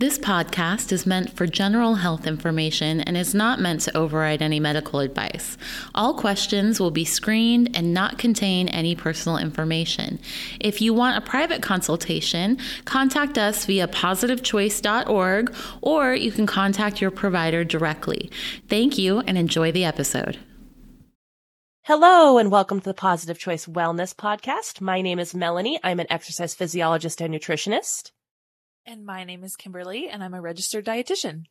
This 0.00 0.16
podcast 0.16 0.92
is 0.92 1.06
meant 1.06 1.36
for 1.36 1.48
general 1.48 1.96
health 1.96 2.24
information 2.24 3.00
and 3.00 3.16
is 3.16 3.34
not 3.34 3.58
meant 3.58 3.80
to 3.80 3.96
override 3.96 4.40
any 4.40 4.60
medical 4.60 5.00
advice. 5.00 5.58
All 5.92 6.14
questions 6.14 6.78
will 6.78 6.92
be 6.92 7.04
screened 7.04 7.76
and 7.76 7.92
not 7.92 8.16
contain 8.16 8.68
any 8.68 8.94
personal 8.94 9.38
information. 9.38 10.20
If 10.60 10.80
you 10.80 10.94
want 10.94 11.16
a 11.16 11.28
private 11.28 11.62
consultation, 11.62 12.58
contact 12.84 13.38
us 13.38 13.66
via 13.66 13.88
positivechoice.org 13.88 15.52
or 15.82 16.14
you 16.14 16.30
can 16.30 16.46
contact 16.46 17.00
your 17.00 17.10
provider 17.10 17.64
directly. 17.64 18.30
Thank 18.68 18.98
you 18.98 19.18
and 19.26 19.36
enjoy 19.36 19.72
the 19.72 19.84
episode. 19.84 20.38
Hello 21.82 22.38
and 22.38 22.52
welcome 22.52 22.78
to 22.78 22.84
the 22.84 22.94
Positive 22.94 23.36
Choice 23.36 23.66
Wellness 23.66 24.14
Podcast. 24.14 24.80
My 24.80 25.00
name 25.00 25.18
is 25.18 25.34
Melanie. 25.34 25.80
I'm 25.82 25.98
an 25.98 26.06
exercise 26.08 26.54
physiologist 26.54 27.20
and 27.20 27.34
nutritionist. 27.34 28.12
And 28.88 29.04
my 29.04 29.24
name 29.24 29.44
is 29.44 29.54
Kimberly, 29.54 30.08
and 30.08 30.24
I'm 30.24 30.32
a 30.32 30.40
registered 30.40 30.86
dietitian. 30.86 31.44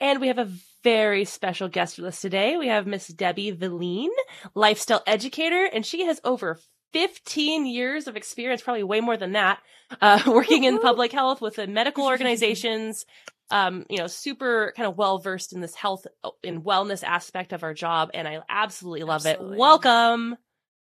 And 0.00 0.20
we 0.20 0.26
have 0.28 0.38
a 0.38 0.50
very 0.84 1.24
special 1.24 1.66
guest 1.68 1.96
with 1.96 2.08
us 2.08 2.20
today. 2.20 2.58
We 2.58 2.68
have 2.68 2.86
Miss 2.86 3.08
Debbie 3.08 3.52
Vilen, 3.52 4.10
lifestyle 4.54 5.02
educator, 5.06 5.64
and 5.64 5.84
she 5.84 6.04
has 6.04 6.20
over 6.24 6.58
15 6.92 7.64
years 7.64 8.06
of 8.06 8.16
experience, 8.16 8.60
probably 8.60 8.82
way 8.82 9.00
more 9.00 9.16
than 9.16 9.32
that, 9.32 9.60
uh, 10.02 10.20
working 10.26 10.64
in 10.64 10.78
public 10.78 11.10
health 11.10 11.40
with 11.40 11.56
the 11.56 11.66
medical 11.66 12.04
organizations. 12.06 13.06
Um, 13.50 13.86
you 13.88 13.96
know, 13.96 14.06
super 14.06 14.74
kind 14.76 14.86
of 14.86 14.98
well 14.98 15.20
versed 15.20 15.54
in 15.54 15.62
this 15.62 15.74
health 15.74 16.06
and 16.44 16.62
wellness 16.62 17.02
aspect 17.02 17.54
of 17.54 17.62
our 17.62 17.72
job, 17.72 18.10
and 18.12 18.28
I 18.28 18.40
absolutely 18.46 19.04
love 19.04 19.24
Absolutely. 19.24 19.56
it. 19.56 19.58
Welcome. 19.58 20.36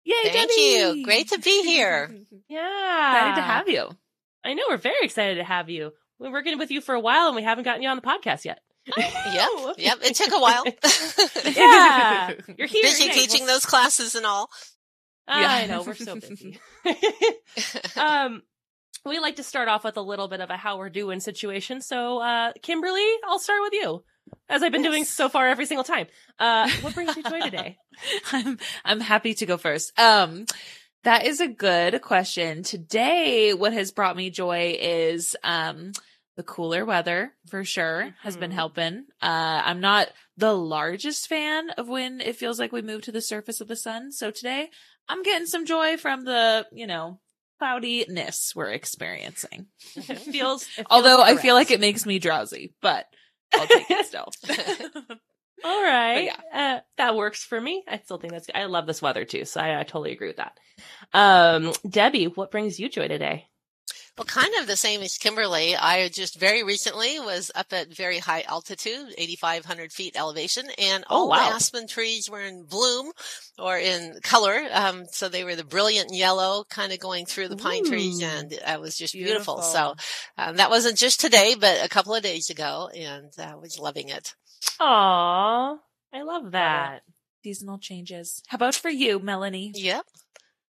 Yay, 0.02 0.14
Thank 0.24 0.34
Debbie! 0.50 0.60
you. 0.60 1.04
Great 1.04 1.28
to 1.28 1.38
be 1.38 1.62
here. 1.62 2.10
Yeah, 2.48 3.12
Excited 3.12 3.36
to 3.36 3.42
have 3.42 3.68
you. 3.68 3.90
I 4.44 4.54
know 4.54 4.62
we're 4.68 4.76
very 4.76 4.96
excited 5.02 5.36
to 5.36 5.44
have 5.44 5.68
you. 5.68 5.92
We're 6.18 6.32
working 6.32 6.58
with 6.58 6.70
you 6.70 6.80
for 6.80 6.94
a 6.94 7.00
while, 7.00 7.26
and 7.28 7.36
we 7.36 7.42
haven't 7.42 7.64
gotten 7.64 7.82
you 7.82 7.88
on 7.88 7.96
the 7.96 8.02
podcast 8.02 8.44
yet. 8.44 8.60
Yep. 8.96 9.48
Yep. 9.78 9.98
It 10.02 10.14
took 10.16 10.32
a 10.32 10.40
while. 10.40 10.64
yeah, 11.56 12.32
you're 12.56 12.66
here. 12.66 12.82
Busy 12.82 13.04
Yay. 13.04 13.10
teaching 13.12 13.42
Well, 13.44 13.54
those 13.54 13.66
classes 13.66 14.14
and 14.14 14.24
all. 14.26 14.48
I 15.26 15.62
Yeah. 15.62 15.66
know 15.66 15.82
we're 15.82 15.94
so 15.94 16.14
busy. 16.14 16.58
um, 17.96 18.42
we 19.04 19.18
like 19.18 19.36
to 19.36 19.42
start 19.42 19.68
off 19.68 19.84
with 19.84 19.96
a 19.96 20.02
little 20.02 20.28
bit 20.28 20.40
of 20.40 20.50
a 20.50 20.56
how 20.56 20.78
we're 20.78 20.90
doing 20.90 21.20
situation. 21.20 21.80
So, 21.80 22.18
uh, 22.20 22.52
Kimberly, 22.62 23.06
I'll 23.26 23.38
start 23.38 23.60
with 23.62 23.72
you, 23.74 24.04
as 24.48 24.62
I've 24.62 24.72
been 24.72 24.82
doing 24.82 25.04
so 25.04 25.28
far 25.28 25.46
every 25.48 25.66
single 25.66 25.84
time. 25.84 26.06
Uh, 26.38 26.68
what 26.80 26.94
brings 26.94 27.16
you 27.16 27.22
joy 27.22 27.40
today? 27.40 27.76
I'm 28.32 28.58
I'm 28.84 29.00
happy 29.00 29.34
to 29.34 29.46
go 29.46 29.56
first. 29.56 29.98
Um, 29.98 30.46
that 31.04 31.26
is 31.26 31.40
a 31.40 31.48
good 31.48 32.00
question. 32.02 32.62
Today, 32.62 33.54
what 33.54 33.72
has 33.72 33.92
brought 33.92 34.16
me 34.16 34.30
joy 34.30 34.76
is 34.80 35.36
um 35.44 35.92
the 36.36 36.42
cooler 36.44 36.84
weather 36.84 37.32
for 37.48 37.64
sure 37.64 38.14
has 38.22 38.36
been 38.36 38.50
Mhm. 38.52 38.54
helping. 38.54 39.06
Uh, 39.20 39.62
I'm 39.64 39.80
not 39.80 40.08
the 40.36 40.52
largest 40.56 41.26
fan 41.26 41.70
of 41.70 41.88
when 41.88 42.20
it 42.20 42.36
feels 42.36 42.60
like 42.60 42.70
we 42.70 42.80
move 42.82 43.02
to 43.02 43.12
the 43.12 43.20
surface 43.20 43.60
of 43.60 43.66
the 43.66 43.74
sun. 43.74 44.12
So 44.12 44.30
today, 44.30 44.70
I'm 45.08 45.24
getting 45.24 45.46
some 45.48 45.66
joy 45.66 45.96
from 45.96 46.24
the 46.24 46.66
you 46.72 46.86
know 46.86 47.20
cloudiness 47.58 48.52
we're 48.54 48.70
experiencing. 48.70 49.66
It 49.96 50.18
feels, 50.20 50.62
it 50.62 50.74
feels 50.76 50.86
Although 50.90 51.22
I 51.22 51.36
feel 51.36 51.54
like 51.56 51.72
it 51.72 51.80
makes 51.80 52.06
me 52.06 52.18
drowsy, 52.20 52.72
but 52.80 53.06
I'll 53.58 53.66
take 53.66 53.90
it 53.90 54.06
still. 54.06 54.30
All 55.64 55.82
right. 55.82 56.30
But 56.52 56.58
Uh, 56.58 56.80
that 56.96 57.16
works 57.16 57.44
for 57.44 57.60
me. 57.60 57.84
I 57.88 57.98
still 57.98 58.18
think 58.18 58.32
that's 58.32 58.46
good. 58.46 58.56
I 58.56 58.64
love 58.66 58.86
this 58.86 59.02
weather 59.02 59.24
too, 59.24 59.44
so 59.44 59.60
I, 59.60 59.80
I 59.80 59.82
totally 59.82 60.12
agree 60.12 60.28
with 60.28 60.36
that. 60.36 60.58
Um, 61.12 61.72
Debbie, 61.88 62.26
what 62.26 62.50
brings 62.50 62.78
you 62.78 62.88
joy 62.88 63.08
today? 63.08 63.47
Well, 64.18 64.24
kind 64.24 64.52
of 64.60 64.66
the 64.66 64.76
same 64.76 65.00
as 65.02 65.16
Kimberly. 65.16 65.76
I 65.76 66.08
just 66.08 66.40
very 66.40 66.64
recently 66.64 67.20
was 67.20 67.52
up 67.54 67.72
at 67.72 67.94
very 67.94 68.18
high 68.18 68.42
altitude, 68.48 69.14
8,500 69.16 69.92
feet 69.92 70.16
elevation, 70.16 70.64
and 70.76 71.04
Oh, 71.08 71.20
all 71.20 71.28
wow. 71.28 71.36
the 71.50 71.54
aspen 71.54 71.86
trees 71.86 72.28
were 72.28 72.40
in 72.42 72.64
bloom 72.64 73.12
or 73.60 73.78
in 73.78 74.18
color. 74.24 74.60
Um, 74.72 75.04
so 75.12 75.28
they 75.28 75.44
were 75.44 75.54
the 75.54 75.62
brilliant 75.62 76.12
yellow 76.12 76.64
kind 76.68 76.92
of 76.92 76.98
going 76.98 77.26
through 77.26 77.46
the 77.46 77.56
pine 77.56 77.84
trees 77.84 78.20
and 78.20 78.52
it 78.52 78.80
was 78.80 78.96
just 78.96 79.14
beautiful. 79.14 79.58
Beautiful. 79.58 79.62
So, 79.62 79.94
um, 80.36 80.56
that 80.56 80.70
wasn't 80.70 80.98
just 80.98 81.20
today, 81.20 81.54
but 81.58 81.84
a 81.84 81.88
couple 81.88 82.12
of 82.14 82.22
days 82.24 82.50
ago 82.50 82.90
and 82.92 83.30
I 83.38 83.54
was 83.54 83.78
loving 83.78 84.08
it. 84.08 84.34
Aw, 84.80 85.76
I 86.12 86.22
love 86.22 86.50
that. 86.52 87.02
Seasonal 87.44 87.78
changes. 87.78 88.42
How 88.48 88.56
about 88.56 88.74
for 88.74 88.90
you, 88.90 89.20
Melanie? 89.20 89.70
Yep. 89.76 90.04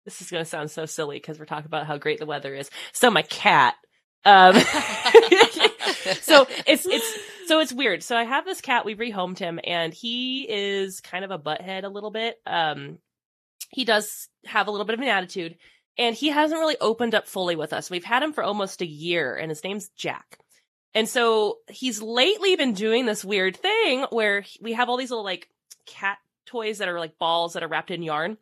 This 0.05 0.21
is 0.21 0.29
going 0.29 0.43
to 0.43 0.49
sound 0.49 0.71
so 0.71 0.85
silly 0.85 1.17
because 1.17 1.39
we're 1.39 1.45
talking 1.45 1.65
about 1.65 1.87
how 1.87 1.97
great 1.97 2.19
the 2.19 2.25
weather 2.25 2.53
is. 2.53 2.69
So 2.93 3.09
my 3.09 3.23
cat, 3.23 3.75
um, 4.23 4.53
so 6.21 6.47
it's, 6.67 6.85
it's, 6.85 7.19
so 7.47 7.59
it's 7.59 7.73
weird. 7.73 8.03
So 8.03 8.15
I 8.15 8.23
have 8.23 8.45
this 8.45 8.61
cat, 8.61 8.85
we 8.85 8.95
rehomed 8.95 9.39
him 9.39 9.59
and 9.63 9.93
he 9.93 10.47
is 10.49 11.01
kind 11.01 11.25
of 11.25 11.31
a 11.31 11.39
butthead 11.39 11.83
a 11.83 11.89
little 11.89 12.11
bit. 12.11 12.37
Um, 12.45 12.99
he 13.69 13.83
does 13.83 14.29
have 14.45 14.67
a 14.67 14.71
little 14.71 14.85
bit 14.85 14.93
of 14.93 15.01
an 15.01 15.07
attitude 15.07 15.57
and 15.97 16.15
he 16.15 16.29
hasn't 16.29 16.59
really 16.59 16.77
opened 16.79 17.15
up 17.15 17.27
fully 17.27 17.55
with 17.55 17.73
us. 17.73 17.89
We've 17.89 18.03
had 18.03 18.23
him 18.23 18.33
for 18.33 18.43
almost 18.43 18.81
a 18.81 18.87
year 18.87 19.35
and 19.35 19.49
his 19.49 19.63
name's 19.63 19.89
Jack. 19.89 20.37
And 20.93 21.09
so 21.09 21.57
he's 21.67 22.01
lately 22.01 22.55
been 22.55 22.73
doing 22.73 23.05
this 23.05 23.25
weird 23.25 23.57
thing 23.57 24.05
where 24.11 24.45
we 24.61 24.73
have 24.73 24.87
all 24.87 24.97
these 24.97 25.11
little 25.11 25.25
like 25.25 25.49
cat 25.85 26.17
toys 26.45 26.77
that 26.77 26.87
are 26.87 26.99
like 26.99 27.17
balls 27.17 27.53
that 27.53 27.63
are 27.63 27.67
wrapped 27.67 27.91
in 27.91 28.01
yarn. 28.03 28.37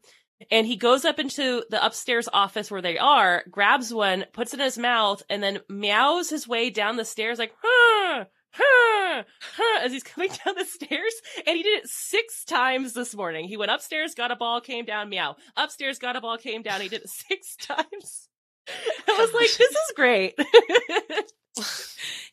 And 0.51 0.67
he 0.67 0.75
goes 0.75 1.05
up 1.05 1.19
into 1.19 1.63
the 1.69 1.83
upstairs 1.83 2.27
office 2.31 2.69
where 2.69 2.81
they 2.81 2.97
are, 2.97 3.43
grabs 3.49 3.93
one, 3.93 4.25
puts 4.33 4.53
it 4.53 4.59
in 4.59 4.65
his 4.65 4.77
mouth, 4.77 5.23
and 5.29 5.41
then 5.41 5.59
meows 5.69 6.29
his 6.29 6.47
way 6.47 6.69
down 6.69 6.97
the 6.97 7.05
stairs 7.05 7.39
like, 7.39 7.53
huh, 7.61 8.25
huh, 8.51 9.23
huh, 9.55 9.79
as 9.83 9.91
he's 9.91 10.03
coming 10.03 10.29
down 10.29 10.55
the 10.57 10.65
stairs. 10.65 11.13
And 11.45 11.57
he 11.57 11.63
did 11.63 11.83
it 11.83 11.87
six 11.87 12.43
times 12.45 12.93
this 12.93 13.15
morning. 13.15 13.47
He 13.47 13.57
went 13.57 13.71
upstairs, 13.71 14.15
got 14.15 14.31
a 14.31 14.35
ball, 14.35 14.61
came 14.61 14.85
down, 14.85 15.09
meow. 15.09 15.35
Upstairs, 15.55 15.99
got 15.99 16.15
a 16.15 16.21
ball, 16.21 16.37
came 16.37 16.61
down. 16.61 16.81
He 16.81 16.89
did 16.89 17.01
it 17.01 17.09
six 17.29 17.55
times. 17.55 18.29
I 19.07 19.17
was 19.19 19.33
like, 19.33 19.51
this 19.57 19.59
is 19.59 19.93
great. 19.95 20.35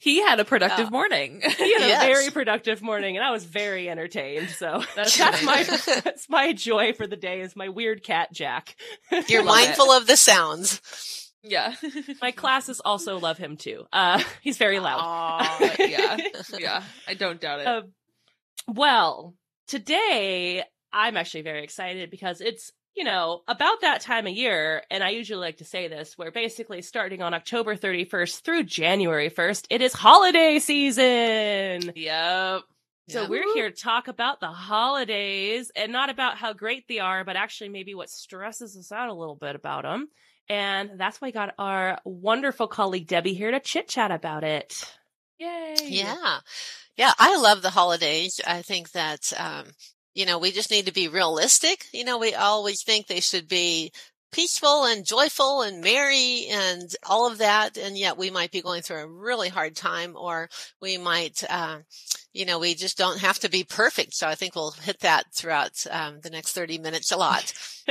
He 0.02 0.20
had 0.22 0.40
a 0.40 0.44
productive 0.46 0.86
Yeah. 0.86 0.90
morning. 0.90 1.40
he 1.58 1.72
had 1.74 1.82
a 1.82 2.06
very 2.06 2.30
productive 2.30 2.80
morning 2.82 3.16
and 3.16 3.24
I 3.24 3.30
was 3.30 3.44
very 3.44 3.88
entertained. 3.88 4.48
So 4.48 4.82
that's, 4.96 5.16
that's 5.16 5.42
my 5.44 5.62
that's 6.04 6.28
my 6.28 6.52
joy 6.54 6.94
for 6.94 7.06
the 7.06 7.16
day 7.16 7.40
is 7.42 7.54
my 7.54 7.68
weird 7.68 8.02
cat 8.02 8.32
Jack. 8.32 8.76
You're 9.28 9.44
Love 9.44 9.58
it. 9.58 9.66
mindful 9.66 9.90
of 9.92 10.06
the 10.06 10.16
sounds. 10.16 10.80
yeah. 11.42 11.74
my 12.22 12.30
classes 12.32 12.80
also 12.84 13.18
love 13.18 13.36
him 13.38 13.56
too. 13.58 13.84
Uh 13.92 14.22
he's 14.40 14.56
very 14.58 14.80
loud. 14.80 15.00
Aw, 15.02 15.74
yeah. 15.80 16.16
Yeah. 16.58 16.82
I 17.06 17.14
don't 17.14 17.40
doubt 17.40 17.60
it. 17.60 17.66
Uh, 17.66 17.82
well, 18.68 19.34
today 19.68 20.64
I'm 20.92 21.16
actually 21.16 21.42
very 21.42 21.62
excited 21.62 22.10
because 22.10 22.40
it's, 22.40 22.72
you 22.96 23.04
know, 23.04 23.42
about 23.48 23.80
that 23.82 24.00
time 24.00 24.26
of 24.26 24.32
year, 24.32 24.82
and 24.90 25.02
I 25.02 25.10
usually 25.10 25.40
like 25.40 25.58
to 25.58 25.64
say 25.64 25.88
this, 25.88 26.18
where 26.18 26.30
basically 26.30 26.82
starting 26.82 27.22
on 27.22 27.34
October 27.34 27.76
31st 27.76 28.42
through 28.42 28.64
January 28.64 29.30
1st, 29.30 29.66
it 29.70 29.80
is 29.80 29.92
holiday 29.92 30.58
season. 30.58 31.92
yep. 31.94 32.62
So 33.08 33.22
Yep. 33.22 33.30
we're 33.30 33.54
here 33.54 33.70
to 33.70 33.76
talk 33.76 34.06
about 34.06 34.38
the 34.40 34.46
holidays 34.48 35.72
and 35.74 35.90
not 35.90 36.10
about 36.10 36.36
how 36.36 36.52
great 36.52 36.86
they 36.88 36.98
are, 37.00 37.24
but 37.24 37.34
actually 37.36 37.70
maybe 37.70 37.94
what 37.94 38.08
stresses 38.10 38.76
us 38.76 38.92
out 38.92 39.08
a 39.08 39.14
little 39.14 39.34
bit 39.34 39.56
about 39.56 39.82
them. 39.82 40.08
And 40.48 40.90
that's 40.98 41.20
why 41.20 41.28
I 41.28 41.30
got 41.32 41.54
our 41.58 41.98
wonderful 42.04 42.68
colleague 42.68 43.06
Debbie 43.08 43.34
here 43.34 43.50
to 43.50 43.58
chit 43.60 43.88
chat 43.88 44.10
about 44.12 44.44
it. 44.44 44.84
Yay. 45.38 45.74
Yeah. 45.84 46.38
Yeah. 46.96 47.12
I 47.18 47.36
love 47.38 47.62
the 47.62 47.70
holidays. 47.70 48.40
I 48.46 48.62
think 48.62 48.92
that, 48.92 49.32
um, 49.36 49.64
you 50.14 50.26
know, 50.26 50.38
we 50.38 50.50
just 50.50 50.70
need 50.70 50.86
to 50.86 50.92
be 50.92 51.08
realistic. 51.08 51.84
You 51.92 52.04
know, 52.04 52.18
we 52.18 52.34
always 52.34 52.82
think 52.82 53.06
they 53.06 53.20
should 53.20 53.48
be 53.48 53.92
peaceful 54.32 54.84
and 54.84 55.04
joyful 55.04 55.62
and 55.62 55.82
merry 55.82 56.46
and 56.50 56.94
all 57.08 57.30
of 57.30 57.38
that. 57.38 57.76
And 57.76 57.98
yet 57.98 58.16
we 58.16 58.30
might 58.30 58.52
be 58.52 58.62
going 58.62 58.82
through 58.82 58.98
a 58.98 59.06
really 59.06 59.48
hard 59.48 59.74
time 59.74 60.16
or 60.16 60.48
we 60.80 60.98
might, 60.98 61.42
uh, 61.48 61.78
you 62.32 62.46
know, 62.46 62.58
we 62.58 62.74
just 62.74 62.96
don't 62.96 63.18
have 63.20 63.40
to 63.40 63.50
be 63.50 63.64
perfect. 63.64 64.14
So 64.14 64.28
I 64.28 64.36
think 64.36 64.54
we'll 64.54 64.70
hit 64.70 65.00
that 65.00 65.32
throughout 65.34 65.84
um, 65.90 66.20
the 66.20 66.30
next 66.30 66.52
30 66.52 66.78
minutes 66.78 67.10
a 67.10 67.16
lot. 67.16 67.52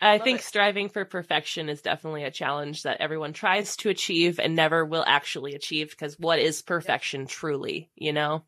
I 0.00 0.18
love 0.18 0.24
think 0.24 0.40
it. 0.40 0.44
striving 0.44 0.88
for 0.88 1.04
perfection 1.04 1.68
is 1.68 1.82
definitely 1.82 2.24
a 2.24 2.30
challenge 2.30 2.82
that 2.82 3.00
everyone 3.00 3.32
tries 3.32 3.76
to 3.76 3.90
achieve 3.90 4.40
and 4.40 4.56
never 4.56 4.84
will 4.84 5.04
actually 5.06 5.54
achieve 5.54 5.90
because 5.90 6.18
what 6.18 6.40
is 6.40 6.62
perfection 6.62 7.26
truly, 7.26 7.90
you 7.94 8.12
know? 8.12 8.42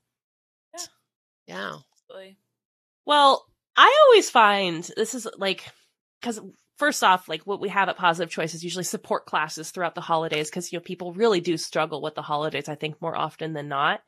Yeah. 1.47 1.77
Absolutely. 2.11 2.37
Well, 3.07 3.45
I 3.77 3.97
always 4.07 4.31
find 4.31 4.89
this 4.97 5.15
is 5.15 5.27
like, 5.37 5.65
because 6.21 6.41
first 6.77 7.03
off, 7.05 7.29
like 7.29 7.43
what 7.43 7.61
we 7.61 7.69
have 7.69 7.89
at 7.89 7.97
Positive 7.97 8.31
Choice 8.31 8.55
is 8.55 8.65
usually 8.65 8.85
support 8.85 9.27
classes 9.27 9.71
throughout 9.71 9.95
the 9.95 10.01
holidays 10.01 10.49
because, 10.49 10.73
you 10.73 10.79
know, 10.79 10.83
people 10.83 11.13
really 11.13 11.41
do 11.41 11.57
struggle 11.57 12.03
with 12.03 12.15
the 12.15 12.23
holidays, 12.23 12.69
I 12.69 12.75
think, 12.75 13.01
more 13.01 13.17
often 13.17 13.53
than 13.53 13.69
not. 13.69 14.01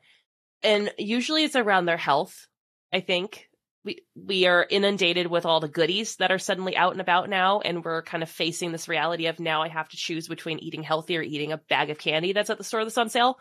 And 0.63 0.91
usually 0.97 1.43
it's 1.43 1.55
around 1.55 1.85
their 1.85 1.97
health, 1.97 2.47
I 2.91 3.01
think. 3.01 3.47
We, 3.83 4.01
we 4.15 4.47
are 4.47 4.67
inundated 4.69 5.27
with 5.27 5.45
all 5.45 5.61
the 5.61 5.69
goodies 5.69 6.17
that 6.17 6.31
are 6.31 6.39
suddenly 6.39 6.75
out 6.75 6.91
and 6.91 6.99
about 6.99 7.29
now, 7.29 7.61
and 7.61 7.85
we're 7.85 8.01
kind 8.01 8.21
of 8.21 8.29
facing 8.29 8.73
this 8.73 8.89
reality 8.89 9.27
of 9.27 9.39
now 9.39 9.61
I 9.61 9.69
have 9.69 9.87
to 9.89 9.97
choose 9.97 10.27
between 10.27 10.59
eating 10.59 10.83
healthy 10.83 11.15
or 11.15 11.21
eating 11.21 11.53
a 11.53 11.57
bag 11.57 11.89
of 11.89 11.97
candy 11.97 12.33
that's 12.33 12.49
at 12.49 12.57
the 12.57 12.65
store 12.65 12.83
that's 12.83 12.97
on 12.97 13.09
sale. 13.09 13.37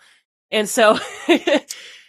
And 0.53 0.69
so 0.69 0.99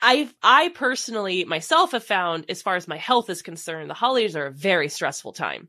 I 0.00 0.28
I 0.42 0.68
personally 0.70 1.44
myself 1.44 1.92
have 1.92 2.04
found 2.04 2.46
as 2.48 2.62
far 2.62 2.76
as 2.76 2.88
my 2.88 2.96
health 2.96 3.30
is 3.30 3.42
concerned, 3.42 3.90
the 3.90 3.94
holidays 3.94 4.36
are 4.36 4.46
a 4.46 4.52
very 4.52 4.88
stressful 4.88 5.32
time. 5.32 5.68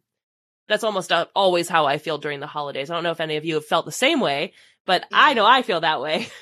That's 0.67 0.83
almost 0.83 1.11
uh, 1.11 1.25
always 1.35 1.67
how 1.67 1.87
I 1.87 1.97
feel 1.97 2.19
during 2.19 2.39
the 2.39 2.47
holidays. 2.47 2.89
I 2.89 2.93
don't 2.93 3.03
know 3.03 3.11
if 3.11 3.19
any 3.19 3.37
of 3.37 3.45
you 3.45 3.55
have 3.55 3.65
felt 3.65 3.85
the 3.85 3.91
same 3.91 4.19
way, 4.19 4.53
but 4.85 5.03
I 5.11 5.33
know 5.33 5.45
I 5.45 5.63
feel 5.63 5.81
that 5.81 6.01
way. 6.01 6.27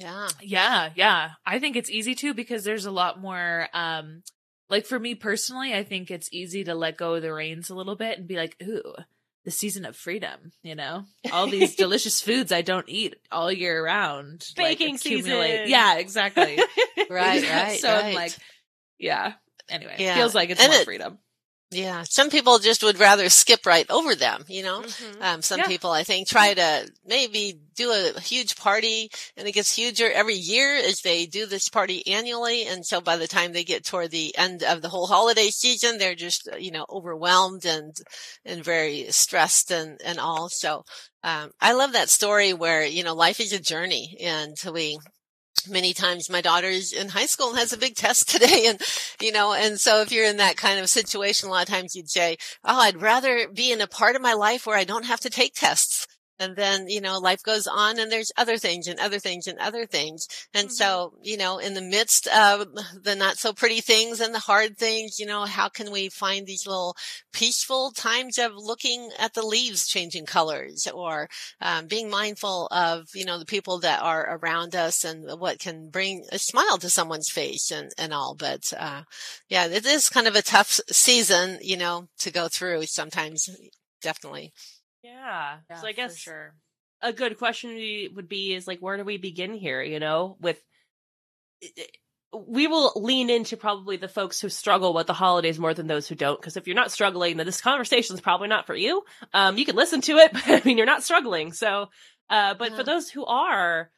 Yeah. 0.00 0.28
Yeah, 0.40 0.90
yeah. 0.94 1.30
I 1.44 1.58
think 1.58 1.74
it's 1.74 1.90
easy 1.90 2.14
too 2.14 2.32
because 2.32 2.62
there's 2.62 2.86
a 2.86 2.90
lot 2.92 3.20
more 3.20 3.68
um 3.72 4.22
like 4.70 4.86
for 4.86 4.98
me 4.98 5.14
personally, 5.16 5.74
I 5.74 5.82
think 5.82 6.10
it's 6.10 6.28
easy 6.32 6.62
to 6.64 6.74
let 6.74 6.96
go 6.96 7.14
of 7.14 7.22
the 7.22 7.32
reins 7.32 7.68
a 7.68 7.74
little 7.74 7.96
bit 7.96 8.18
and 8.18 8.28
be 8.28 8.36
like, 8.36 8.54
ooh, 8.62 8.94
the 9.48 9.52
season 9.52 9.86
of 9.86 9.96
freedom, 9.96 10.52
you 10.62 10.74
know? 10.74 11.04
All 11.32 11.46
these 11.46 11.74
delicious 11.74 12.20
foods 12.20 12.52
I 12.52 12.60
don't 12.60 12.84
eat 12.86 13.16
all 13.32 13.50
year 13.50 13.82
round. 13.82 14.44
like, 14.58 14.78
Baking 14.78 14.96
accumulate- 14.96 15.50
season. 15.52 15.68
Yeah, 15.70 15.96
exactly. 15.96 16.58
Right, 17.10 17.42
right. 17.50 17.80
so 17.80 17.88
right. 17.90 18.04
I'm 18.04 18.14
like, 18.14 18.36
yeah. 18.98 19.32
Anyway, 19.70 19.96
Yeah. 19.98 20.16
feels 20.16 20.34
like 20.34 20.50
it's 20.50 20.60
And 20.60 20.70
more 20.70 20.82
it- 20.82 20.84
freedom. 20.84 21.18
Yeah. 21.70 22.02
Some 22.08 22.30
people 22.30 22.58
just 22.58 22.82
would 22.82 22.98
rather 22.98 23.28
skip 23.28 23.66
right 23.66 23.84
over 23.90 24.14
them, 24.14 24.44
you 24.48 24.62
know? 24.62 24.82
Mhm. 24.82 25.22
Um, 25.22 25.42
some 25.42 25.60
Yeah. 25.60 25.66
people, 25.66 25.90
I 25.90 26.02
think, 26.02 26.26
try 26.26 26.54
to 26.54 26.90
maybe 27.04 27.58
do 27.74 27.90
a 27.92 28.18
huge 28.20 28.56
party 28.56 29.10
and 29.36 29.46
it 29.46 29.52
gets 29.52 29.74
huger 29.76 30.10
every 30.10 30.34
year 30.34 30.76
as 30.76 31.00
they 31.02 31.26
do 31.26 31.44
this 31.46 31.68
party 31.68 32.06
annually. 32.06 32.64
And 32.66 32.86
so 32.86 33.00
by 33.00 33.16
the 33.16 33.28
time 33.28 33.52
they 33.52 33.64
get 33.64 33.84
toward 33.84 34.10
the 34.10 34.36
end 34.36 34.62
of 34.62 34.80
the 34.80 34.88
whole 34.88 35.06
holiday 35.06 35.50
season, 35.50 35.98
they're 35.98 36.14
just, 36.14 36.48
uh, 36.52 36.56
you 36.56 36.70
know, 36.70 36.86
overwhelmed 36.88 37.66
and, 37.66 37.94
and 38.44 38.64
very 38.64 39.06
stressed 39.10 39.70
and, 39.70 40.00
and 40.02 40.18
all. 40.18 40.48
So, 40.48 40.84
um, 41.22 41.50
I 41.60 41.72
love 41.72 41.92
that 41.92 42.08
story 42.08 42.52
where, 42.54 42.84
you 42.84 43.02
know, 43.04 43.14
life 43.14 43.40
is 43.40 43.52
a 43.52 43.60
journey 43.60 44.16
and 44.20 44.56
we, 44.72 44.98
many 45.66 45.94
times 45.94 46.30
my 46.30 46.40
daughter's 46.40 46.92
in 46.92 47.08
high 47.08 47.26
school 47.26 47.50
and 47.50 47.58
has 47.58 47.72
a 47.72 47.78
big 47.78 47.96
test 47.96 48.28
today. 48.28 48.66
And 48.66 48.80
you 49.20 49.32
know 49.32 49.52
and 49.52 49.80
so 49.80 50.02
if 50.02 50.12
you're 50.12 50.24
in 50.24 50.36
that 50.38 50.56
kind 50.56 50.78
of 50.78 50.88
situation 50.88 51.48
a 51.48 51.52
lot 51.52 51.68
of 51.68 51.74
times 51.74 51.94
you'd 51.94 52.10
say 52.10 52.36
oh 52.64 52.80
i'd 52.80 53.00
rather 53.00 53.48
be 53.48 53.72
in 53.72 53.80
a 53.80 53.86
part 53.86 54.16
of 54.16 54.22
my 54.22 54.32
life 54.32 54.66
where 54.66 54.76
i 54.76 54.84
don't 54.84 55.06
have 55.06 55.20
to 55.20 55.30
take 55.30 55.54
tests 55.54 56.06
and 56.38 56.56
then 56.56 56.88
you 56.88 57.00
know 57.00 57.18
life 57.18 57.42
goes 57.42 57.66
on 57.66 57.98
and 57.98 58.10
there's 58.10 58.32
other 58.36 58.58
things 58.58 58.86
and 58.86 58.98
other 58.98 59.18
things 59.18 59.46
and 59.46 59.58
other 59.58 59.86
things. 59.86 60.28
And 60.54 60.70
so 60.72 61.14
you 61.22 61.36
know 61.36 61.58
in 61.58 61.74
the 61.74 61.82
midst 61.82 62.26
of 62.28 62.66
the 63.02 63.16
not 63.16 63.38
so 63.38 63.52
pretty 63.52 63.80
things 63.80 64.20
and 64.20 64.34
the 64.34 64.38
hard 64.38 64.76
things 64.78 65.18
you 65.18 65.26
know 65.26 65.44
how 65.44 65.68
can 65.68 65.90
we 65.90 66.08
find 66.08 66.46
these 66.46 66.66
little 66.66 66.96
peaceful 67.32 67.90
times 67.92 68.38
of 68.38 68.52
looking 68.54 69.10
at 69.18 69.34
the 69.34 69.42
leaves 69.42 69.86
changing 69.86 70.26
colors 70.26 70.86
or 70.92 71.28
um, 71.60 71.86
being 71.86 72.10
mindful 72.10 72.66
of 72.70 73.08
you 73.14 73.24
know 73.24 73.38
the 73.38 73.44
people 73.44 73.78
that 73.80 74.02
are 74.02 74.38
around 74.38 74.74
us 74.74 75.04
and 75.04 75.40
what 75.40 75.58
can 75.58 75.88
bring 75.90 76.24
a 76.32 76.38
smile 76.38 76.78
to 76.78 76.90
someone's 76.90 77.30
face 77.30 77.70
and 77.70 77.90
and 77.98 78.12
all. 78.12 78.34
But 78.34 78.72
uh 78.78 79.02
yeah 79.48 79.66
it 79.66 79.86
is 79.86 80.08
kind 80.08 80.26
of 80.26 80.34
a 80.36 80.42
tough 80.42 80.80
season 80.90 81.58
you 81.62 81.76
know 81.76 82.08
to 82.18 82.30
go 82.30 82.48
through 82.48 82.84
sometimes 82.86 83.48
definitely 84.02 84.52
Yeah. 85.08 85.56
Yeah, 85.70 85.80
so 85.80 85.86
I 85.86 85.92
guess 85.92 86.16
sure. 86.16 86.54
a 87.02 87.12
good 87.12 87.38
question 87.38 87.70
would 88.14 88.28
be 88.28 88.54
is 88.54 88.66
like 88.66 88.80
where 88.80 88.96
do 88.96 89.04
we 89.04 89.18
begin 89.18 89.54
here 89.54 89.82
you 89.82 90.00
know 90.00 90.36
with 90.40 90.60
we 92.32 92.66
will 92.66 92.92
lean 92.96 93.30
into 93.30 93.56
probably 93.56 93.96
the 93.96 94.08
folks 94.08 94.40
who 94.40 94.48
struggle 94.48 94.92
with 94.92 95.06
the 95.06 95.14
holidays 95.14 95.58
more 95.58 95.72
than 95.72 95.86
those 95.86 96.06
who 96.06 96.14
don't 96.14 96.38
because 96.40 96.56
if 96.56 96.66
you're 96.66 96.76
not 96.76 96.92
struggling 96.92 97.36
then 97.36 97.46
this 97.46 97.60
conversation 97.60 98.14
is 98.14 98.20
probably 98.20 98.48
not 98.48 98.66
for 98.66 98.74
you 98.74 99.02
um 99.32 99.56
you 99.56 99.64
can 99.64 99.76
listen 99.76 100.00
to 100.00 100.16
it 100.18 100.32
but 100.32 100.42
i 100.46 100.62
mean 100.64 100.76
you're 100.76 100.86
not 100.86 101.02
struggling 101.02 101.52
so 101.52 101.88
uh 102.30 102.54
but 102.54 102.74
for 102.74 102.84
those 102.84 103.08
who 103.08 103.24
are 103.24 103.90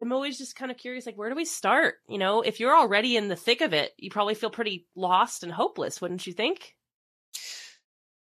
i'm 0.00 0.12
always 0.12 0.38
just 0.38 0.56
kind 0.56 0.70
of 0.70 0.78
curious 0.78 1.04
like 1.04 1.18
where 1.18 1.28
do 1.28 1.36
we 1.36 1.44
start 1.44 1.96
you 2.08 2.18
know 2.18 2.40
if 2.40 2.60
you're 2.60 2.76
already 2.76 3.16
in 3.16 3.28
the 3.28 3.36
thick 3.36 3.60
of 3.60 3.74
it 3.74 3.92
you 3.98 4.10
probably 4.10 4.34
feel 4.34 4.50
pretty 4.50 4.86
lost 4.94 5.42
and 5.42 5.52
hopeless 5.52 6.00
wouldn't 6.00 6.26
you 6.26 6.32
think 6.32 6.74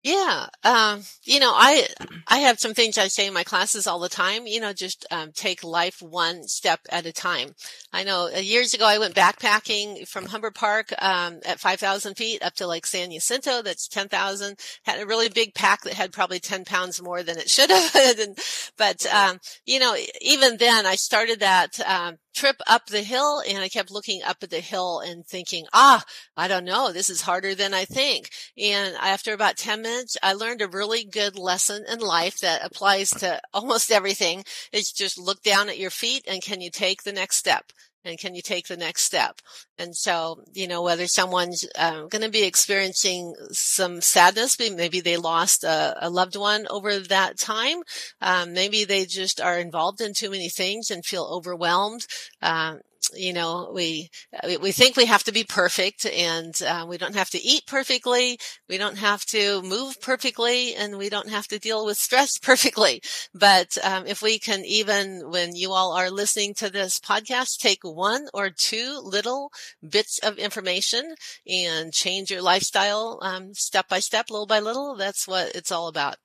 Yeah. 0.05 0.45
Um, 0.63 1.01
you 1.23 1.39
know, 1.39 1.51
I, 1.51 1.87
I 2.27 2.37
have 2.37 2.59
some 2.59 2.75
things 2.75 2.95
I 2.95 3.07
say 3.07 3.25
in 3.25 3.33
my 3.33 3.43
classes 3.43 3.87
all 3.87 3.97
the 3.97 4.07
time, 4.07 4.45
you 4.45 4.59
know, 4.59 4.71
just, 4.71 5.03
um, 5.09 5.31
take 5.31 5.63
life 5.63 5.99
one 5.99 6.43
step 6.43 6.79
at 6.91 7.07
a 7.07 7.11
time. 7.11 7.55
I 7.91 8.03
know 8.03 8.29
uh, 8.31 8.37
years 8.37 8.75
ago 8.75 8.85
I 8.85 8.99
went 8.99 9.15
backpacking 9.15 10.07
from 10.07 10.27
Humber 10.27 10.51
Park, 10.51 10.93
um, 10.99 11.39
at 11.43 11.59
5,000 11.59 12.13
feet 12.13 12.43
up 12.43 12.53
to 12.57 12.67
like 12.67 12.85
San 12.85 13.09
Jacinto. 13.09 13.63
That's 13.63 13.87
10,000. 13.87 14.59
Had 14.83 15.01
a 15.01 15.07
really 15.07 15.27
big 15.27 15.55
pack 15.55 15.81
that 15.81 15.93
had 15.93 16.13
probably 16.13 16.39
10 16.39 16.65
pounds 16.65 17.01
more 17.01 17.23
than 17.23 17.39
it 17.39 17.49
should 17.49 17.71
have. 17.71 17.95
and, 18.19 18.37
but, 18.77 19.07
um, 19.07 19.39
you 19.65 19.79
know, 19.79 19.97
even 20.21 20.57
then 20.57 20.85
I 20.85 20.97
started 20.97 21.39
that, 21.39 21.79
um, 21.79 22.17
trip 22.35 22.57
up 22.67 22.87
the 22.87 23.01
hill 23.01 23.41
and 23.47 23.59
I 23.59 23.69
kept 23.69 23.89
looking 23.89 24.21
up 24.21 24.37
at 24.43 24.49
the 24.49 24.59
hill 24.59 24.99
and 24.99 25.25
thinking, 25.25 25.65
ah, 25.73 26.03
I 26.35 26.47
don't 26.47 26.65
know. 26.65 26.91
This 26.91 27.09
is 27.09 27.21
harder 27.21 27.55
than 27.55 27.73
I 27.73 27.85
think. 27.85 28.29
And 28.57 28.93
after 28.97 29.33
about 29.33 29.55
10 29.57 29.81
minutes, 29.81 29.94
I 30.21 30.33
learned 30.33 30.61
a 30.61 30.67
really 30.67 31.03
good 31.03 31.37
lesson 31.37 31.85
in 31.89 31.99
life 31.99 32.39
that 32.39 32.63
applies 32.63 33.09
to 33.11 33.39
almost 33.53 33.91
everything. 33.91 34.43
It's 34.71 34.91
just 34.91 35.17
look 35.17 35.41
down 35.43 35.69
at 35.69 35.77
your 35.79 35.89
feet 35.89 36.23
and 36.27 36.41
can 36.41 36.61
you 36.61 36.69
take 36.69 37.03
the 37.03 37.13
next 37.13 37.37
step? 37.37 37.71
And 38.03 38.19
can 38.19 38.35
you 38.35 38.43
take 38.43 38.67
the 38.67 38.77
next 38.77 39.01
step? 39.01 39.39
And 39.79 39.95
so, 39.95 40.43
you 40.53 40.67
know, 40.67 40.83
whether 40.83 41.07
someone's 41.07 41.65
um, 41.75 42.07
going 42.07 42.21
to 42.21 42.29
be 42.29 42.43
experiencing 42.43 43.33
some 43.51 43.99
sadness, 43.99 44.59
maybe- 44.59 45.01
they 45.01 45.17
lost 45.17 45.63
a, 45.63 45.97
a 45.99 46.09
loved 46.09 46.35
one 46.35 46.67
over 46.69 46.99
that 46.99 47.39
time. 47.39 47.77
Um, 48.21 48.53
maybe 48.53 48.85
they 48.85 49.05
just 49.05 49.41
are 49.41 49.57
involved 49.57 50.01
in 50.01 50.13
too 50.13 50.29
many 50.29 50.49
things 50.49 50.91
and 50.91 51.03
feel 51.03 51.23
overwhelmed. 51.23 52.05
Um, 52.43 52.81
you 53.15 53.33
know, 53.33 53.71
we, 53.73 54.09
we- 54.45 54.57
we 54.57 54.71
think 54.71 54.95
we 54.95 55.05
have 55.05 55.23
to 55.23 55.31
be 55.31 55.43
perfect 55.43 56.05
and 56.05 56.53
uh, 56.61 56.85
we 56.87 56.97
don't 56.97 57.15
have 57.15 57.29
to 57.31 57.41
eat 57.41 57.63
perfectly. 57.67 58.37
We 58.69 58.77
don't 58.77 58.97
have 58.97 59.25
to 59.27 59.61
move 59.61 59.99
perfectly 60.01 60.75
and 60.75 60.97
we 60.97 61.09
don't 61.09 61.29
have 61.29 61.47
to 61.49 61.59
deal 61.59 61.85
with 61.85 61.97
stress 61.97 62.37
perfectly. 62.41 63.01
But 63.33 63.77
um, 63.83 64.05
if 64.07 64.21
we 64.21 64.39
can 64.39 64.63
even, 64.65 65.29
when 65.29 65.55
you 65.55 65.71
all 65.71 65.93
are 65.93 66.09
listening 66.09 66.53
to 66.55 66.69
this 66.69 66.99
podcast, 66.99 67.57
take 67.57 67.79
one 67.83 68.27
or 68.33 68.49
two 68.49 68.99
little 69.03 69.51
bits 69.87 70.19
of 70.19 70.37
information 70.37 71.15
and 71.47 71.91
change 71.93 72.31
your 72.31 72.41
lifestyle 72.41 73.19
um, 73.21 73.53
step 73.53 73.87
by 73.89 73.99
step, 73.99 74.29
little 74.29 74.47
by 74.47 74.59
little, 74.59 74.95
that's 74.95 75.27
what 75.27 75.55
it's 75.55 75.71
all 75.71 75.87
about. 75.87 76.17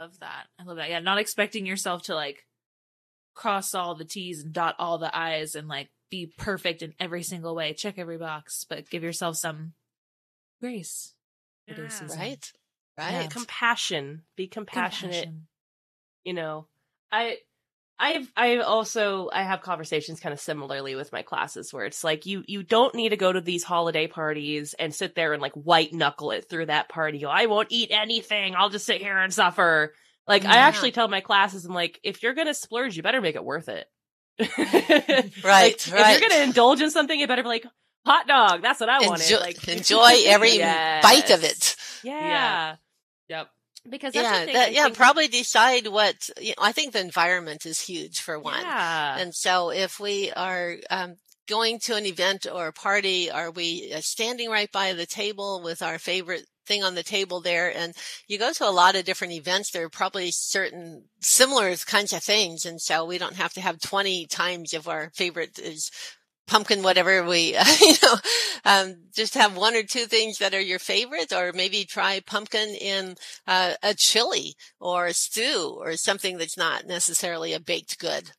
Love 0.00 0.18
that. 0.20 0.46
I 0.58 0.62
love 0.64 0.76
that. 0.76 0.90
Yeah, 0.90 1.00
not 1.00 1.18
expecting 1.18 1.66
yourself 1.66 2.02
to 2.04 2.14
like 2.14 2.44
cross 3.38 3.74
all 3.74 3.94
the 3.94 4.04
T's 4.04 4.42
and 4.42 4.52
dot 4.52 4.74
all 4.78 4.98
the 4.98 5.16
I's 5.16 5.54
and 5.54 5.68
like 5.68 5.88
be 6.10 6.26
perfect 6.38 6.82
in 6.82 6.94
every 7.00 7.22
single 7.22 7.54
way, 7.54 7.72
check 7.72 7.98
every 7.98 8.18
box, 8.18 8.64
but 8.68 8.90
give 8.90 9.02
yourself 9.02 9.36
some 9.36 9.72
grace. 10.60 11.14
for 11.66 11.80
Yeah. 11.82 12.16
Right? 12.16 12.52
Right. 12.98 13.12
Yeah. 13.12 13.26
compassion 13.28 14.22
be 14.36 14.48
compassionate 14.48 15.12
Compassion. 15.22 15.46
you 16.24 16.32
know 16.32 16.66
i 17.12 17.36
i've 17.96 18.28
i 18.36 18.56
also 18.56 19.30
i 19.32 19.44
have 19.44 19.62
conversations 19.62 20.18
kind 20.18 20.32
of 20.32 20.40
similarly 20.40 20.96
with 20.96 21.12
my 21.12 21.22
classes 21.22 21.72
where 21.72 21.84
it's 21.84 22.02
like 22.02 22.26
you 22.26 22.42
you 22.48 22.64
don't 22.64 22.96
need 22.96 23.10
to 23.10 23.16
go 23.16 23.32
to 23.32 23.40
these 23.40 23.62
holiday 23.62 24.08
parties 24.08 24.74
and 24.80 24.92
sit 24.92 25.14
there 25.14 25.32
and 25.32 25.40
like 25.40 25.52
white 25.52 25.92
knuckle 25.92 26.32
it 26.32 26.48
through 26.50 26.66
that 26.66 26.88
party 26.88 27.20
Go, 27.20 27.28
i 27.28 27.46
won't 27.46 27.70
eat 27.70 27.90
anything 27.92 28.56
i'll 28.56 28.68
just 28.68 28.86
sit 28.86 29.00
here 29.00 29.16
and 29.16 29.32
suffer 29.32 29.94
like 30.28 30.44
i 30.44 30.58
actually 30.58 30.92
tell 30.92 31.08
my 31.08 31.20
classes 31.20 31.64
i'm 31.64 31.74
like 31.74 31.98
if 32.02 32.22
you're 32.22 32.34
gonna 32.34 32.54
splurge 32.54 32.96
you 32.96 33.02
better 33.02 33.20
make 33.20 33.34
it 33.34 33.44
worth 33.44 33.68
it 33.68 33.86
Right, 34.38 35.34
Like, 35.44 35.74
if 35.74 35.88
you're 36.20 36.28
gonna 36.28 36.44
indulge 36.44 36.80
in 36.80 36.90
something 36.90 37.18
it 37.18 37.28
better 37.28 37.42
be 37.42 37.48
like 37.48 37.66
hot 38.06 38.26
dog 38.28 38.62
that's 38.62 38.80
what 38.80 38.88
i 38.88 39.00
wanted 39.06 39.24
Enjoy, 39.24 39.40
like 39.40 39.68
enjoy 39.76 40.12
every 40.26 40.56
Yes. 40.56 41.02
bite 41.02 41.30
of 41.30 41.42
it. 41.44 41.76
yeah, 42.04 42.20
yeah. 42.20 42.76
Yep. 43.28 43.48
because 43.90 44.12
that's 44.14 44.24
yeah, 44.24 44.40
the 44.40 44.44
thing, 44.46 44.54
that, 44.54 44.72
yeah. 44.72 44.84
think- 44.84 44.96
Probably 44.96 45.28
decide 45.28 45.86
what. 45.88 46.30
You 46.40 46.50
know, 46.50 46.62
I 46.62 46.72
think 46.72 46.92
the 46.92 47.00
environment 47.00 47.66
is 47.66 47.80
huge 47.80 48.20
for 48.20 48.38
one. 48.38 48.60
yeah 48.60 49.18
And 49.18 49.34
so 49.34 49.70
if 49.70 50.00
we 50.00 50.30
are 50.32 50.76
um, 50.88 51.16
going 51.46 51.78
to 51.80 51.94
an 51.96 52.06
event 52.06 52.46
or 52.50 52.68
a 52.68 52.72
party, 52.72 53.30
are 53.30 53.50
we 53.50 53.92
uh, 53.94 54.00
standing 54.00 54.48
right 54.48 54.70
by 54.72 54.94
the 54.94 55.04
table 55.06 55.60
with 55.62 55.82
our 55.82 55.98
favorite 55.98 56.46
thing 56.68 56.84
on 56.84 56.94
the 56.94 57.02
table 57.02 57.40
there? 57.40 57.76
And 57.76 57.94
you 58.28 58.38
go 58.38 58.52
to 58.52 58.68
a 58.68 58.70
lot 58.70 58.94
of 58.94 59.04
different 59.04 59.32
events. 59.32 59.70
There 59.72 59.84
are 59.86 59.90
probably 59.90 60.30
certain 60.30 61.04
similar 61.20 61.74
kinds 61.76 62.12
of 62.12 62.22
things. 62.22 62.64
And 62.64 62.80
so 62.80 63.04
we 63.04 63.18
don't 63.18 63.36
have 63.36 63.52
to 63.54 63.60
have 63.60 63.80
20 63.80 64.26
times 64.26 64.72
if 64.74 64.86
our 64.86 65.10
favorite 65.14 65.58
is 65.58 65.90
pumpkin, 66.46 66.82
whatever 66.82 67.24
we, 67.24 67.56
you 67.80 67.94
know, 68.02 68.14
um, 68.64 68.96
just 69.14 69.34
have 69.34 69.56
one 69.56 69.74
or 69.74 69.82
two 69.82 70.06
things 70.06 70.38
that 70.38 70.54
are 70.54 70.60
your 70.60 70.78
favorite 70.78 71.32
or 71.32 71.52
maybe 71.52 71.84
try 71.84 72.20
pumpkin 72.20 72.70
in 72.80 73.16
uh, 73.46 73.74
a 73.82 73.94
chili 73.94 74.54
or 74.80 75.06
a 75.06 75.12
stew 75.12 75.76
or 75.78 75.96
something 75.96 76.38
that's 76.38 76.56
not 76.56 76.86
necessarily 76.86 77.52
a 77.52 77.60
baked 77.60 77.98
good. 77.98 78.30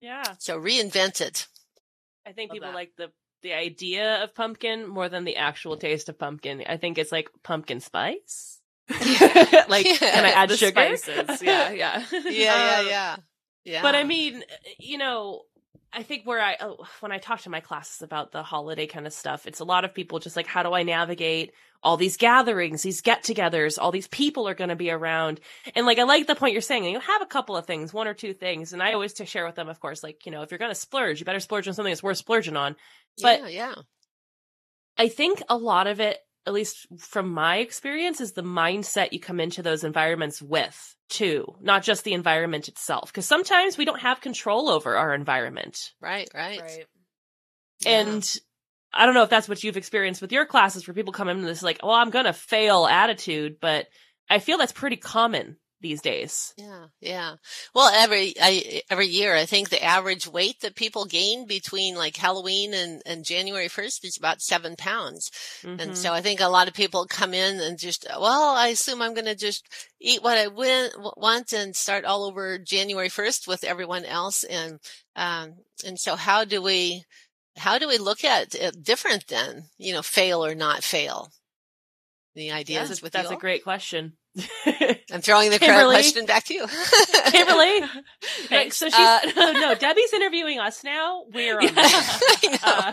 yeah 0.00 0.34
So 0.38 0.58
reinvent 0.58 1.20
it. 1.20 1.46
I 2.26 2.32
think 2.32 2.50
Love 2.50 2.56
people 2.56 2.68
that. 2.68 2.74
like 2.74 2.92
the 2.98 3.08
the 3.42 3.52
idea 3.52 4.22
of 4.22 4.34
pumpkin 4.34 4.86
more 4.86 5.08
than 5.08 5.24
the 5.24 5.36
actual 5.36 5.76
taste 5.76 6.08
of 6.08 6.18
pumpkin. 6.18 6.64
I 6.66 6.76
think 6.76 6.98
it's 6.98 7.12
like 7.12 7.30
pumpkin 7.42 7.80
spice. 7.80 8.60
like, 8.90 9.86
can 9.86 10.24
I 10.24 10.32
add 10.34 10.48
the 10.48 10.56
sugar? 10.56 10.96
spices. 10.96 11.42
Yeah, 11.42 11.70
yeah. 11.70 12.04
Yeah, 12.12 12.30
yeah, 12.30 12.78
Um, 12.80 12.86
yeah. 12.86 13.16
Yeah. 13.64 13.82
But 13.82 13.94
I 13.94 14.04
mean, 14.04 14.44
you 14.78 14.96
know, 14.96 15.42
I 15.92 16.02
think 16.02 16.26
where 16.26 16.40
I 16.40 16.56
oh, 16.60 16.86
when 17.00 17.12
I 17.12 17.18
talk 17.18 17.40
to 17.42 17.50
my 17.50 17.60
classes 17.60 18.02
about 18.02 18.32
the 18.32 18.42
holiday 18.42 18.86
kind 18.86 19.06
of 19.06 19.12
stuff, 19.12 19.46
it's 19.46 19.60
a 19.60 19.64
lot 19.64 19.84
of 19.84 19.94
people 19.94 20.18
just 20.18 20.36
like 20.36 20.46
how 20.46 20.62
do 20.62 20.72
I 20.72 20.82
navigate 20.82 21.52
all 21.82 21.96
these 21.96 22.16
gatherings, 22.16 22.82
these 22.82 23.02
get-togethers, 23.02 23.78
all 23.78 23.92
these 23.92 24.08
people 24.08 24.48
are 24.48 24.54
going 24.54 24.70
to 24.70 24.76
be 24.76 24.90
around. 24.90 25.40
And 25.76 25.86
like 25.86 25.98
I 25.98 26.02
like 26.02 26.26
the 26.26 26.34
point 26.34 26.52
you're 26.52 26.60
saying, 26.62 26.84
you 26.84 26.98
have 26.98 27.22
a 27.22 27.26
couple 27.26 27.56
of 27.56 27.66
things, 27.66 27.92
one 27.92 28.08
or 28.08 28.14
two 28.14 28.34
things, 28.34 28.72
and 28.72 28.82
I 28.82 28.94
always 28.94 29.14
to 29.14 29.26
share 29.26 29.46
with 29.46 29.54
them 29.54 29.68
of 29.68 29.80
course 29.80 30.02
like, 30.02 30.26
you 30.26 30.32
know, 30.32 30.42
if 30.42 30.50
you're 30.50 30.58
going 30.58 30.70
to 30.70 30.74
splurge, 30.74 31.20
you 31.20 31.26
better 31.26 31.40
splurge 31.40 31.68
on 31.68 31.74
something 31.74 31.92
that's 31.92 32.02
worth 32.02 32.18
splurging 32.18 32.56
on. 32.56 32.74
But 33.22 33.40
yeah, 33.40 33.48
yeah. 33.48 33.74
I 34.96 35.08
think 35.08 35.42
a 35.48 35.56
lot 35.56 35.86
of 35.86 36.00
it 36.00 36.18
at 36.46 36.54
least 36.54 36.86
from 36.98 37.30
my 37.30 37.58
experience 37.58 38.22
is 38.22 38.32
the 38.32 38.42
mindset 38.42 39.12
you 39.12 39.20
come 39.20 39.38
into 39.38 39.62
those 39.62 39.84
environments 39.84 40.40
with 40.40 40.96
too, 41.10 41.44
not 41.60 41.82
just 41.82 42.04
the 42.04 42.14
environment 42.14 42.68
itself. 42.68 43.12
Cause 43.12 43.26
sometimes 43.26 43.76
we 43.76 43.84
don't 43.84 44.00
have 44.00 44.22
control 44.22 44.70
over 44.70 44.96
our 44.96 45.14
environment. 45.14 45.92
Right, 46.00 46.28
right. 46.34 46.86
Yeah. 47.80 48.00
And 48.00 48.36
I 48.94 49.04
don't 49.04 49.14
know 49.14 49.24
if 49.24 49.30
that's 49.30 49.48
what 49.48 49.62
you've 49.62 49.76
experienced 49.76 50.22
with 50.22 50.32
your 50.32 50.46
classes 50.46 50.86
where 50.86 50.94
people 50.94 51.12
come 51.12 51.28
into 51.28 51.44
this 51.44 51.62
like, 51.62 51.80
well, 51.82 51.92
I'm 51.92 52.10
going 52.10 52.24
to 52.24 52.32
fail 52.32 52.86
attitude, 52.86 53.56
but 53.60 53.86
I 54.30 54.38
feel 54.38 54.56
that's 54.56 54.72
pretty 54.72 54.96
common 54.96 55.56
these 55.80 56.00
days. 56.00 56.52
Yeah, 56.56 56.86
yeah. 57.00 57.36
Well, 57.74 57.90
every 57.94 58.34
I, 58.40 58.82
every 58.90 59.06
year, 59.06 59.34
I 59.34 59.46
think 59.46 59.68
the 59.68 59.82
average 59.82 60.26
weight 60.26 60.60
that 60.60 60.74
people 60.74 61.04
gain 61.04 61.46
between 61.46 61.94
like 61.94 62.16
Halloween 62.16 62.74
and, 62.74 63.02
and 63.06 63.24
January 63.24 63.68
first 63.68 64.04
is 64.04 64.16
about 64.16 64.40
seven 64.40 64.76
pounds, 64.76 65.30
mm-hmm. 65.62 65.80
and 65.80 65.96
so 65.96 66.12
I 66.12 66.20
think 66.20 66.40
a 66.40 66.48
lot 66.48 66.68
of 66.68 66.74
people 66.74 67.06
come 67.06 67.34
in 67.34 67.60
and 67.60 67.78
just, 67.78 68.06
well, 68.08 68.54
I 68.56 68.68
assume 68.68 69.02
I'm 69.02 69.14
going 69.14 69.24
to 69.26 69.34
just 69.34 69.66
eat 70.00 70.22
what 70.22 70.38
I 70.38 70.48
win, 70.48 70.90
want 71.16 71.52
and 71.52 71.74
start 71.74 72.04
all 72.04 72.24
over 72.24 72.58
January 72.58 73.08
first 73.08 73.46
with 73.46 73.64
everyone 73.64 74.04
else, 74.04 74.44
and 74.44 74.78
um, 75.16 75.54
and 75.84 75.98
so 75.98 76.16
how 76.16 76.44
do 76.44 76.62
we 76.62 77.04
how 77.56 77.78
do 77.78 77.88
we 77.88 77.98
look 77.98 78.24
at 78.24 78.54
it 78.54 78.82
different 78.82 79.26
than 79.26 79.64
you 79.78 79.92
know 79.92 80.02
fail 80.02 80.44
or 80.44 80.54
not 80.54 80.82
fail? 80.82 81.30
The 82.34 82.52
ideas 82.52 83.02
with 83.02 83.12
that's 83.12 83.30
a 83.30 83.36
great 83.36 83.64
question. 83.64 84.12
I'm 85.12 85.20
throwing 85.20 85.50
the 85.50 85.58
Kimberly. 85.58 85.94
question 85.94 86.26
back 86.26 86.44
to 86.44 86.54
you. 86.54 86.66
Kimberly. 87.26 87.80
Thanks. 88.46 88.76
So 88.76 88.86
she's, 88.86 88.94
uh, 88.94 89.20
so 89.32 89.52
no, 89.52 89.74
Debbie's 89.74 90.12
interviewing 90.12 90.60
us 90.60 90.84
now. 90.84 91.24
We're 91.32 91.58
on 91.58 91.64
yeah, 91.64 92.02
uh, 92.62 92.92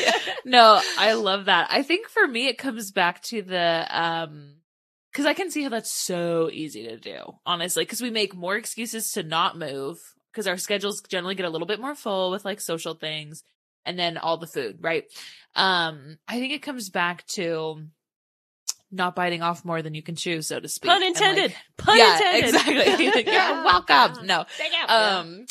yeah. 0.00 0.12
No, 0.44 0.80
I 0.98 1.14
love 1.14 1.46
that. 1.46 1.68
I 1.70 1.82
think 1.82 2.08
for 2.08 2.26
me, 2.26 2.48
it 2.48 2.58
comes 2.58 2.90
back 2.90 3.22
to 3.24 3.42
the, 3.42 3.86
um, 3.90 4.54
cause 5.12 5.26
I 5.26 5.34
can 5.34 5.50
see 5.50 5.62
how 5.62 5.68
that's 5.68 5.92
so 5.92 6.50
easy 6.52 6.88
to 6.88 6.96
do, 6.96 7.18
honestly, 7.44 7.84
cause 7.84 8.00
we 8.00 8.10
make 8.10 8.34
more 8.34 8.56
excuses 8.56 9.12
to 9.12 9.22
not 9.22 9.58
move 9.58 9.98
because 10.32 10.46
our 10.46 10.56
schedules 10.56 11.02
generally 11.02 11.34
get 11.34 11.46
a 11.46 11.50
little 11.50 11.66
bit 11.66 11.80
more 11.80 11.94
full 11.94 12.30
with 12.30 12.44
like 12.44 12.60
social 12.60 12.94
things 12.94 13.42
and 13.84 13.98
then 13.98 14.16
all 14.16 14.38
the 14.38 14.46
food, 14.46 14.78
right? 14.80 15.04
Um, 15.54 16.18
I 16.26 16.38
think 16.38 16.52
it 16.52 16.62
comes 16.62 16.88
back 16.88 17.26
to, 17.34 17.84
not 18.92 19.16
biting 19.16 19.42
off 19.42 19.64
more 19.64 19.82
than 19.82 19.94
you 19.94 20.02
can 20.02 20.14
chew, 20.14 20.42
so 20.42 20.60
to 20.60 20.68
speak. 20.68 20.90
Pun 20.90 21.02
intended. 21.02 21.50
Like, 21.50 21.56
Pun 21.78 21.98
yeah, 21.98 22.14
intended. 22.16 22.44
Exactly. 22.86 23.24
You're 23.32 23.64
welcome. 23.64 24.26
No. 24.26 24.44
Um, 24.86 25.46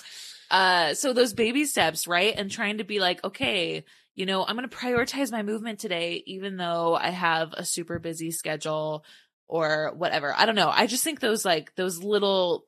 uh, 0.50 0.94
so 0.94 1.14
those 1.14 1.34
baby 1.34 1.66
steps, 1.66 2.08
right? 2.08 2.34
And 2.38 2.52
trying 2.52 2.78
to 2.78 2.84
be 2.84 3.00
like, 3.00 3.24
okay, 3.24 3.84
you 4.16 4.26
know, 4.26 4.46
I'm 4.46 4.56
going 4.56 4.70
to 4.70 4.76
prioritize 4.76 5.32
my 5.32 5.42
movement 5.42 5.80
today, 5.80 6.22
even 6.26 6.58
though 6.58 6.96
I 6.96 7.10
have 7.10 7.54
a 7.54 7.66
super 7.66 8.00
busy 8.00 8.32
schedule 8.32 9.04
or 9.48 9.94
whatever. 9.96 10.34
I 10.36 10.46
don't 10.46 10.56
know. 10.56 10.70
I 10.70 10.88
just 10.88 11.04
think 11.04 11.20
those 11.20 11.44
like, 11.44 11.74
those 11.76 12.04
little 12.04 12.66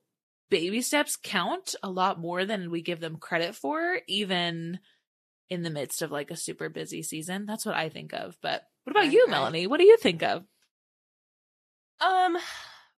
baby 0.49 0.81
steps 0.81 1.17
count 1.21 1.75
a 1.83 1.89
lot 1.89 2.19
more 2.19 2.45
than 2.45 2.71
we 2.71 2.81
give 2.81 2.99
them 2.99 3.17
credit 3.17 3.55
for, 3.55 3.99
even 4.07 4.79
in 5.49 5.63
the 5.63 5.69
midst 5.69 6.01
of 6.01 6.11
like 6.11 6.31
a 6.31 6.35
super 6.37 6.69
busy 6.69 7.03
season. 7.03 7.45
That's 7.45 7.65
what 7.65 7.75
I 7.75 7.89
think 7.89 8.13
of. 8.13 8.37
But 8.41 8.63
what 8.83 8.91
about 8.91 9.11
you, 9.11 9.27
Melanie? 9.27 9.67
What 9.67 9.79
do 9.79 9.85
you 9.85 9.97
think 9.97 10.23
of? 10.23 10.43
Um, 12.03 12.37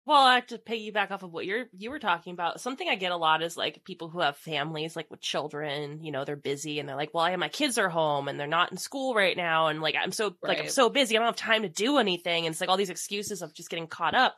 well, 0.06 0.22
I 0.22 0.36
have 0.36 0.48
to 0.48 0.58
piggyback 0.58 1.12
off 1.12 1.24
of 1.24 1.32
what 1.32 1.46
you're 1.46 1.66
you 1.78 1.90
were 1.90 2.00
talking 2.00 2.34
about. 2.34 2.60
Something 2.60 2.90
I 2.90 2.96
get 2.96 3.14
a 3.14 3.18
lot 3.18 3.42
is 3.42 3.56
like 3.56 3.86
people 3.86 4.10
who 4.10 4.20
have 4.20 4.36
families, 4.36 4.98
like 4.98 5.10
with 5.10 5.22
children. 5.22 6.04
You 6.04 6.12
know, 6.12 6.26
they're 6.26 6.36
busy 6.36 6.80
and 6.80 6.90
they're 6.90 6.98
like, 6.98 7.14
"Well, 7.14 7.24
I 7.24 7.32
have 7.32 7.40
my 7.40 7.48
kids 7.48 7.78
are 7.78 7.88
home 7.88 8.28
and 8.28 8.38
they're 8.38 8.48
not 8.48 8.72
in 8.72 8.78
school 8.78 9.14
right 9.14 9.36
now, 9.36 9.68
and 9.68 9.82
like 9.82 9.96
I'm 10.02 10.12
so 10.12 10.36
right. 10.42 10.50
like 10.50 10.60
I'm 10.60 10.70
so 10.70 10.90
busy, 10.90 11.16
I 11.16 11.20
don't 11.20 11.28
have 11.28 11.36
time 11.38 11.62
to 11.62 11.70
do 11.70 12.00
anything." 12.00 12.46
And 12.46 12.54
it's 12.54 12.60
like 12.60 12.70
all 12.70 12.78
these 12.78 12.90
excuses 12.90 13.42
of 13.42 13.54
just 13.54 13.70
getting 13.70 13.88
caught 13.88 14.14
up. 14.14 14.36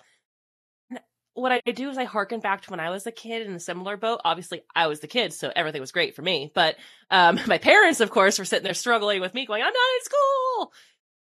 what 1.34 1.52
I 1.52 1.60
do 1.72 1.90
is 1.90 1.98
I 1.98 2.04
harken 2.04 2.42
back 2.42 2.62
to 2.62 2.70
when 2.70 2.80
I 2.80 2.92
was 2.92 3.08
a 3.08 3.12
kid 3.12 3.48
in 3.48 3.56
a 3.56 3.60
similar 3.60 3.98
boat. 3.98 4.22
Obviously, 4.24 4.62
I 4.76 4.86
was 4.86 5.00
the 5.00 5.08
kid, 5.08 5.34
so 5.34 5.52
everything 5.56 5.82
was 5.82 5.92
great 5.92 6.16
for 6.16 6.22
me. 6.22 6.52
But 6.54 6.76
um, 7.10 7.40
my 7.48 7.58
parents, 7.58 8.02
of 8.02 8.12
course, 8.12 8.38
were 8.38 8.46
sitting 8.46 8.64
there 8.64 8.76
struggling 8.76 9.20
with 9.20 9.34
me, 9.34 9.48
going, 9.48 9.64
"I'm 9.64 9.74
not 9.74 9.96
in 9.98 10.04
school." 10.04 10.74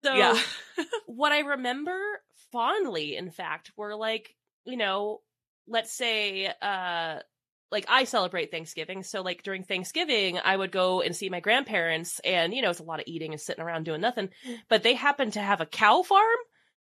So, 0.04 0.14
yeah. 0.14 0.38
what 1.06 1.30
I 1.30 1.40
remember 1.40 1.96
fondly, 2.52 3.16
in 3.16 3.30
fact, 3.30 3.73
were 3.76 3.97
like, 3.97 4.37
you 4.64 4.76
know, 4.76 5.23
let's 5.66 5.92
say, 5.92 6.52
uh, 6.61 7.18
like 7.71 7.87
I 7.88 8.04
celebrate 8.04 8.50
Thanksgiving. 8.50 9.02
So 9.02 9.23
like 9.23 9.42
during 9.42 9.64
Thanksgiving, 9.64 10.38
I 10.38 10.54
would 10.54 10.71
go 10.71 11.00
and 11.00 11.16
see 11.16 11.30
my 11.30 11.40
grandparents 11.40 12.21
and, 12.21 12.52
you 12.52 12.61
know, 12.61 12.71
it's 12.71 12.80
a 12.80 12.85
lot 12.85 13.00
of 13.00 13.06
eating 13.09 13.32
and 13.32 13.40
sitting 13.40 13.64
around 13.64 13.85
doing 13.85 14.02
nothing, 14.02 14.28
but 14.68 14.82
they 14.82 14.94
happen 14.94 15.30
to 15.32 15.40
have 15.40 15.62
a 15.62 15.66
cow 15.66 16.02
farm. 16.02 16.38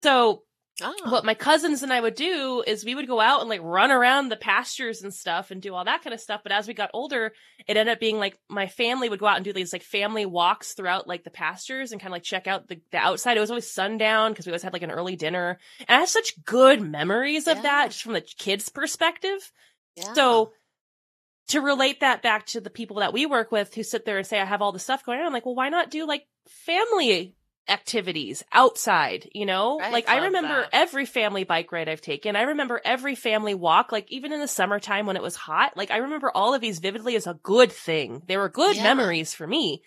So 0.04 0.44
Oh. 0.82 0.94
What 1.10 1.26
my 1.26 1.34
cousins 1.34 1.82
and 1.82 1.92
I 1.92 2.00
would 2.00 2.14
do 2.14 2.64
is 2.66 2.86
we 2.86 2.94
would 2.94 3.08
go 3.08 3.20
out 3.20 3.42
and 3.42 3.50
like 3.50 3.62
run 3.64 3.92
around 3.92 4.30
the 4.30 4.38
pastures 4.38 5.02
and 5.02 5.12
stuff 5.12 5.50
and 5.50 5.60
do 5.60 5.74
all 5.74 5.86
that 5.86 6.04
kind 6.04 6.14
of 6.14 6.20
stuff. 6.20 6.42
But 6.44 6.52
as 6.52 6.68
we 6.68 6.76
got 6.76 6.92
older, 6.94 7.34
it 7.68 7.78
ended 7.78 7.94
up 7.94 8.00
being 8.00 8.20
like 8.20 8.38
my 8.48 8.68
family 8.68 9.10
would 9.10 9.20
go 9.20 9.26
out 9.26 9.38
and 9.38 9.46
do 9.46 9.54
these 9.54 9.74
like 9.74 9.82
family 9.82 10.26
walks 10.26 10.74
throughout 10.74 11.08
like 11.08 11.24
the 11.24 11.32
pastures 11.32 11.92
and 11.92 12.00
kind 12.00 12.10
of 12.10 12.14
like 12.14 12.24
check 12.24 12.46
out 12.46 12.68
the, 12.68 12.80
the 12.92 12.98
outside. 12.98 13.38
It 13.38 13.42
was 13.42 13.50
always 13.50 13.70
sundown 13.70 14.32
because 14.32 14.46
we 14.46 14.52
always 14.52 14.62
had 14.62 14.74
like 14.74 14.84
an 14.84 14.92
early 14.92 15.16
dinner. 15.16 15.58
And 15.88 15.98
I 15.98 16.00
have 16.02 16.10
such 16.10 16.44
good 16.46 16.82
memories 16.82 17.48
of 17.48 17.58
yeah. 17.58 17.64
that 17.64 17.88
just 17.88 18.04
from 18.04 18.14
the 18.14 18.22
kids' 18.22 18.70
perspective. 18.70 19.52
Yeah. 19.96 20.14
So 20.14 20.52
to 21.48 21.62
relate 21.62 22.02
that 22.02 22.22
back 22.22 22.46
to 22.48 22.62
the 22.62 22.70
people 22.70 22.98
that 22.98 23.14
we 23.14 23.26
work 23.26 23.52
with 23.52 23.74
who 23.74 23.82
sit 23.82 24.06
there 24.06 24.18
and 24.18 24.28
say, 24.28 24.40
I 24.40 24.46
have 24.46 24.62
all 24.62 24.74
this 24.74 24.84
stuff 24.84 25.04
going 25.04 25.20
on, 25.20 25.26
I'm 25.26 25.34
like, 25.34 25.46
well, 25.46 25.56
why 25.56 25.70
not 25.70 25.90
do 25.90 26.06
like 26.06 26.28
family 26.48 27.36
activities 27.70 28.44
outside, 28.52 29.30
you 29.34 29.46
know? 29.46 29.80
I 29.82 29.92
like 29.92 30.10
I 30.10 30.26
remember 30.26 30.62
that. 30.62 30.70
every 30.72 31.06
family 31.06 31.44
bike 31.44 31.72
ride 31.72 31.90
I've 31.90 32.02
taken. 32.02 32.36
I 32.36 32.44
remember 32.44 32.82
every 32.84 33.16
family 33.16 33.54
walk, 33.54 33.92
like 33.92 34.12
even 34.12 34.32
in 34.32 34.40
the 34.40 34.48
summertime 34.48 35.06
when 35.06 35.16
it 35.16 35.22
was 35.22 35.36
hot. 35.36 35.76
Like 35.76 35.92
I 35.92 35.98
remember 35.98 36.32
all 36.34 36.54
of 36.54 36.62
these 36.62 36.80
vividly 36.80 37.16
as 37.16 37.28
a 37.28 37.40
good 37.44 37.72
thing. 37.72 38.22
They 38.28 38.38
were 38.38 38.50
good 38.50 38.76
yeah. 38.76 38.84
memories 38.84 39.34
for 39.34 39.46
me. 39.46 39.84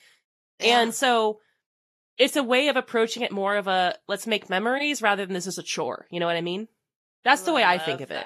Yeah. 0.61 0.81
And 0.81 0.95
so 0.95 1.41
it's 2.19 2.37
a 2.37 2.43
way 2.43 2.69
of 2.69 2.77
approaching 2.77 3.23
it 3.23 3.33
more 3.33 3.57
of 3.57 3.67
a 3.67 3.97
let's 4.07 4.27
make 4.27 4.51
memories 4.51 5.01
rather 5.01 5.25
than 5.25 5.35
this 5.35 5.47
is 5.47 5.59
a 5.59 5.63
chore. 5.63 6.07
You 6.11 6.21
know 6.21 6.27
what 6.27 6.37
I 6.37 6.43
mean? 6.43 6.69
That's 7.25 7.43
the 7.43 7.53
way 7.53 7.65
I 7.65 7.79
think 7.79 8.01
of 8.01 8.11
it. 8.11 8.25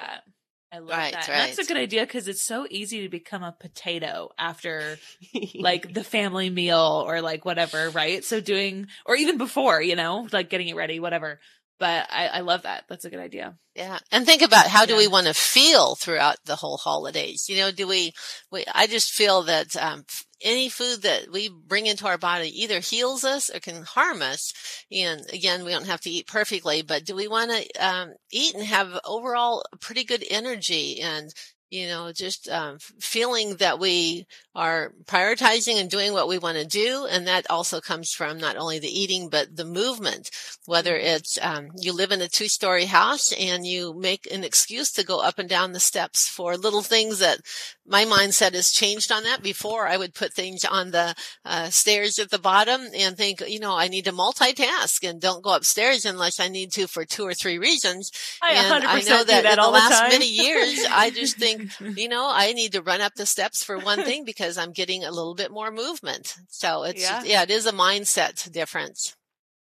I 0.75 0.79
love 0.79 0.89
right, 0.91 1.13
that. 1.13 1.29
Right. 1.29 1.37
That's 1.37 1.59
a 1.59 1.65
good 1.65 1.77
idea 1.77 2.03
because 2.03 2.27
it's 2.27 2.45
so 2.45 2.67
easy 2.69 3.03
to 3.03 3.09
become 3.09 3.45
a 3.45 3.53
potato 3.53 4.31
after 4.37 4.99
like 5.55 5.95
the 5.95 6.03
family 6.03 6.51
meal 6.51 7.05
or 7.07 7.21
like 7.21 7.45
whatever, 7.45 7.91
right? 7.91 8.25
So 8.25 8.41
doing, 8.41 8.89
or 9.07 9.15
even 9.15 9.39
before, 9.39 9.81
you 9.81 9.95
know, 9.95 10.27
like 10.33 10.51
getting 10.51 10.67
it 10.67 10.75
ready, 10.75 10.99
whatever. 10.99 11.39
But 11.79 12.07
I, 12.11 12.29
I 12.29 12.41
love 12.41 12.63
that. 12.63 12.85
That's 12.89 13.05
a 13.05 13.11
good 13.11 13.21
idea. 13.21 13.57
Yeah. 13.75 13.99
And 14.13 14.25
think 14.25 14.43
about 14.43 14.69
how 14.69 14.87
do 14.87 14.93
yeah. 14.93 14.99
we 14.99 15.09
want 15.09 15.27
to 15.27 15.35
feel 15.35 15.97
throughout 15.97 16.37
the 16.45 16.55
whole 16.55 16.77
holidays? 16.77 17.49
You 17.49 17.57
know, 17.57 17.73
do 17.73 17.89
we, 17.89 18.13
we 18.53 18.65
I 18.73 18.87
just 18.87 19.13
feel 19.13 19.43
that, 19.45 19.75
um, 19.77 20.05
any 20.45 20.69
food 20.69 21.03
that 21.03 21.33
we 21.33 21.49
bring 21.49 21.87
into 21.87 22.07
our 22.07 22.19
body 22.19 22.63
either 22.63 22.79
heals 22.79 23.25
us 23.25 23.51
or 23.53 23.61
can 23.61 23.83
harm 23.83 24.21
us. 24.21 24.53
And 24.93 25.23
again, 25.33 25.65
we 25.65 25.73
don't 25.73 25.87
have 25.87 26.03
to 26.03 26.11
eat 26.11 26.27
perfectly, 26.27 26.83
but 26.83 27.05
do 27.05 27.17
we 27.17 27.27
want 27.27 27.51
to 27.51 27.85
um, 27.85 28.13
eat 28.31 28.55
and 28.55 28.63
have 28.63 29.01
overall 29.07 29.65
pretty 29.81 30.05
good 30.05 30.23
energy 30.31 31.01
and 31.01 31.33
you 31.71 31.89
know, 31.89 32.13
just 32.13 32.49
um, 32.49 32.79
feeling 33.01 33.57
that 33.57 33.79
we 33.79 34.27
are 34.55 34.93
prioritizing 35.07 35.81
and 35.81 35.91
doing 35.91 36.13
what 36.13 36.29
we 36.29 36.39
want 36.39 36.57
to 36.57 36.65
do. 36.65 37.07
And 37.11 37.27
that 37.27 37.51
also 37.51 37.81
comes 37.81 38.13
from 38.13 38.39
not 38.39 38.57
only 38.57 38.79
the 38.79 38.89
eating, 38.89 39.29
but 39.29 39.57
the 39.57 39.65
movement, 39.65 40.31
whether 40.67 40.93
mm-hmm. 40.93 41.07
it's 41.07 41.39
um, 41.43 41.71
you 41.77 41.93
live 41.93 42.13
in 42.13 42.21
a 42.21 42.29
two 42.29 42.47
story 42.47 42.85
house 42.85 43.33
and 43.33 43.67
you 43.67 43.93
make 43.95 44.31
an 44.33 44.45
excuse 44.45 44.93
to 44.93 45.05
go 45.05 45.21
up 45.21 45.39
and 45.39 45.49
down 45.49 45.73
the 45.73 45.81
steps 45.81 46.29
for 46.29 46.57
little 46.57 46.83
things 46.83 47.19
that 47.19 47.41
my 47.87 48.05
mindset 48.05 48.55
has 48.55 48.71
changed 48.71 49.11
on 49.11 49.25
that. 49.25 49.43
Before 49.43 49.89
I 49.89 49.97
would 49.97 50.15
put 50.15 50.33
things 50.33 50.65
on 50.65 50.93
the 50.93 51.15
uh, 51.45 51.71
stairs 51.71 52.19
at 52.19 52.31
the 52.31 52.39
bottom 52.39 52.83
and 52.97 53.17
think, 53.17 53.43
you 53.49 53.59
know, 53.59 53.77
I 53.77 53.89
need 53.89 54.05
to 54.05 54.13
multitask 54.13 55.07
and 55.09 55.21
don't 55.21 55.43
go 55.43 55.55
upstairs 55.55 56.05
unless 56.05 56.39
I 56.39 56.49
need 56.49 56.71
to 56.73 56.87
for 56.87 57.05
two 57.05 57.27
or 57.27 57.35
three 57.35 57.59
reasons. 57.59 58.13
I 58.41 58.53
and 58.53 58.85
I 58.85 59.01
know 59.01 59.25
that, 59.25 59.43
that 59.43 59.59
in 59.59 59.63
the 59.63 59.69
last 59.69 60.05
the 60.05 60.09
many 60.11 60.29
years, 60.29 60.85
I 60.89 61.11
just 61.11 61.37
think 61.39 61.54
you 61.97 62.09
know, 62.09 62.29
I 62.31 62.53
need 62.53 62.73
to 62.73 62.83
run 62.83 63.01
up 63.01 63.15
the 63.15 63.27
steps 63.27 63.63
for 63.65 63.79
one 63.79 64.03
thing 64.05 64.25
because 64.25 64.59
I'm 64.59 64.73
getting 64.73 65.05
a 65.05 65.11
little 65.11 65.35
bit 65.35 65.51
more 65.51 65.71
movement. 65.71 66.35
So 66.49 66.85
it's, 66.85 67.03
yeah, 67.03 67.23
yeah 67.25 67.43
it 67.43 67.51
is 67.51 67.67
a 67.67 67.73
mindset 67.73 68.51
difference. 68.53 69.17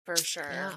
For 0.04 0.16
sure. 0.16 0.50
Yeah. 0.50 0.72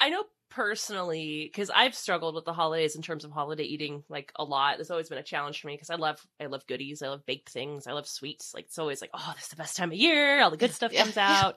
I 0.00 0.10
know 0.10 0.24
personally, 0.50 1.48
because 1.50 1.70
I've 1.70 1.94
struggled 1.94 2.34
with 2.34 2.44
the 2.44 2.52
holidays 2.52 2.96
in 2.96 3.02
terms 3.02 3.24
of 3.24 3.30
holiday 3.30 3.64
eating 3.64 4.02
like 4.08 4.32
a 4.36 4.44
lot. 4.44 4.80
It's 4.80 4.90
always 4.90 5.08
been 5.08 5.18
a 5.18 5.22
challenge 5.22 5.60
for 5.60 5.66
me 5.66 5.74
because 5.74 5.90
I 5.90 5.96
love 5.96 6.24
I 6.40 6.46
love 6.46 6.66
goodies, 6.66 7.02
I 7.02 7.08
love 7.08 7.24
baked 7.26 7.50
things, 7.50 7.86
I 7.86 7.92
love 7.92 8.06
sweets. 8.08 8.52
Like 8.54 8.64
it's 8.64 8.78
always 8.78 9.00
like, 9.00 9.10
oh, 9.14 9.32
this 9.36 9.44
is 9.44 9.50
the 9.50 9.56
best 9.56 9.76
time 9.76 9.90
of 9.90 9.96
year. 9.96 10.40
All 10.42 10.50
the 10.50 10.56
good 10.56 10.72
stuff 10.74 10.92
Yeah, 10.92 11.02
comes 11.02 11.16
yeah. 11.16 11.40
out. 11.44 11.56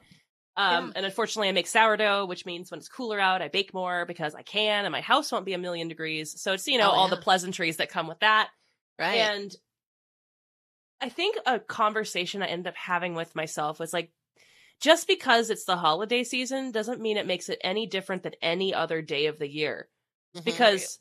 Um, 0.57 0.91
Yeah. 0.91 0.91
and 0.95 1.05
unfortunately, 1.05 1.49
I 1.49 1.53
make 1.53 1.67
sourdough, 1.67 2.25
which 2.25 2.45
means 2.45 2.71
when 2.71 2.79
it's 2.79 2.89
cooler 2.89 3.19
out, 3.19 3.41
I 3.41 3.47
bake 3.47 3.73
more 3.73 4.05
because 4.05 4.35
I 4.35 4.43
can, 4.43 4.85
and 4.85 4.91
my 4.91 5.01
house 5.01 5.31
won't 5.31 5.45
be 5.45 5.53
a 5.53 5.57
million 5.57 5.87
degrees. 5.87 6.39
So 6.41 6.53
it's 6.53 6.67
you 6.67 6.77
know 6.77 6.91
Oh, 6.91 6.95
all 6.95 7.07
yeah. 7.07 7.15
the 7.15 7.17
pleasantries 7.17 7.77
that 7.77 7.89
come 7.89 8.07
with 8.07 8.19
that. 8.19 8.49
Right. 8.99 9.17
And 9.17 9.55
I 10.99 11.09
think 11.09 11.37
a 11.45 11.59
conversation 11.59 12.41
I 12.43 12.47
ended 12.47 12.67
up 12.67 12.75
having 12.75 13.15
with 13.15 13.35
myself 13.35 13.79
was 13.79 13.93
like, 13.93 14.11
just 14.81 15.07
because 15.07 15.49
it's 15.49 15.65
the 15.65 15.77
holiday 15.77 16.23
season 16.23 16.71
doesn't 16.71 17.01
mean 17.01 17.17
it 17.17 17.27
makes 17.27 17.49
it 17.49 17.59
any 17.63 17.87
different 17.87 18.23
than 18.23 18.35
any 18.41 18.73
other 18.73 19.01
day 19.01 19.27
of 19.27 19.39
the 19.39 19.49
year. 19.49 19.89
Mhm. 20.35 20.43
Because 20.43 20.99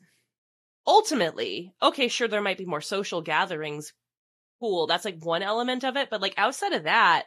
ultimately, 0.86 1.72
okay, 1.82 2.08
sure, 2.08 2.28
there 2.28 2.42
might 2.42 2.58
be 2.58 2.66
more 2.66 2.80
social 2.82 3.22
gatherings. 3.22 3.94
Cool. 4.60 4.86
That's 4.86 5.04
like 5.04 5.24
one 5.24 5.42
element 5.42 5.84
of 5.84 5.96
it. 5.96 6.10
But 6.10 6.20
like 6.22 6.34
outside 6.36 6.72
of 6.72 6.84
that, 6.84 7.26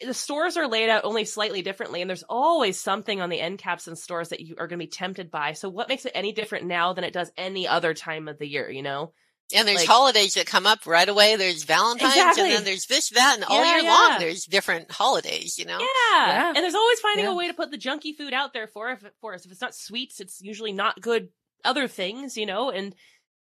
the 0.00 0.14
stores 0.14 0.56
are 0.56 0.66
laid 0.66 0.88
out 0.90 1.04
only 1.04 1.24
slightly 1.24 1.62
differently, 1.62 2.00
and 2.00 2.08
there's 2.08 2.24
always 2.28 2.78
something 2.80 3.20
on 3.20 3.28
the 3.30 3.40
end 3.40 3.58
caps 3.58 3.86
in 3.88 3.94
stores 3.96 4.30
that 4.30 4.40
you 4.40 4.54
are 4.58 4.66
going 4.66 4.78
to 4.78 4.84
be 4.86 4.90
tempted 4.90 5.30
by. 5.30 5.52
So, 5.52 5.68
what 5.68 5.88
makes 5.88 6.04
it 6.06 6.12
any 6.14 6.32
different 6.32 6.66
now 6.66 6.92
than 6.92 7.04
it 7.04 7.12
does 7.12 7.30
any 7.36 7.68
other 7.68 7.94
time 7.94 8.26
of 8.28 8.38
the 8.38 8.46
year? 8.48 8.68
You 8.70 8.82
know, 8.82 9.12
And 9.54 9.68
there's 9.68 9.80
Like- 9.80 9.88
holidays 9.88 10.34
that 10.34 10.46
come 10.46 10.66
up 10.66 10.86
right 10.86 11.08
away. 11.08 11.36
There's 11.36 11.64
Valentine's 11.64 12.12
Exactly. 12.14 12.44
and 12.44 12.52
then 12.52 12.64
there's 12.64 12.86
this, 12.86 13.10
that, 13.10 13.34
and 13.36 13.44
all 13.44 13.62
Yeah, 13.62 13.74
year 13.76 13.84
yeah. 13.84 13.90
long 13.90 14.18
there's 14.18 14.46
different 14.46 14.90
holidays, 14.90 15.58
you 15.58 15.66
know? 15.66 15.78
Yeah. 15.78 15.86
Yeah. 16.26 16.48
And 16.48 16.56
there's 16.56 16.74
always 16.74 17.00
finding 17.00 17.26
Yeah. 17.26 17.32
a 17.32 17.34
way 17.34 17.48
to 17.48 17.52
put 17.54 17.70
the 17.70 17.76
junky 17.76 18.16
food 18.16 18.32
out 18.32 18.54
there 18.54 18.66
for 18.66 18.90
if 18.92 19.04
for 19.20 19.34
us. 19.34 19.44
If 19.44 19.52
it's 19.52 19.60
not 19.60 19.74
sweets, 19.74 20.20
it's 20.20 20.40
usually 20.40 20.72
not 20.72 21.02
good 21.02 21.28
other 21.64 21.86
things, 21.86 22.36
you 22.38 22.46
know, 22.46 22.70
and 22.70 22.94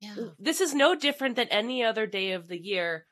Yeah. 0.00 0.14
this 0.38 0.60
is 0.60 0.74
no 0.74 0.94
different 0.94 1.34
than 1.34 1.48
any 1.48 1.82
other 1.82 2.06
day 2.06 2.32
of 2.32 2.46
the 2.46 2.58
year. 2.58 3.04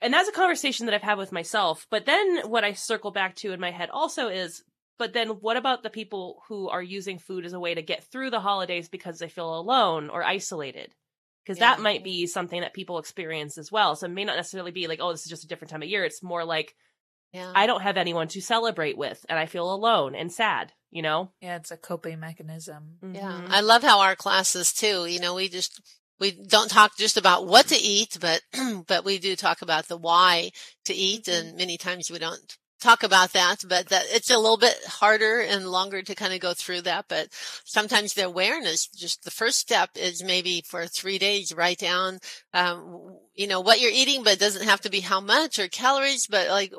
And 0.00 0.12
that's 0.12 0.28
a 0.28 0.32
conversation 0.32 0.86
that 0.86 0.94
I've 0.94 1.02
had 1.02 1.18
with 1.18 1.32
myself. 1.32 1.86
But 1.90 2.04
then 2.06 2.48
what 2.50 2.64
I 2.64 2.72
circle 2.72 3.10
back 3.10 3.36
to 3.36 3.52
in 3.52 3.60
my 3.60 3.70
head 3.70 3.90
also 3.90 4.28
is 4.28 4.62
but 4.96 5.12
then 5.12 5.28
what 5.40 5.56
about 5.56 5.82
the 5.82 5.90
people 5.90 6.40
who 6.48 6.68
are 6.68 6.82
using 6.82 7.18
food 7.18 7.44
as 7.44 7.52
a 7.52 7.58
way 7.58 7.74
to 7.74 7.82
get 7.82 8.04
through 8.04 8.30
the 8.30 8.38
holidays 8.38 8.88
because 8.88 9.18
they 9.18 9.28
feel 9.28 9.58
alone 9.58 10.08
or 10.08 10.22
isolated? 10.22 10.94
Because 11.44 11.58
Yeah. 11.58 11.74
that 11.74 11.82
might 11.82 12.04
be 12.04 12.26
something 12.26 12.60
that 12.60 12.74
people 12.74 12.98
experience 12.98 13.58
as 13.58 13.72
well. 13.72 13.96
So 13.96 14.06
it 14.06 14.10
may 14.10 14.24
not 14.24 14.36
necessarily 14.36 14.70
be 14.70 14.86
like, 14.86 15.00
oh, 15.02 15.10
this 15.10 15.22
is 15.22 15.30
just 15.30 15.42
a 15.44 15.48
different 15.48 15.70
time 15.72 15.82
of 15.82 15.88
year. 15.88 16.04
It's 16.04 16.22
more 16.22 16.44
like 16.44 16.76
Yeah. 17.32 17.50
I 17.54 17.66
don't 17.66 17.82
have 17.82 17.96
anyone 17.96 18.28
to 18.28 18.40
celebrate 18.40 18.96
with 18.96 19.26
and 19.28 19.36
I 19.36 19.46
feel 19.46 19.72
alone 19.74 20.14
and 20.14 20.32
sad, 20.32 20.72
you 20.92 21.02
know? 21.02 21.32
Yeah, 21.40 21.56
it's 21.56 21.72
a 21.72 21.76
coping 21.76 22.20
mechanism. 22.20 22.98
Yeah. 23.02 23.42
Mhm. 23.42 23.50
I 23.50 23.60
love 23.60 23.82
how 23.82 23.98
our 24.00 24.14
classes 24.14 24.72
too, 24.72 25.06
you 25.06 25.18
know, 25.18 25.34
we 25.34 25.48
just, 25.48 25.80
we 26.24 26.30
don't 26.30 26.70
talk 26.70 26.96
just 26.96 27.18
about 27.18 27.46
what 27.46 27.66
to 27.66 27.76
eat, 27.76 28.16
but, 28.18 28.40
but 28.86 29.04
we 29.04 29.18
do 29.18 29.36
talk 29.36 29.60
about 29.60 29.88
the 29.88 29.96
why 29.98 30.52
to 30.86 30.94
eat. 30.94 31.24
Mm-hmm. 31.24 31.48
And 31.48 31.58
many 31.58 31.76
times 31.76 32.10
we 32.10 32.18
don't 32.18 32.56
talk 32.80 33.02
about 33.02 33.34
that, 33.34 33.56
but 33.68 33.88
that 33.88 34.04
it's 34.08 34.30
a 34.30 34.38
little 34.38 34.56
bit 34.56 34.74
harder 34.86 35.40
and 35.40 35.68
longer 35.70 36.00
to 36.00 36.14
kind 36.14 36.32
of 36.32 36.40
go 36.40 36.54
through 36.54 36.80
that. 36.82 37.04
But 37.10 37.28
sometimes 37.64 38.14
the 38.14 38.24
awareness, 38.24 38.86
just 38.86 39.24
the 39.24 39.30
first 39.30 39.58
step 39.58 39.90
is 39.96 40.24
maybe 40.24 40.62
for 40.66 40.86
three 40.86 41.18
days, 41.18 41.54
write 41.54 41.78
down, 41.78 42.20
um, 42.54 43.18
you 43.34 43.48
know, 43.48 43.60
what 43.60 43.80
you're 43.80 43.90
eating, 43.92 44.22
but 44.22 44.34
it 44.34 44.38
doesn't 44.38 44.68
have 44.68 44.80
to 44.82 44.90
be 44.90 45.00
how 45.00 45.20
much 45.20 45.58
or 45.58 45.66
calories, 45.66 46.26
but 46.28 46.48
like, 46.48 46.72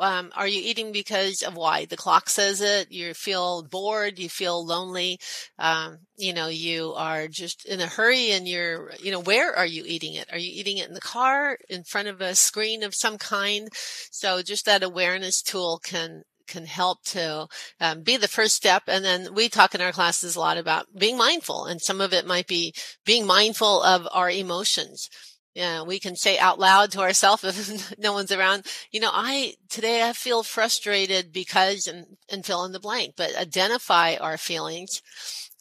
um, 0.00 0.32
are 0.34 0.48
you 0.48 0.60
eating 0.64 0.90
because 0.90 1.42
of 1.42 1.54
why? 1.54 1.84
The 1.84 1.98
clock 1.98 2.30
says 2.30 2.62
it. 2.62 2.90
You 2.90 3.12
feel 3.12 3.62
bored. 3.62 4.18
You 4.18 4.30
feel 4.30 4.64
lonely. 4.64 5.18
Um, 5.58 5.98
you 6.16 6.32
know, 6.32 6.48
you 6.48 6.94
are 6.94 7.28
just 7.28 7.66
in 7.66 7.80
a 7.80 7.86
hurry 7.86 8.30
and 8.30 8.48
you're, 8.48 8.92
you 9.00 9.12
know, 9.12 9.20
where 9.20 9.54
are 9.54 9.66
you 9.66 9.84
eating 9.86 10.14
it? 10.14 10.28
Are 10.32 10.38
you 10.38 10.50
eating 10.50 10.78
it 10.78 10.88
in 10.88 10.94
the 10.94 11.00
car, 11.00 11.58
in 11.68 11.84
front 11.84 12.08
of 12.08 12.22
a 12.22 12.34
screen 12.34 12.82
of 12.82 12.94
some 12.94 13.18
kind? 13.18 13.68
So 14.10 14.40
just 14.40 14.64
that 14.64 14.82
awareness 14.82 15.42
tool 15.42 15.78
can, 15.84 16.22
can 16.46 16.64
help 16.64 17.02
to 17.04 17.46
um, 17.80 18.02
be 18.02 18.16
the 18.16 18.28
first 18.28 18.56
step. 18.56 18.84
And 18.86 19.04
then 19.04 19.34
we 19.34 19.50
talk 19.50 19.74
in 19.74 19.82
our 19.82 19.92
classes 19.92 20.36
a 20.36 20.40
lot 20.40 20.56
about 20.56 20.86
being 20.96 21.18
mindful. 21.18 21.66
And 21.66 21.82
some 21.82 22.00
of 22.00 22.14
it 22.14 22.26
might 22.26 22.46
be 22.46 22.72
being 23.04 23.26
mindful 23.26 23.82
of 23.82 24.08
our 24.10 24.30
emotions. 24.30 25.10
Yeah, 25.54 25.82
we 25.82 25.98
can 25.98 26.14
say 26.14 26.38
out 26.38 26.60
loud 26.60 26.92
to 26.92 27.00
ourselves 27.00 27.42
if 27.42 27.98
no 27.98 28.12
one's 28.12 28.30
around, 28.30 28.66
you 28.92 29.00
know, 29.00 29.10
I, 29.12 29.54
today 29.68 30.08
I 30.08 30.12
feel 30.12 30.42
frustrated 30.42 31.32
because, 31.32 31.86
and, 31.86 32.06
and 32.30 32.46
fill 32.46 32.64
in 32.64 32.72
the 32.72 32.78
blank, 32.80 33.14
but 33.16 33.36
identify 33.36 34.14
our 34.16 34.36
feelings. 34.36 35.02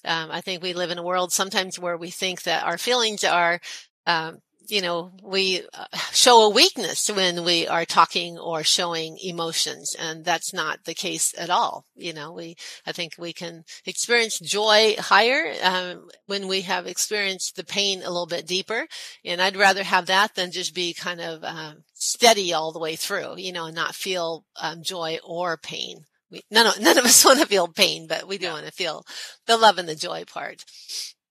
Um, 0.05 0.29
I 0.31 0.41
think 0.41 0.61
we 0.61 0.73
live 0.73 0.91
in 0.91 0.99
a 0.99 1.03
world 1.03 1.31
sometimes 1.31 1.79
where 1.79 1.97
we 1.97 2.11
think 2.11 2.43
that 2.43 2.63
our 2.63 2.77
feelings 2.77 3.23
are, 3.23 3.59
um, 4.05 4.37
you 4.69 4.81
know, 4.81 5.11
we 5.23 5.61
uh, 5.73 5.85
show 6.11 6.43
a 6.43 6.49
weakness 6.49 7.09
when 7.09 7.43
we 7.43 7.67
are 7.67 7.85
talking 7.85 8.37
or 8.37 8.63
showing 8.63 9.17
emotions, 9.23 9.95
and 9.97 10.25
that's 10.25 10.53
not 10.53 10.83
the 10.85 10.93
case 10.93 11.33
at 11.37 11.49
all. 11.49 11.85
You 11.95 12.13
know, 12.13 12.33
we, 12.33 12.57
I 12.85 12.91
think 12.91 13.13
we 13.17 13.33
can 13.33 13.63
experience 13.85 14.39
joy 14.39 14.95
higher 14.99 15.53
um, 15.63 16.09
when 16.25 16.47
we 16.47 16.61
have 16.61 16.87
experienced 16.87 17.55
the 17.55 17.63
pain 17.63 17.99
a 17.99 18.09
little 18.09 18.27
bit 18.27 18.47
deeper, 18.47 18.87
and 19.23 19.41
I'd 19.41 19.55
rather 19.55 19.83
have 19.83 20.07
that 20.07 20.35
than 20.35 20.51
just 20.51 20.75
be 20.75 20.93
kind 20.93 21.21
of 21.21 21.43
um, 21.43 21.83
steady 21.93 22.53
all 22.53 22.71
the 22.71 22.79
way 22.79 22.95
through, 22.95 23.37
you 23.37 23.51
know, 23.51 23.65
and 23.65 23.75
not 23.75 23.95
feel 23.95 24.45
um, 24.61 24.83
joy 24.83 25.19
or 25.23 25.57
pain. 25.57 26.05
We, 26.29 26.41
none, 26.51 26.67
of, 26.67 26.79
none 26.79 26.97
of 26.97 27.05
us 27.05 27.25
want 27.25 27.39
to 27.39 27.45
feel 27.45 27.67
pain, 27.67 28.07
but 28.07 28.27
we 28.27 28.37
do 28.37 28.49
want 28.49 28.65
to 28.65 28.71
feel 28.71 29.05
the 29.45 29.57
love 29.57 29.77
and 29.77 29.87
the 29.87 29.95
joy 29.95 30.25
part. 30.25 30.63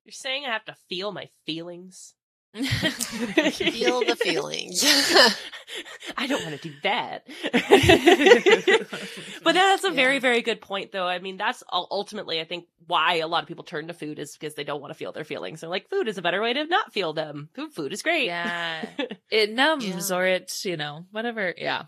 You're 0.04 0.12
saying 0.12 0.44
I 0.46 0.52
have 0.52 0.64
to 0.66 0.76
feel 0.88 1.12
my 1.12 1.28
feelings? 1.44 2.15
Feel 2.54 4.00
the 4.00 4.16
feelings. 4.16 4.82
I 6.16 6.26
don't 6.26 6.42
want 6.44 6.60
to 6.60 6.68
do 6.68 6.74
that. 6.82 7.26
but 9.42 9.52
that's 9.54 9.84
a 9.84 9.90
very, 9.90 10.14
Yeah. 10.14 10.20
very 10.20 10.42
good 10.42 10.60
point, 10.60 10.92
though. 10.92 11.06
I 11.06 11.18
mean, 11.18 11.36
that's 11.36 11.62
ultimately, 11.72 12.40
I 12.40 12.44
think, 12.44 12.66
why 12.86 13.16
a 13.16 13.26
lot 13.26 13.42
of 13.42 13.48
people 13.48 13.64
turn 13.64 13.88
to 13.88 13.94
food 13.94 14.18
is 14.18 14.36
because 14.36 14.54
they 14.54 14.64
don't 14.64 14.80
want 14.80 14.90
to 14.92 14.98
feel 14.98 15.12
their 15.12 15.24
feelings. 15.24 15.60
They're 15.60 15.70
like, 15.70 15.88
food 15.90 16.08
is 16.08 16.18
a 16.18 16.22
better 16.22 16.40
way 16.40 16.52
to 16.54 16.64
not 16.66 16.92
feel 16.92 17.12
them. 17.12 17.48
Food, 17.54 17.72
food 17.72 17.92
is 17.92 18.02
great. 18.02 18.26
Yeah. 18.26 18.86
It 19.30 19.50
numbs 19.52 19.84
Yeah. 19.84 20.16
or 20.16 20.24
it, 20.24 20.52
you 20.64 20.76
know, 20.76 21.04
whatever. 21.10 21.52
Yeah. 21.58 21.84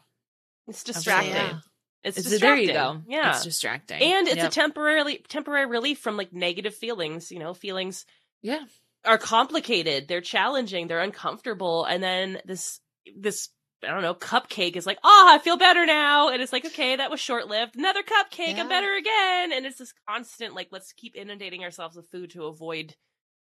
It's 0.66 0.82
distracting. 0.82 1.32
Yeah. 1.34 1.58
It's, 2.02 2.18
It's, 2.18 2.28
distracting. 2.30 2.66
there 2.66 2.74
you 2.76 2.94
go. 2.94 3.00
Yeah. 3.06 3.30
It's 3.30 3.44
distracting. 3.44 4.02
and 4.02 4.26
it's 4.26 4.36
Yep. 4.38 4.48
a 4.48 4.50
temporarily 4.50 5.24
temporary 5.28 5.66
relief 5.66 5.98
from 6.00 6.16
like 6.16 6.32
negative 6.32 6.74
feelings. 6.74 7.30
You 7.30 7.38
know, 7.38 7.54
feelings 7.54 8.04
yeah. 8.42 8.64
Are 9.04 9.18
complicated, 9.18 10.08
they're 10.08 10.20
challenging, 10.20 10.86
they're 10.88 11.00
uncomfortable, 11.00 11.84
and 11.84 12.02
then 12.02 12.40
this 12.44 12.80
this 13.16 13.48
I 13.84 13.88
don't 13.88 14.02
know 14.02 14.14
cupcake 14.14 14.74
is 14.76 14.86
like, 14.86 14.98
oh, 15.04 15.26
I 15.32 15.38
feel 15.38 15.56
better 15.56 15.86
now, 15.86 16.30
and 16.30 16.42
it's 16.42 16.52
like, 16.52 16.64
okay, 16.66 16.96
that 16.96 17.10
was 17.12 17.20
short 17.20 17.46
lived. 17.46 17.76
Another 17.76 18.02
cupcake, 18.02 18.54
Yeah. 18.56 18.60
I'm 18.62 18.68
better 18.68 18.92
again, 18.94 19.52
and 19.52 19.64
it's 19.66 19.78
this 19.78 19.94
constant 20.08 20.54
like, 20.54 20.68
let's 20.72 20.92
keep 20.92 21.14
inundating 21.14 21.62
ourselves 21.62 21.96
with 21.96 22.10
food 22.10 22.30
to 22.30 22.44
avoid 22.46 22.94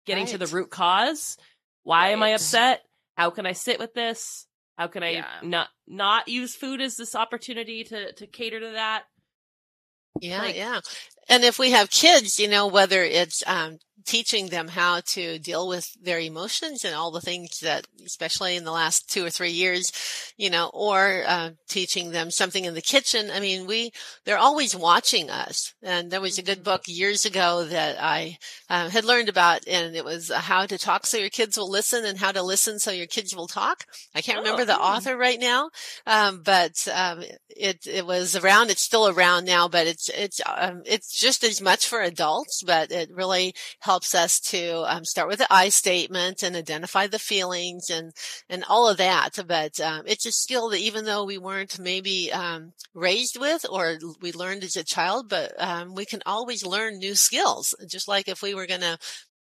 getting 0.07 0.27
to 0.27 0.39
the 0.39 0.47
root 0.49 0.71
cause. 0.71 1.37
Why 1.85 2.09
am 2.11 2.23
I 2.23 2.31
upset? 2.31 2.83
How 3.17 3.31
can 3.31 3.47
I 3.47 3.53
sit 3.53 3.79
with 3.79 3.95
this? 3.95 4.47
How 4.77 4.89
can 4.89 5.05
I 5.05 5.11
Yeah. 5.11 5.27
not 5.43 5.69
not 5.87 6.27
use 6.29 6.57
food 6.57 6.81
as 6.81 6.97
this 6.97 7.15
opportunity 7.15 7.85
to 7.85 8.13
to 8.15 8.27
cater 8.27 8.59
to 8.59 8.71
that? 8.73 9.05
Yeah, 10.21 10.43
Like- 10.43 10.57
yeah. 10.57 10.81
And 11.29 11.45
if 11.45 11.59
we 11.59 11.71
have 11.71 11.91
kids, 11.91 12.39
you 12.39 12.49
know, 12.49 12.67
whether 12.67 13.03
it's 13.03 13.43
um, 13.47 13.79
teaching 14.05 14.49
them 14.49 14.69
how 14.69 15.01
to 15.01 15.39
deal 15.39 15.67
with 15.67 15.91
their 16.03 16.21
emotions 16.21 16.85
and 16.85 16.95
all 16.95 17.11
the 17.11 17.21
things 17.21 17.61
that, 17.61 17.87
especially 18.05 18.57
in 18.57 18.65
the 18.65 18.71
last 18.73 19.11
two 19.11 19.25
or 19.25 19.31
three 19.31 19.51
years, 19.51 19.93
you 20.37 20.51
know, 20.51 20.71
or 20.75 21.25
uh, 21.27 21.51
teaching 21.69 22.11
them 22.11 22.31
something 22.31 22.65
in 22.65 22.75
the 22.75 22.81
kitchen. 22.83 23.31
I 23.33 23.41
mean, 23.41 23.67
we 23.67 23.93
they're 24.25 24.39
always 24.39 24.77
watching 24.77 25.31
us. 25.31 25.75
And 25.83 26.11
there 26.11 26.21
was 26.21 26.39
a 26.39 26.43
good 26.43 26.63
book 26.63 26.83
years 26.87 27.25
ago 27.25 27.65
that 27.65 27.97
I 28.01 28.39
uh, 28.69 28.89
had 28.91 29.05
learned 29.05 29.29
about, 29.29 29.67
and 29.67 29.97
it 29.97 30.05
was 30.05 30.31
uh, 30.31 30.39
how 30.39 30.67
to 30.67 30.79
talk 30.79 31.07
so 31.07 31.17
your 31.17 31.31
kids 31.31 31.57
will 31.57 31.71
listen 31.71 32.05
and 32.05 32.19
how 32.19 32.33
to 32.33 32.43
listen 32.43 32.79
so 32.79 32.91
your 32.91 33.07
kids 33.07 33.35
will 33.35 33.47
talk. 33.47 33.85
I 34.15 34.21
can't 34.21 34.39
Oh, 34.39 34.43
remember 34.43 34.65
the 34.65 34.75
hmm. 34.75 34.83
author 34.83 35.17
right 35.17 35.41
now, 35.41 35.71
um, 36.07 36.43
but 36.45 36.87
um, 36.93 37.23
it 37.49 37.87
it 37.87 38.07
was 38.07 38.37
around. 38.37 38.71
It's 38.71 38.83
still 38.83 39.09
around 39.09 39.45
now, 39.45 39.69
but 39.69 39.87
it's 39.87 40.09
it's 40.11 40.41
um, 40.47 40.83
it's 40.85 41.19
just 41.19 41.45
as 41.45 41.61
much 41.61 41.87
for 41.87 42.01
adults, 42.01 42.63
but 42.63 42.91
it 42.91 43.11
really 43.13 43.55
helps 43.81 43.94
us 44.15 44.41
to 44.41 44.83
um, 44.93 45.05
start 45.05 45.29
with 45.29 45.39
the 45.39 45.47
I 45.53 45.69
statement 45.69 46.43
and 46.43 46.57
identify 46.57 47.07
the 47.07 47.19
feelings 47.19 47.91
and 47.91 48.13
and 48.49 48.65
all 48.69 48.89
of 48.89 48.97
that. 48.97 49.39
But 49.47 49.79
um, 49.81 50.03
it's 50.07 50.27
a 50.27 50.33
skill 50.33 50.71
that 50.71 50.81
even 50.81 51.05
though 51.05 51.25
we 51.25 51.39
weren't 51.39 51.79
maybe 51.79 52.33
um, 52.33 52.73
raised 52.95 53.39
with 53.39 53.65
or 53.71 53.99
we 54.21 54.33
learned 54.33 54.65
as 54.65 54.77
a 54.77 54.83
child, 54.83 55.29
but 55.29 55.53
um, 55.59 55.95
we 55.95 56.05
can 56.05 56.23
always 56.27 56.65
learn 56.67 56.99
new 56.99 57.15
skills. 57.15 57.75
Just 57.87 58.09
like 58.09 58.29
if 58.29 58.43
we 58.43 58.55
were 58.55 58.67
going 58.67 58.81
to 58.81 58.99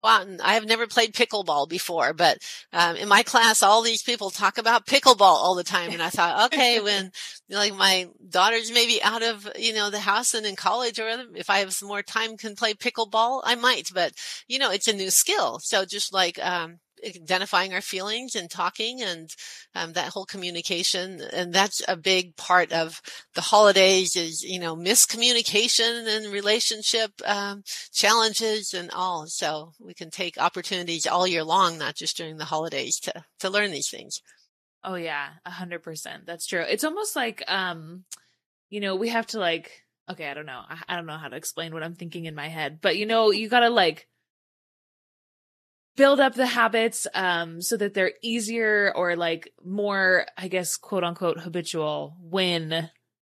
well, 0.02 0.36
I 0.44 0.54
have 0.54 0.66
never 0.66 0.86
played 0.86 1.12
pickleball 1.12 1.68
before, 1.68 2.12
but 2.12 2.38
um, 2.72 2.96
in 2.96 3.08
my 3.08 3.22
class, 3.22 3.62
all 3.62 3.82
these 3.82 4.02
people 4.02 4.30
talk 4.30 4.58
about 4.58 4.86
pickleball 4.86 5.20
all 5.20 5.54
the 5.54 5.64
time, 5.64 5.90
and 5.92 6.02
I 6.02 6.10
thought, 6.10 6.52
okay, 6.52 6.80
when 6.82 7.10
like 7.48 7.74
my 7.74 8.08
daughter's 8.28 8.70
maybe 8.70 9.02
out 9.02 9.22
of, 9.22 9.50
you 9.58 9.72
know, 9.74 9.90
the 9.90 10.00
house 10.00 10.34
and 10.34 10.46
in 10.46 10.56
college 10.56 10.98
or 10.98 11.08
if 11.34 11.50
I 11.50 11.58
have 11.58 11.72
some 11.72 11.88
more 11.88 12.02
time 12.02 12.36
can 12.36 12.54
play 12.54 12.74
pickleball, 12.74 13.42
I 13.44 13.54
might, 13.54 13.90
but 13.92 14.12
you 14.46 14.58
know, 14.58 14.70
it's 14.70 14.88
a 14.88 14.92
new 14.92 15.10
skill. 15.10 15.58
So 15.60 15.84
just 15.84 16.12
like, 16.12 16.38
um, 16.44 16.78
identifying 17.04 17.72
our 17.72 17.80
feelings 17.80 18.34
and 18.34 18.50
talking 18.50 19.02
and 19.02 19.30
um, 19.74 19.92
that 19.92 20.08
whole 20.08 20.24
communication 20.24 21.20
and 21.32 21.52
that's 21.52 21.82
a 21.88 21.96
big 21.96 22.36
part 22.36 22.72
of 22.72 23.00
the 23.34 23.40
holidays 23.40 24.16
is 24.16 24.42
you 24.42 24.58
know 24.58 24.76
miscommunication 24.76 26.06
and 26.06 26.32
relationship 26.32 27.10
um, 27.24 27.62
challenges 27.92 28.74
and 28.74 28.90
all. 28.90 29.26
So 29.26 29.72
we 29.80 29.94
can 29.94 30.10
take 30.10 30.38
opportunities 30.38 31.06
all 31.06 31.26
year 31.26 31.44
long 31.44 31.78
not 31.78 31.94
just 31.94 32.16
during 32.16 32.36
the 32.36 32.44
holidays 32.44 32.98
to 33.00 33.24
to 33.40 33.50
learn 33.50 33.70
these 33.70 33.90
things. 33.90 34.22
Oh 34.84 34.94
yeah 34.94 35.28
a 35.44 35.50
hundred 35.50 35.82
percent. 35.82 36.26
That's 36.26 36.46
true. 36.46 36.64
It's 36.68 36.84
almost 36.84 37.14
like 37.16 37.42
um 37.48 38.04
you 38.70 38.80
know 38.80 38.96
we 38.96 39.08
have 39.08 39.26
to 39.28 39.38
like 39.38 39.84
okay 40.10 40.28
i 40.28 40.34
don't 40.34 40.46
know. 40.46 40.62
I, 40.68 40.78
I 40.88 40.96
don't 40.96 41.06
know 41.06 41.18
how 41.18 41.28
to 41.28 41.36
explain 41.36 41.72
what 41.72 41.82
i'm 41.82 41.94
thinking 41.94 42.24
in 42.24 42.34
my 42.34 42.48
head 42.48 42.78
but 42.80 42.96
you 42.96 43.06
know 43.06 43.30
you 43.30 43.48
gotta 43.48 43.70
like 43.70 44.07
build 45.98 46.20
up 46.20 46.34
the 46.34 46.46
habits 46.46 47.06
um 47.12 47.60
so 47.60 47.76
that 47.76 47.92
they're 47.92 48.12
easier 48.22 48.92
or 48.96 49.16
like 49.16 49.52
more 49.62 50.24
i 50.38 50.48
guess 50.48 50.76
quote 50.76 51.04
unquote 51.04 51.38
habitual 51.40 52.16
when 52.22 52.88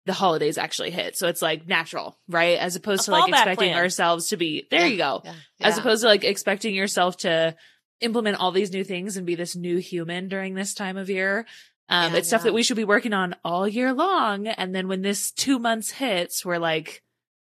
the 0.09 0.13
holidays 0.13 0.57
actually 0.57 0.89
hit. 0.89 1.15
So 1.15 1.27
it's 1.27 1.41
like 1.41 1.67
natural 1.67 2.17
right? 2.27 2.57
As 2.57 2.75
opposed 2.75 3.05
to 3.05 3.11
like 3.11 3.29
expecting 3.29 3.69
plan. 3.69 3.77
ourselves 3.77 4.29
to 4.29 4.37
be 4.37 4.65
there 4.71 4.87
you 4.87 4.97
go. 4.97 5.21
yeah, 5.23 5.33
as 5.61 5.77
opposed 5.77 6.01
to 6.01 6.07
like 6.07 6.23
expecting 6.23 6.73
yourself 6.73 7.17
to 7.17 7.55
implement 8.01 8.39
all 8.39 8.51
these 8.51 8.71
new 8.71 8.83
things 8.83 9.17
and 9.17 9.27
be 9.27 9.35
this 9.35 9.55
new 9.55 9.77
human 9.77 10.27
during 10.27 10.55
this 10.55 10.73
time 10.73 10.97
of 10.97 11.11
year. 11.11 11.45
Um 11.89 12.11
Yeah, 12.13 12.17
it's 12.17 12.27
stuff 12.27 12.41
that 12.43 12.55
we 12.55 12.63
should 12.63 12.75
be 12.77 12.85
working 12.85 13.13
on 13.13 13.35
all 13.43 13.67
year 13.67 13.93
long. 13.93 14.47
And 14.47 14.73
then 14.73 14.87
when 14.87 15.03
this 15.03 15.31
two 15.31 15.59
months 15.59 15.91
hits 15.91 16.43
we're 16.43 16.57
like 16.57 17.03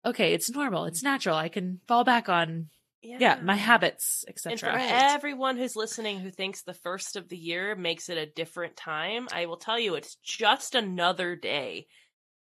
okay 0.06 0.34
it's 0.34 0.50
normal 0.50 0.84
it's 0.86 1.04
natural. 1.04 1.38
I 1.38 1.48
can 1.48 1.80
fall 1.88 2.04
back 2.04 2.28
on 2.28 2.68
yeah 3.04 3.40
my 3.42 3.56
habits 3.56 4.24
And 4.28 4.38
for 4.40 4.50
etc 4.50 4.76
Right. 4.76 4.92
everyone 4.92 5.58
who's 5.58 5.76
listening 5.76 6.20
who 6.20 6.30
thinks 6.32 6.62
the 6.64 6.74
first 6.74 7.16
of 7.16 7.30
the 7.30 7.38
year 7.38 7.76
makes 7.76 8.10
it 8.10 8.18
a 8.18 8.26
different 8.26 8.76
time, 8.78 9.28
I 9.32 9.46
will 9.48 9.58
tell 9.58 9.80
you 9.80 9.96
it's 9.96 10.16
just 10.24 10.76
another 10.76 11.36
day. 11.36 11.88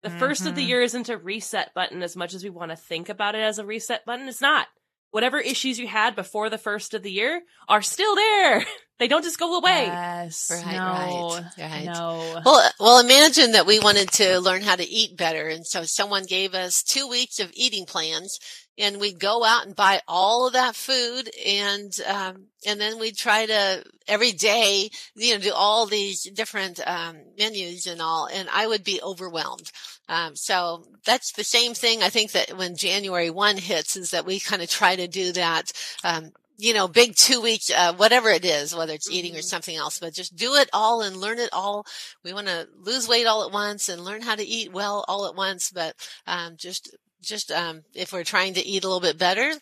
The 0.02 0.10
first 0.10 0.46
of 0.46 0.54
the 0.54 0.62
Mhm. 0.64 0.68
year 0.68 0.82
isn't 0.82 1.08
a 1.10 1.18
reset 1.18 1.74
button 1.74 2.02
as 2.02 2.16
much 2.16 2.32
as 2.34 2.42
we 2.42 2.50
want 2.50 2.70
to 2.70 2.76
think 2.76 3.08
about 3.10 3.34
it 3.34 3.42
as 3.42 3.58
a 3.58 3.66
reset 3.66 4.04
button. 4.06 4.28
It's 4.28 4.40
not. 4.40 4.66
Whatever 5.12 5.38
issues 5.40 5.78
you 5.78 5.88
had 5.88 6.14
before 6.14 6.48
the 6.50 6.56
first 6.56 6.94
of 6.94 7.02
the 7.02 7.10
year 7.10 7.42
are 7.68 7.82
still 7.82 8.14
there. 8.14 8.64
They 9.00 9.08
don't 9.08 9.24
just 9.24 9.38
go 9.38 9.56
away. 9.56 9.86
yes 9.86 10.50
Right, 10.50 10.76
no 10.76 11.28
right, 11.32 11.44
right. 11.58 11.84
no 11.86 12.42
Well, 12.44 12.70
well, 12.78 12.98
imagine 13.00 13.52
that 13.52 13.64
we 13.64 13.80
wanted 13.80 14.10
to 14.12 14.40
learn 14.40 14.60
how 14.60 14.76
to 14.76 14.86
eat 14.86 15.16
better. 15.16 15.48
And 15.48 15.66
so 15.66 15.84
someone 15.84 16.24
gave 16.26 16.54
us 16.54 16.82
two 16.82 17.08
weeks 17.08 17.38
of 17.40 17.50
eating 17.54 17.86
plans 17.86 18.38
and 18.80 18.98
we'd 19.00 19.20
go 19.20 19.44
out 19.44 19.66
and 19.66 19.76
buy 19.76 20.00
all 20.08 20.46
of 20.46 20.54
that 20.54 20.74
food. 20.74 21.30
And, 21.46 21.92
um, 22.06 22.46
and 22.66 22.80
then 22.80 22.98
we'd 22.98 23.16
try 23.16 23.46
to 23.46 23.84
every 24.08 24.32
day, 24.32 24.90
you 25.14 25.34
know, 25.34 25.40
do 25.40 25.52
all 25.54 25.86
these 25.86 26.24
different, 26.24 26.80
um, 26.86 27.18
menus 27.38 27.86
and 27.86 28.00
all. 28.02 28.26
And 28.32 28.48
I 28.52 28.66
would 28.66 28.82
be 28.82 29.00
overwhelmed. 29.02 29.70
Um, 30.08 30.34
so 30.34 30.84
that's 31.04 31.32
the 31.32 31.44
same 31.44 31.74
thing. 31.74 32.02
I 32.02 32.08
think 32.08 32.32
that 32.32 32.56
when 32.56 32.76
January 32.76 33.30
1 33.30 33.58
hits 33.58 33.96
is 33.96 34.10
that 34.10 34.26
we 34.26 34.40
kind 34.40 34.62
of 34.62 34.68
try 34.70 34.96
to 34.96 35.06
do 35.06 35.32
that, 35.32 35.72
um, 36.02 36.32
you 36.58 36.74
know, 36.74 36.88
big 36.88 37.16
two 37.16 37.40
weeks, 37.40 37.70
uh, 37.70 37.94
whatever 37.94 38.28
it 38.28 38.44
is, 38.44 38.74
whether 38.74 38.92
it's 38.92 39.10
eating 39.10 39.34
or 39.34 39.38
Mhm. 39.40 39.44
something 39.44 39.76
else, 39.76 39.98
but 39.98 40.12
just 40.12 40.36
do 40.36 40.56
it 40.56 40.68
all 40.74 41.00
and 41.00 41.16
learn 41.16 41.38
it 41.38 41.48
all. 41.54 41.86
We 42.22 42.34
want 42.34 42.48
to 42.48 42.68
lose 42.76 43.08
weight 43.08 43.26
all 43.26 43.44
at 43.44 43.50
once 43.52 43.88
and 43.88 44.04
learn 44.04 44.20
how 44.20 44.34
to 44.34 44.44
eat 44.44 44.70
well 44.70 45.04
all 45.08 45.26
at 45.26 45.34
once. 45.34 45.70
But, 45.70 45.96
um, 46.26 46.58
just, 46.58 46.90
just, 47.22 47.50
um, 47.50 47.82
if 47.94 48.12
we're 48.12 48.24
trying 48.24 48.54
to 48.54 48.66
eat 48.66 48.84
a 48.84 48.86
little 48.86 49.00
bit 49.00 49.18
better, 49.18 49.52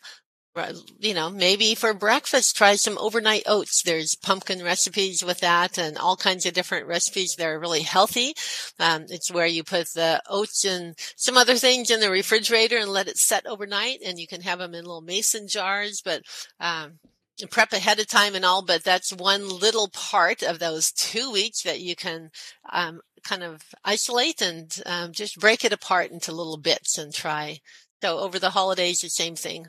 you 0.98 1.14
know, 1.14 1.30
maybe 1.30 1.74
for 1.74 1.94
breakfast, 1.94 2.56
try 2.56 2.74
some 2.74 2.98
overnight 2.98 3.44
oats. 3.46 3.82
There's 3.82 4.16
pumpkin 4.16 4.62
recipes 4.62 5.24
with 5.24 5.40
that 5.40 5.78
and 5.78 5.96
all 5.96 6.16
kinds 6.16 6.46
of 6.46 6.52
different 6.54 6.86
recipes 6.86 7.34
that 7.38 7.46
are 7.46 7.60
really 7.60 7.82
healthy. 7.82 8.34
Um, 8.80 9.06
it's 9.08 9.30
where 9.30 9.46
you 9.46 9.62
put 9.62 9.88
the 9.94 10.20
oats 10.28 10.64
and 10.64 10.94
some 11.16 11.36
other 11.36 11.54
things 11.54 11.90
in 11.90 12.00
the 12.00 12.10
refrigerator 12.10 12.78
and 12.78 12.90
let 12.90 13.08
it 13.08 13.18
set 13.18 13.46
overnight 13.46 14.00
and 14.04 14.18
you 14.18 14.26
can 14.26 14.40
have 14.40 14.58
them 14.58 14.74
in 14.74 14.84
little 14.84 15.00
mason 15.00 15.46
jars, 15.48 16.02
but, 16.04 16.22
um, 16.58 16.98
prep 17.46 17.72
ahead 17.72 17.98
of 18.00 18.06
time 18.08 18.34
and 18.34 18.44
all, 18.44 18.62
but 18.62 18.82
that's 18.84 19.12
one 19.12 19.48
little 19.48 19.88
part 19.88 20.42
of 20.42 20.58
those 20.58 20.90
two 20.92 21.30
weeks 21.30 21.62
that 21.62 21.80
you 21.80 21.94
can, 21.94 22.30
um, 22.72 23.00
kind 23.24 23.42
of 23.42 23.62
isolate 23.84 24.40
and, 24.42 24.82
um, 24.86 25.12
just 25.12 25.38
break 25.38 25.64
it 25.64 25.72
apart 25.72 26.10
into 26.10 26.32
little 26.32 26.56
bits 26.56 26.98
and 26.98 27.12
try. 27.14 27.60
So 28.02 28.18
over 28.18 28.38
the 28.38 28.50
holidays, 28.50 29.00
the 29.00 29.08
same 29.10 29.36
thing. 29.36 29.66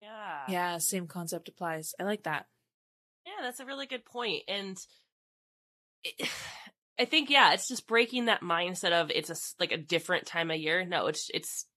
Yeah. 0.00 0.42
yeah 0.48 0.78
same 0.78 1.06
concept 1.06 1.48
applies 1.48 1.94
i 1.98 2.04
like 2.04 2.24
that 2.24 2.46
Yeah, 3.26 3.42
that's 3.42 3.60
a 3.60 3.64
really 3.66 3.86
good 3.86 4.04
point. 4.04 4.42
And 4.48 4.76
it, 6.04 6.28
I 6.98 7.06
think, 7.06 7.28
yeah, 7.28 7.52
it's 7.54 7.66
just 7.66 7.88
breaking 7.88 8.26
that 8.26 8.40
mindset 8.42 8.92
of 8.92 9.10
it's 9.10 9.28
a, 9.30 9.32
s- 9.32 9.56
like 9.58 9.72
a 9.72 9.76
different 9.76 10.26
time 10.26 10.50
of 10.52 10.58
year. 10.58 10.84
No, 10.84 11.08
it's, 11.08 11.28
it's, 11.34 11.64
it- 11.64 11.73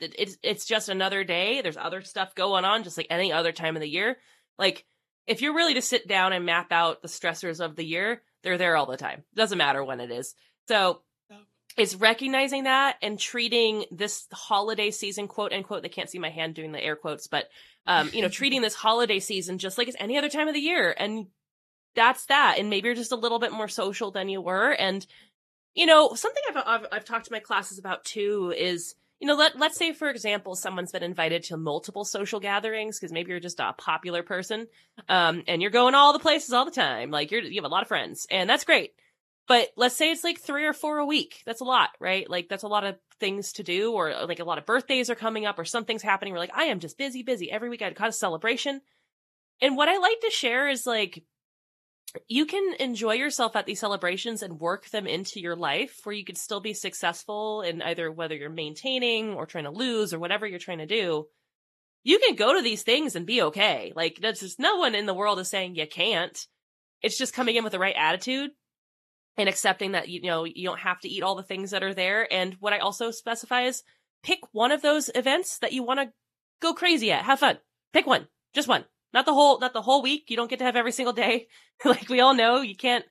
it's, 0.00 0.36
it's 0.42 0.66
just 0.66 0.88
another 0.88 1.24
day. 1.24 1.60
There's 1.60 1.76
other 1.76 2.02
stuff 2.02 2.34
going 2.34 2.64
on, 2.64 2.84
just 2.84 2.96
like 2.96 3.06
any 3.10 3.32
other 3.32 3.52
time 3.52 3.76
of 3.76 3.82
the 3.82 3.88
year. 3.88 4.16
Like, 4.58 4.84
if 5.26 5.42
you're 5.42 5.54
really 5.54 5.74
to 5.74 5.82
sit 5.82 6.06
down 6.06 6.32
and 6.32 6.46
map 6.46 6.70
out 6.72 7.02
the 7.02 7.08
stressors 7.08 7.64
of 7.64 7.76
the 7.76 7.84
year, 7.84 8.22
they're 8.42 8.58
there 8.58 8.76
all 8.76 8.86
the 8.86 8.96
time. 8.96 9.24
Doesn't 9.34 9.58
matter 9.58 9.82
when 9.82 10.00
it 10.00 10.10
is. 10.10 10.34
So 10.68 11.02
it's 11.76 11.94
recognizing 11.94 12.64
that 12.64 12.96
and 13.02 13.18
treating 13.18 13.84
this 13.90 14.26
holiday 14.32 14.90
season, 14.90 15.28
quote 15.28 15.52
unquote, 15.52 15.82
they 15.82 15.88
can't 15.88 16.08
see 16.08 16.18
my 16.18 16.30
hand 16.30 16.54
doing 16.54 16.72
the 16.72 16.82
air 16.82 16.96
quotes, 16.96 17.26
but 17.26 17.48
um, 17.86 18.10
you 18.12 18.22
know, 18.22 18.28
treating 18.28 18.62
this 18.62 18.74
holiday 18.74 19.20
season 19.20 19.58
just 19.58 19.78
like 19.78 19.88
it's 19.88 19.96
any 20.00 20.16
other 20.16 20.30
time 20.30 20.48
of 20.48 20.54
the 20.54 20.60
year. 20.60 20.94
And 20.96 21.26
that's 21.94 22.26
that. 22.26 22.56
And 22.58 22.70
maybe 22.70 22.86
you're 22.86 22.94
just 22.94 23.12
a 23.12 23.16
little 23.16 23.38
bit 23.38 23.52
more 23.52 23.68
social 23.68 24.10
than 24.10 24.28
you 24.28 24.40
were. 24.40 24.70
And, 24.70 25.06
you 25.74 25.86
know, 25.86 26.14
something 26.14 26.42
I've, 26.50 26.62
I've, 26.66 26.86
I've 26.92 27.04
talked 27.04 27.26
to 27.26 27.32
my 27.32 27.40
classes 27.40 27.78
about 27.78 28.04
too 28.04 28.54
is, 28.56 28.94
you 29.20 29.26
know, 29.26 29.34
let, 29.34 29.58
let's 29.58 29.78
say, 29.78 29.92
for 29.92 30.10
example, 30.10 30.54
someone's 30.54 30.92
been 30.92 31.02
invited 31.02 31.44
to 31.44 31.56
multiple 31.56 32.04
social 32.04 32.40
gatherings 32.40 32.98
because 32.98 33.12
maybe 33.12 33.30
you're 33.30 33.40
just 33.40 33.60
a 33.60 33.72
popular 33.72 34.22
person. 34.22 34.66
Um, 35.08 35.42
and 35.48 35.62
you're 35.62 35.70
going 35.70 35.94
all 35.94 36.12
the 36.12 36.18
places 36.18 36.52
all 36.52 36.64
the 36.64 36.70
time. 36.70 37.10
Like 37.10 37.30
you're, 37.30 37.42
you 37.42 37.60
have 37.60 37.70
a 37.70 37.72
lot 37.72 37.82
of 37.82 37.88
friends 37.88 38.26
and 38.30 38.48
that's 38.48 38.64
great. 38.64 38.92
But 39.48 39.68
let's 39.76 39.96
say 39.96 40.10
it's 40.10 40.24
like 40.24 40.40
three 40.40 40.64
or 40.64 40.72
four 40.72 40.98
a 40.98 41.06
week. 41.06 41.42
That's 41.46 41.60
a 41.60 41.64
lot, 41.64 41.90
right? 42.00 42.28
Like 42.28 42.48
that's 42.48 42.64
a 42.64 42.68
lot 42.68 42.84
of 42.84 42.96
things 43.20 43.52
to 43.54 43.62
do, 43.62 43.92
or 43.92 44.12
like 44.26 44.40
a 44.40 44.44
lot 44.44 44.58
of 44.58 44.66
birthdays 44.66 45.08
are 45.08 45.14
coming 45.14 45.46
up, 45.46 45.58
or 45.58 45.64
something's 45.64 46.02
happening. 46.02 46.32
We're 46.32 46.40
like, 46.40 46.56
I 46.56 46.64
am 46.64 46.80
just 46.80 46.98
busy, 46.98 47.22
busy. 47.22 47.50
Every 47.50 47.68
week 47.68 47.82
I've 47.82 47.94
got 47.94 48.08
a 48.08 48.12
celebration. 48.12 48.80
And 49.62 49.76
what 49.76 49.88
I 49.88 49.98
like 49.98 50.20
to 50.22 50.30
share 50.30 50.68
is 50.68 50.84
like, 50.86 51.22
you 52.28 52.46
can 52.46 52.74
enjoy 52.78 53.14
yourself 53.14 53.56
at 53.56 53.66
these 53.66 53.80
celebrations 53.80 54.42
and 54.42 54.60
work 54.60 54.88
them 54.90 55.06
into 55.06 55.40
your 55.40 55.56
life 55.56 56.00
where 56.04 56.14
you 56.14 56.24
could 56.24 56.38
still 56.38 56.60
be 56.60 56.72
successful 56.72 57.62
in 57.62 57.82
either 57.82 58.10
whether 58.10 58.34
you're 58.34 58.50
maintaining 58.50 59.34
or 59.34 59.46
trying 59.46 59.64
to 59.64 59.70
lose 59.70 60.14
or 60.14 60.18
whatever 60.18 60.46
you're 60.46 60.58
trying 60.58 60.78
to 60.78 60.86
do. 60.86 61.26
You 62.04 62.18
can 62.18 62.36
go 62.36 62.54
to 62.54 62.62
these 62.62 62.82
things 62.82 63.16
and 63.16 63.26
be 63.26 63.42
okay. 63.42 63.92
Like, 63.94 64.18
there's 64.20 64.40
just 64.40 64.60
no 64.60 64.76
one 64.76 64.94
in 64.94 65.06
the 65.06 65.14
world 65.14 65.40
is 65.40 65.48
saying 65.48 65.74
you 65.74 65.86
can't. 65.86 66.38
It's 67.02 67.18
just 67.18 67.34
coming 67.34 67.56
in 67.56 67.64
with 67.64 67.72
the 67.72 67.78
right 67.78 67.96
attitude 67.96 68.50
and 69.36 69.48
accepting 69.48 69.92
that 69.92 70.08
you 70.08 70.22
know 70.22 70.44
you 70.44 70.64
don't 70.64 70.80
have 70.80 71.00
to 71.00 71.08
eat 71.08 71.22
all 71.22 71.34
the 71.34 71.42
things 71.42 71.70
that 71.70 71.82
are 71.82 71.94
there 71.94 72.30
and 72.32 72.56
what 72.60 72.72
i 72.72 72.78
also 72.78 73.10
specify 73.10 73.62
is 73.62 73.82
pick 74.22 74.40
one 74.52 74.72
of 74.72 74.82
those 74.82 75.10
events 75.14 75.58
that 75.58 75.72
you 75.72 75.82
want 75.82 76.00
to 76.00 76.12
go 76.60 76.72
crazy 76.72 77.12
at 77.12 77.24
have 77.24 77.40
fun 77.40 77.58
pick 77.92 78.06
one 78.06 78.26
just 78.54 78.68
one 78.68 78.84
not 79.16 79.26
the 79.26 79.34
whole 79.34 79.60
not 79.60 79.74
the 79.74 79.82
whole 79.82 80.02
week. 80.02 80.26
You 80.30 80.36
don't 80.38 80.50
get 80.50 80.60
to 80.60 80.66
have 80.66 80.76
every 80.76 80.92
single 80.92 81.14
day. 81.14 81.48
Like 81.86 82.08
we 82.10 82.20
all 82.20 82.34
know 82.34 82.62
you 82.62 82.76
can't 82.76 83.06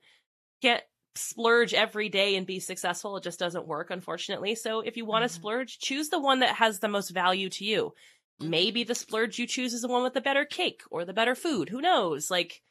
can't 0.62 0.82
splurge 1.16 1.74
every 1.74 2.08
day 2.10 2.36
and 2.36 2.46
be 2.46 2.60
successful. 2.60 3.16
It 3.16 3.24
just 3.24 3.38
doesn't 3.38 3.66
work 3.68 3.90
unfortunately. 3.90 4.54
So 4.56 4.80
if 4.80 4.96
you 4.98 5.06
want 5.06 5.24
to 5.24 5.28
Mhm. 5.28 5.32
splurge 5.34 5.78
choose 5.78 6.10
the 6.10 6.20
one 6.20 6.40
that 6.40 6.56
has 6.56 6.80
the 6.80 6.88
most 6.88 7.10
value 7.10 7.50
to 7.50 7.64
you. 7.64 7.94
Mm-hmm. 8.42 8.50
maybe 8.50 8.84
the 8.84 8.94
splurge 8.94 9.38
you 9.38 9.46
choose 9.46 9.74
is 9.74 9.82
the 9.82 9.88
one 9.88 10.02
with 10.02 10.14
the 10.14 10.20
better 10.20 10.44
cake 10.44 10.82
or 10.90 11.06
the 11.06 11.14
better 11.14 11.34
food. 11.34 11.70
Who 11.70 11.80
knows? 11.80 12.30
Like 12.30 12.62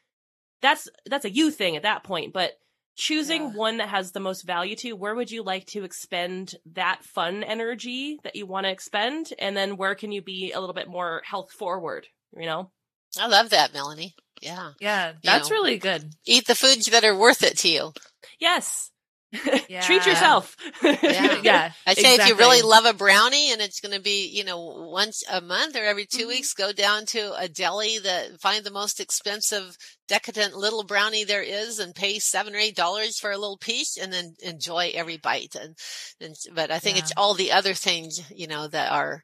that's 0.61 0.87
that's 1.05 1.25
a 1.25 1.31
you 1.31 1.51
thing 1.51 1.75
at 1.75 1.83
that 1.83 2.03
point. 2.03 2.33
But 2.33 2.53
choosing 2.97 3.43
Yeah. 3.43 3.49
one 3.53 3.77
that 3.77 3.89
has 3.89 4.11
the 4.11 4.19
most 4.19 4.43
value 4.43 4.75
to 4.77 4.87
you, 4.89 4.95
where 4.95 5.15
would 5.15 5.31
you 5.31 5.43
like 5.43 5.65
to 5.67 5.83
expend 5.83 6.55
that 6.73 7.03
fun 7.03 7.43
energy 7.43 8.19
that 8.23 8.35
you 8.35 8.45
want 8.45 8.65
to 8.65 8.71
expend? 8.71 9.33
And 9.39 9.55
then 9.57 9.77
where 9.77 9.95
can 9.95 10.11
you 10.11 10.21
be 10.21 10.51
a 10.53 10.59
little 10.59 10.73
bit 10.75 10.87
more 10.87 11.21
health 11.25 11.51
forward 11.51 12.07
you 12.37 12.45
know 12.45 12.71
I 13.19 13.27
love 13.27 13.49
that, 13.51 13.73
Melanie. 13.73 14.15
Yeah. 14.41 14.71
yeah 14.79 15.13
that's 15.23 15.49
know. 15.49 15.55
really 15.55 15.77
good 15.77 16.11
Eat 16.25 16.45
the 16.45 16.55
foods 16.55 16.87
that 16.87 17.03
are 17.05 17.17
worth 17.17 17.41
it 17.41 17.57
to 17.59 17.69
you. 17.69 17.93
yes 18.39 18.91
Treat 19.81 20.05
yourself. 20.05 20.55
Yeah. 20.81 21.39
yeah. 21.43 21.71
I 21.85 21.93
say 21.93 22.15
if 22.15 22.27
you 22.27 22.35
really 22.35 22.61
love 22.61 22.85
a 22.85 22.93
brownie 22.93 23.51
and 23.51 23.59
it's 23.61 23.81
going 23.81 23.93
to 23.93 24.01
be, 24.01 24.27
you 24.29 24.45
know, 24.45 24.87
once 24.89 25.23
a 25.29 25.41
month 25.41 25.75
or 25.75 25.83
every 25.83 26.05
2 26.05 26.23
Mhm. 26.25 26.27
weeks, 26.29 26.53
go 26.53 26.71
down 26.71 27.05
to 27.07 27.33
a 27.37 27.49
deli 27.49 27.99
that 27.99 28.39
find 28.39 28.63
the 28.63 28.71
most 28.71 29.01
expensive, 29.01 29.75
decadent 30.07 30.55
little 30.55 30.83
brownie 30.83 31.25
there 31.25 31.41
is 31.43 31.79
and 31.79 31.93
pay 31.93 32.17
seven 32.19 32.55
or 32.55 32.59
eight 32.59 32.77
dollars 32.77 33.19
for 33.19 33.29
a 33.31 33.37
little 33.37 33.57
piece 33.57 33.97
and 33.97 34.13
then 34.13 34.35
enjoy 34.41 34.91
every 34.93 35.17
bite. 35.17 35.55
And, 35.59 35.75
and 36.21 36.35
but 36.53 36.71
I 36.71 36.79
think 36.79 36.97
it's 36.97 37.11
all 37.17 37.33
the 37.33 37.51
other 37.51 37.73
things, 37.73 38.21
you 38.33 38.47
know, 38.47 38.69
that 38.69 38.91
are 38.91 39.21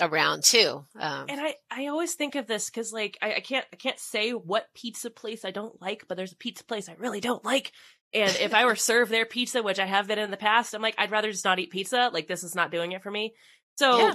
around 0.00 0.44
too. 0.44 0.84
Um, 0.98 1.26
And 1.28 1.40
I, 1.40 1.54
I 1.70 1.86
always 1.88 2.14
think 2.14 2.34
of 2.34 2.46
this 2.46 2.68
because 2.70 2.92
like 2.92 3.18
I, 3.22 3.34
I 3.34 3.40
can't 3.40 3.64
I 3.72 3.76
can't 3.76 3.98
say 3.98 4.30
what 4.32 4.66
pizza 4.74 5.10
place 5.10 5.44
I 5.44 5.50
don't 5.50 5.80
like, 5.80 6.04
but 6.08 6.16
there's 6.16 6.32
a 6.32 6.36
pizza 6.36 6.64
place 6.64 6.88
I 6.88 6.94
really 6.98 7.20
don't 7.20 7.44
like. 7.44 7.72
And 8.12 8.34
if 8.40 8.54
I 8.54 8.64
were 8.64 8.76
served 8.90 9.10
their 9.10 9.26
pizza, 9.26 9.62
which 9.62 9.78
I 9.78 9.86
have 9.86 10.06
been 10.08 10.18
in 10.18 10.30
the 10.30 10.36
past, 10.36 10.74
I'm 10.74 10.82
like, 10.82 10.96
I'd 10.98 11.10
rather 11.10 11.30
just 11.30 11.44
not 11.44 11.58
eat 11.58 11.70
pizza. 11.70 12.10
Like 12.12 12.26
this 12.28 12.42
is 12.44 12.54
not 12.54 12.70
doing 12.70 12.92
it 12.92 13.02
for 13.02 13.10
me. 13.10 13.34
So 13.78 13.98
yeah. 13.98 14.04
yeah, 14.08 14.14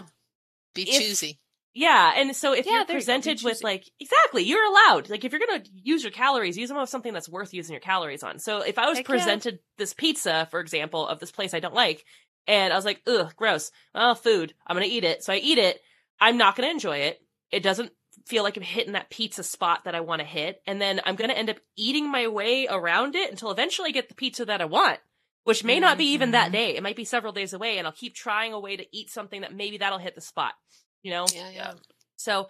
Be 0.74 0.82
if- 0.89 1.02
choosy. 1.02 1.39
Yeah. 1.78 2.13
And 2.15 2.34
so 2.34 2.54
if 2.54 2.65
Yeah, 2.65 2.71
you're 2.71 2.80
you 2.84 2.86
presented 2.86 3.41
with 3.43 3.62
like 3.62 3.84
exactly, 4.00 4.43
you're 4.43 4.65
allowed. 4.65 5.10
Like 5.10 5.26
if 5.26 5.34
you're 5.34 5.41
gonna 5.45 5.62
use 5.74 6.04
your 6.04 6.12
calories, 6.13 6.58
use 6.58 6.69
them 6.69 6.78
on 6.78 6.88
something 6.88 7.12
that's 7.12 7.28
worth 7.28 7.54
using 7.54 7.74
your 7.74 7.82
calories 7.82 8.24
on. 8.24 8.39
So 8.39 8.62
if 8.62 8.78
I 8.80 8.88
was 8.88 8.98
Heck 9.00 9.10
yeah. 9.10 9.13
presented 9.15 9.60
this 9.78 9.93
pizza, 9.93 10.48
for 10.52 10.62
example, 10.62 11.06
of 11.06 11.19
this 11.19 11.34
place 11.34 11.54
I 11.54 11.60
don't 11.60 11.74
like, 11.74 12.06
and 12.47 12.71
I 12.71 12.75
was 12.75 12.86
like, 12.86 13.01
ugh, 13.08 13.34
gross. 13.36 13.71
Oh, 13.93 14.13
food. 14.15 14.53
I'm 14.65 14.75
gonna 14.75 14.86
eat 14.88 15.03
it. 15.03 15.23
So 15.23 15.34
I 15.34 15.38
eat 15.38 15.58
it. 15.58 15.81
I'm 16.19 16.38
not 16.38 16.55
gonna 16.55 16.69
enjoy 16.69 16.97
it. 16.99 17.21
It 17.51 17.63
doesn't 17.63 17.91
feel 18.25 18.43
like 18.43 18.58
I'm 18.58 18.63
hitting 18.63 18.93
that 18.93 19.10
pizza 19.10 19.43
spot 19.43 19.84
that 19.84 19.95
I 19.95 19.99
want 20.01 20.21
to 20.21 20.25
hit. 20.27 20.62
And 20.65 20.81
then 20.81 21.01
I'm 21.05 21.15
gonna 21.15 21.34
end 21.34 21.49
up 21.49 21.58
eating 21.75 22.10
my 22.10 22.27
way 22.27 22.67
around 22.69 23.15
it 23.15 23.29
until 23.29 23.51
eventually 23.51 23.89
I 23.89 23.91
get 23.91 24.10
the 24.10 24.15
pizza 24.15 24.45
that 24.45 24.62
I 24.62 24.65
want. 24.65 24.99
Which 25.43 25.63
may 25.63 25.79
not 25.79 25.99
be 25.99 26.05
even 26.05 26.31
that 26.31 26.49
Mhm. 26.49 26.53
day. 26.53 26.75
It 26.75 26.81
might 26.81 26.95
be 26.95 27.05
several 27.05 27.31
days 27.31 27.53
away, 27.53 27.77
and 27.77 27.86
I'll 27.86 27.93
keep 27.93 28.15
trying 28.15 28.51
a 28.51 28.60
way 28.60 28.75
to 28.77 28.86
eat 28.91 29.12
something 29.12 29.41
that 29.41 29.53
maybe 29.53 29.77
that'll 29.77 29.99
hit 29.99 30.15
the 30.15 30.21
spot. 30.21 30.55
You 31.03 31.12
know? 31.12 31.27
Yeah. 31.31 31.51
Yeah. 31.51 31.73
So 32.15 32.49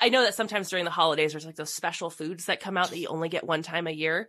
I 0.00 0.08
know 0.08 0.22
that 0.22 0.34
sometimes 0.34 0.70
during 0.70 0.84
the 0.86 0.90
holidays 0.90 1.32
there's 1.32 1.46
like 1.46 1.54
those 1.54 1.72
special 1.72 2.10
foods 2.10 2.46
that 2.46 2.58
come 2.58 2.76
out 2.76 2.90
that 2.90 2.98
you 2.98 3.06
only 3.06 3.28
get 3.28 3.44
one 3.44 3.62
time 3.62 3.86
a 3.86 3.92
year. 3.92 4.28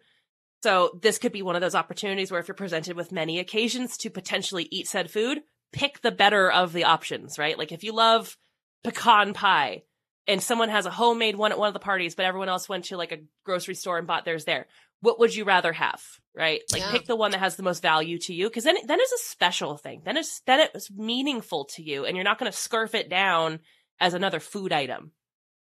So 0.63 1.00
this 1.02 1.17
could 1.17 1.32
be 1.32 1.41
one 1.41 1.56
of 1.56 1.62
those 1.62 1.76
opportunities 1.76 2.32
where 2.32 2.39
if 2.39 2.47
you're 2.47 2.56
presented 2.56 2.95
with 2.95 3.12
many 3.12 3.39
occasions 3.39 3.97
to 3.97 4.10
potentially 4.10 4.67
eat 4.69 4.88
said 4.88 5.10
food, 5.10 5.41
pick 5.74 6.02
the 6.02 6.12
better 6.12 6.52
of 6.52 6.74
the 6.74 6.84
options, 6.84 7.39
right? 7.39 7.58
Like 7.58 7.71
if 7.71 7.84
you 7.84 7.93
love 7.93 8.38
pecan 8.84 9.34
pie 9.34 9.84
and 10.28 10.41
someone 10.41 10.69
has 10.69 10.86
a 10.86 10.91
homemade 10.91 11.36
one 11.36 11.52
at 11.52 11.58
one 11.58 11.67
of 11.67 11.74
the 11.74 11.80
parties, 11.80 12.13
but 12.15 12.26
everyone 12.26 12.50
else 12.50 12.69
went 12.69 12.86
to 12.86 12.97
like 12.97 13.12
a 13.12 13.24
grocery 13.43 13.76
store 13.76 13.97
and 13.97 14.06
bought 14.08 14.26
theirs 14.26 14.45
there. 14.45 14.67
What 15.00 15.19
would 15.19 15.34
you 15.34 15.45
rather 15.45 15.74
have, 15.74 16.02
right? 16.36 16.62
Like 16.71 16.82
Yeah. 16.82 16.91
pick 16.91 17.06
the 17.08 17.15
one 17.15 17.32
that 17.32 17.39
has 17.39 17.56
the 17.56 17.63
most 17.63 17.82
value 17.82 18.19
to 18.19 18.34
you, 18.34 18.47
because 18.47 18.63
then 18.63 18.76
then 18.86 19.00
it's 19.00 19.12
a 19.13 19.30
special 19.30 19.78
thing. 19.78 20.04
Then 20.06 20.15
it's 20.15 20.41
then 20.41 20.67
it's 20.76 20.91
meaningful 20.91 21.65
to 21.74 21.82
you, 21.82 22.06
and 22.06 22.15
you're 22.15 22.24
not 22.24 22.38
going 22.38 22.52
to 22.52 22.58
scarf 22.58 22.93
it 22.93 23.10
down 23.10 23.62
as 24.00 24.13
another 24.13 24.39
food 24.39 24.71
item. 24.71 25.12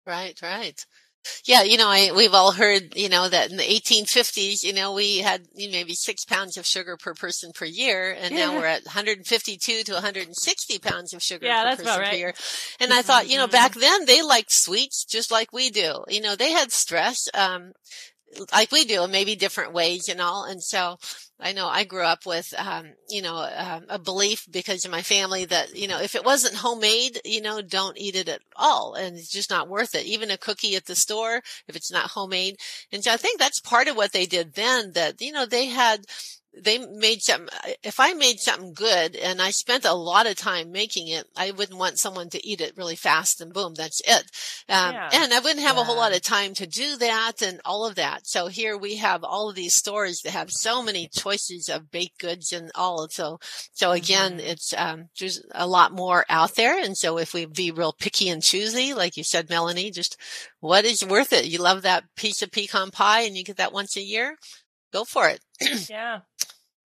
Right, 0.06 0.38
right. 0.42 0.86
Yeah, 1.46 1.64
you 1.64 1.78
know, 1.78 1.88
I, 1.88 2.12
we've 2.16 2.34
all 2.34 2.52
heard, 2.52 2.96
you 2.96 3.10
know, 3.10 3.30
that 3.30 3.52
in 3.52 3.58
the 3.58 3.64
1850s, 3.64 4.64
you 4.64 4.74
know, 4.74 4.94
we 4.94 5.20
had 5.20 5.42
you 5.56 5.68
know, 5.68 5.74
maybe 5.74 5.94
six 5.94 6.26
pounds 6.26 6.58
of 6.58 6.66
sugar 6.66 6.98
per 6.98 7.14
person 7.14 7.52
per 7.54 7.66
year, 7.66 8.16
and 8.20 8.34
now 8.36 8.56
we're 8.58 8.66
at 8.66 8.86
152 8.86 9.84
to 9.84 9.94
160 9.94 10.80
pounds 10.80 11.14
of 11.14 11.22
sugar 11.22 11.46
Yeah, 11.46 11.64
per 11.64 11.84
person 11.84 11.86
per 11.86 12.02
right. 12.02 12.18
year. 12.18 12.34
And 12.80 12.92
I 12.94 13.02
thought, 13.02 13.30
you 13.30 13.38
know, 13.38 13.48
back 13.48 13.74
then 13.74 14.06
they 14.06 14.22
liked 14.22 14.52
sweets 14.52 15.06
just 15.06 15.32
like 15.32 15.52
we 15.54 15.70
do. 15.70 16.04
You 16.08 16.22
know, 16.22 16.36
they 16.36 16.52
had 16.52 16.72
stress, 16.72 17.28
um, 17.34 17.74
like 18.54 18.72
we 18.72 18.86
do 18.86 19.08
maybe 19.08 19.36
different 19.36 19.74
ways 19.74 20.08
and 20.10 20.22
all. 20.22 20.46
And 20.46 20.64
so 20.64 20.98
I 21.42 21.54
know 21.54 21.68
I 21.68 21.84
grew 21.84 22.04
up 22.04 22.26
with, 22.26 22.54
um, 22.58 22.94
you 23.10 23.22
know, 23.22 23.38
um, 23.38 23.86
a 23.90 23.98
belief 23.98 24.46
because 24.50 24.86
of 24.86 24.92
my 24.92 25.02
family 25.02 25.46
that, 25.46 25.76
you 25.76 25.88
know, 25.88 26.00
if 26.00 26.16
it 26.16 26.24
wasn't 26.24 26.56
homemade, 26.56 27.20
you 27.26 27.42
know, 27.42 27.62
don't 27.62 27.98
eat 27.98 28.16
it 28.16 28.30
at 28.30 28.42
all. 28.56 28.94
And 28.94 29.18
it's 29.18 29.32
just 29.32 29.50
not 29.50 29.68
worth 29.68 29.96
it. 29.96 30.06
Even 30.06 30.32
a 30.32 30.38
cookie 30.38 30.76
at 30.76 30.86
the 30.86 30.96
store, 30.96 31.42
if 31.68 31.76
it's 31.76 31.92
not 31.92 32.12
homemade. 32.12 32.58
And 32.92 33.04
so 33.04 33.12
I 33.12 33.18
think 33.18 33.40
that's 33.40 33.60
part 33.60 33.88
of 33.88 33.96
what 33.96 34.12
they 34.14 34.26
did 34.26 34.54
then 34.54 34.92
that, 34.94 35.22
you 35.22 35.32
know, 35.32 35.46
they 35.46 35.66
had, 35.66 36.06
they 36.54 36.80
made 36.80 37.22
something, 37.22 37.48
if 37.84 38.00
I 38.00 38.14
made 38.14 38.40
something 38.40 38.74
good 38.74 39.16
and 39.16 39.42
I 39.42 39.52
spent 39.52 39.86
a 39.86 39.94
lot 39.94 40.28
of 40.28 40.36
time 40.36 40.72
making 40.72 41.08
it, 41.08 41.26
I 41.36 41.52
wouldn't 41.52 41.80
want 41.80 41.98
someone 42.00 42.30
to 42.32 42.46
eat 42.46 42.62
it 42.62 42.76
really 42.76 42.96
fast 42.96 43.40
and 43.42 43.54
boom, 43.54 43.74
that's 43.74 44.02
it. 44.02 44.24
Um, 44.68 44.94
Yeah. 44.94 45.10
and 45.14 45.34
I 45.34 45.40
wouldn't 45.40 45.66
have 45.66 45.78
a 45.78 45.84
whole 45.84 45.96
lot 45.96 46.14
of 46.16 46.22
time 46.22 46.54
to 46.56 46.68
do 46.68 46.98
that 46.98 47.42
and 47.42 47.62
all 47.64 47.86
of 47.86 47.96
that. 47.96 48.28
So 48.28 48.48
here 48.48 48.78
we 48.78 48.98
have 48.98 49.24
all 49.24 49.50
of 49.50 49.56
these 49.56 49.76
stores 49.76 50.22
that 50.22 50.32
have 50.32 50.52
so 50.52 50.84
many 50.84 51.08
choices 51.08 51.70
of 51.70 51.90
baked 51.92 52.20
goods 52.20 52.52
and 52.52 52.70
all. 52.76 53.08
So, 53.10 53.40
so 53.72 53.92
again, 53.92 54.38
Mhm. 54.38 54.40
it's, 54.40 54.74
um, 54.78 55.10
there's 55.20 55.42
a 55.54 55.68
lot 55.68 55.94
more 55.94 56.26
out 56.30 56.56
there. 56.56 56.78
And 56.78 56.98
so 56.98 57.18
if 57.18 57.34
we 57.34 57.46
be 57.46 57.72
real 57.72 57.94
picky 57.94 58.30
and 58.30 58.44
choosy, 58.44 58.94
like 58.94 59.16
you 59.18 59.24
said, 59.24 59.50
Melanie, 59.50 59.92
just 59.92 60.18
what 60.60 60.86
is 60.86 61.04
worth 61.06 61.34
it? 61.34 61.46
You 61.46 61.60
love 61.60 61.82
that 61.84 62.04
piece 62.16 62.42
of 62.42 62.52
pecan 62.52 62.92
pie 62.92 63.22
and 63.22 63.36
you 63.38 63.44
get 63.44 63.58
that 63.58 63.74
once 63.74 63.96
a 63.98 64.02
year, 64.02 64.38
go 64.92 65.06
for 65.06 65.30
it. 65.30 65.42
Yeah. 65.90 66.22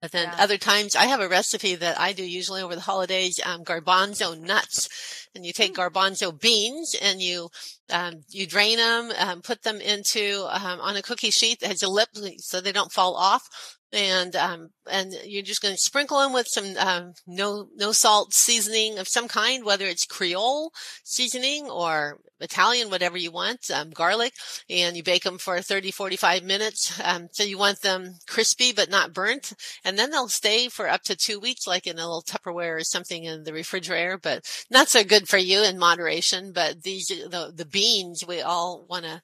But 0.01 0.11
then 0.11 0.29
Yeah. 0.29 0.43
other 0.43 0.57
times 0.59 0.95
I 0.95 1.05
have 1.05 1.21
a 1.21 1.27
recipe 1.27 1.73
that 1.75 1.99
I 1.99 2.13
do 2.13 2.23
usually 2.23 2.61
over 2.61 2.75
the 2.75 2.81
holidays, 2.81 3.39
um, 3.43 3.63
garbanzo 3.63 4.39
nuts. 4.39 4.87
And 5.33 5.43
you 5.45 5.53
take 5.53 5.75
garbanzo 5.75 6.39
beans 6.39 6.95
and 7.01 7.19
you, 7.21 7.49
um, 7.89 8.23
you 8.29 8.45
drain 8.45 8.77
them, 8.77 9.11
um, 9.17 9.41
put 9.41 9.63
them 9.63 9.81
into, 9.81 10.45
um, 10.49 10.79
on 10.81 10.95
a 10.95 11.01
cookie 11.01 11.31
sheet 11.31 11.59
that 11.61 11.67
has 11.69 11.81
a 11.81 11.89
lip 11.89 12.09
so 12.37 12.61
they 12.61 12.71
don't 12.71 12.91
fall 12.91 13.15
off. 13.15 13.76
And, 13.93 14.35
um, 14.35 14.69
and 14.91 15.13
you're 15.25 15.43
just 15.43 15.61
going 15.61 15.75
to 15.75 15.79
sprinkle 15.79 16.19
them 16.19 16.33
with 16.33 16.47
some, 16.47 16.75
um, 16.77 17.13
no, 17.25 17.69
no 17.75 17.93
salt 17.93 18.33
seasoning 18.33 18.99
of 18.99 19.07
some 19.07 19.27
kind, 19.27 19.63
whether 19.63 19.85
it's 19.85 20.05
Creole 20.05 20.71
seasoning 21.05 21.69
or 21.69 22.19
Italian, 22.41 22.89
whatever 22.89 23.17
you 23.17 23.31
want, 23.31 23.71
um, 23.73 23.91
garlic 23.91 24.33
and 24.69 24.95
you 24.97 25.03
bake 25.03 25.23
them 25.23 25.37
for 25.37 25.61
30, 25.61 25.91
45 25.91 26.43
minutes. 26.43 26.99
Um, 27.03 27.29
so 27.31 27.43
you 27.43 27.57
want 27.57 27.81
them 27.81 28.15
crispy, 28.27 28.73
but 28.73 28.89
not 28.89 29.13
burnt 29.13 29.53
and 29.83 29.97
then 29.97 30.11
they'll 30.11 30.27
stay 30.27 30.67
for 30.67 30.89
up 30.89 31.03
to 31.03 31.15
two 31.15 31.39
weeks, 31.39 31.67
like 31.67 31.87
in 31.87 31.97
a 31.97 32.05
little 32.05 32.21
Tupperware 32.23 32.77
or 32.77 32.83
something 32.83 33.23
in 33.23 33.43
the 33.43 33.53
refrigerator, 33.53 34.17
but 34.17 34.45
not 34.69 34.89
so 34.89 35.03
good 35.03 35.27
for 35.29 35.37
you 35.37 35.63
in 35.63 35.79
moderation. 35.79 36.51
But 36.51 36.83
these, 36.83 37.07
the, 37.07 37.53
the 37.55 37.65
beans, 37.65 38.25
we 38.27 38.41
all 38.41 38.85
want 38.89 39.05
to 39.05 39.21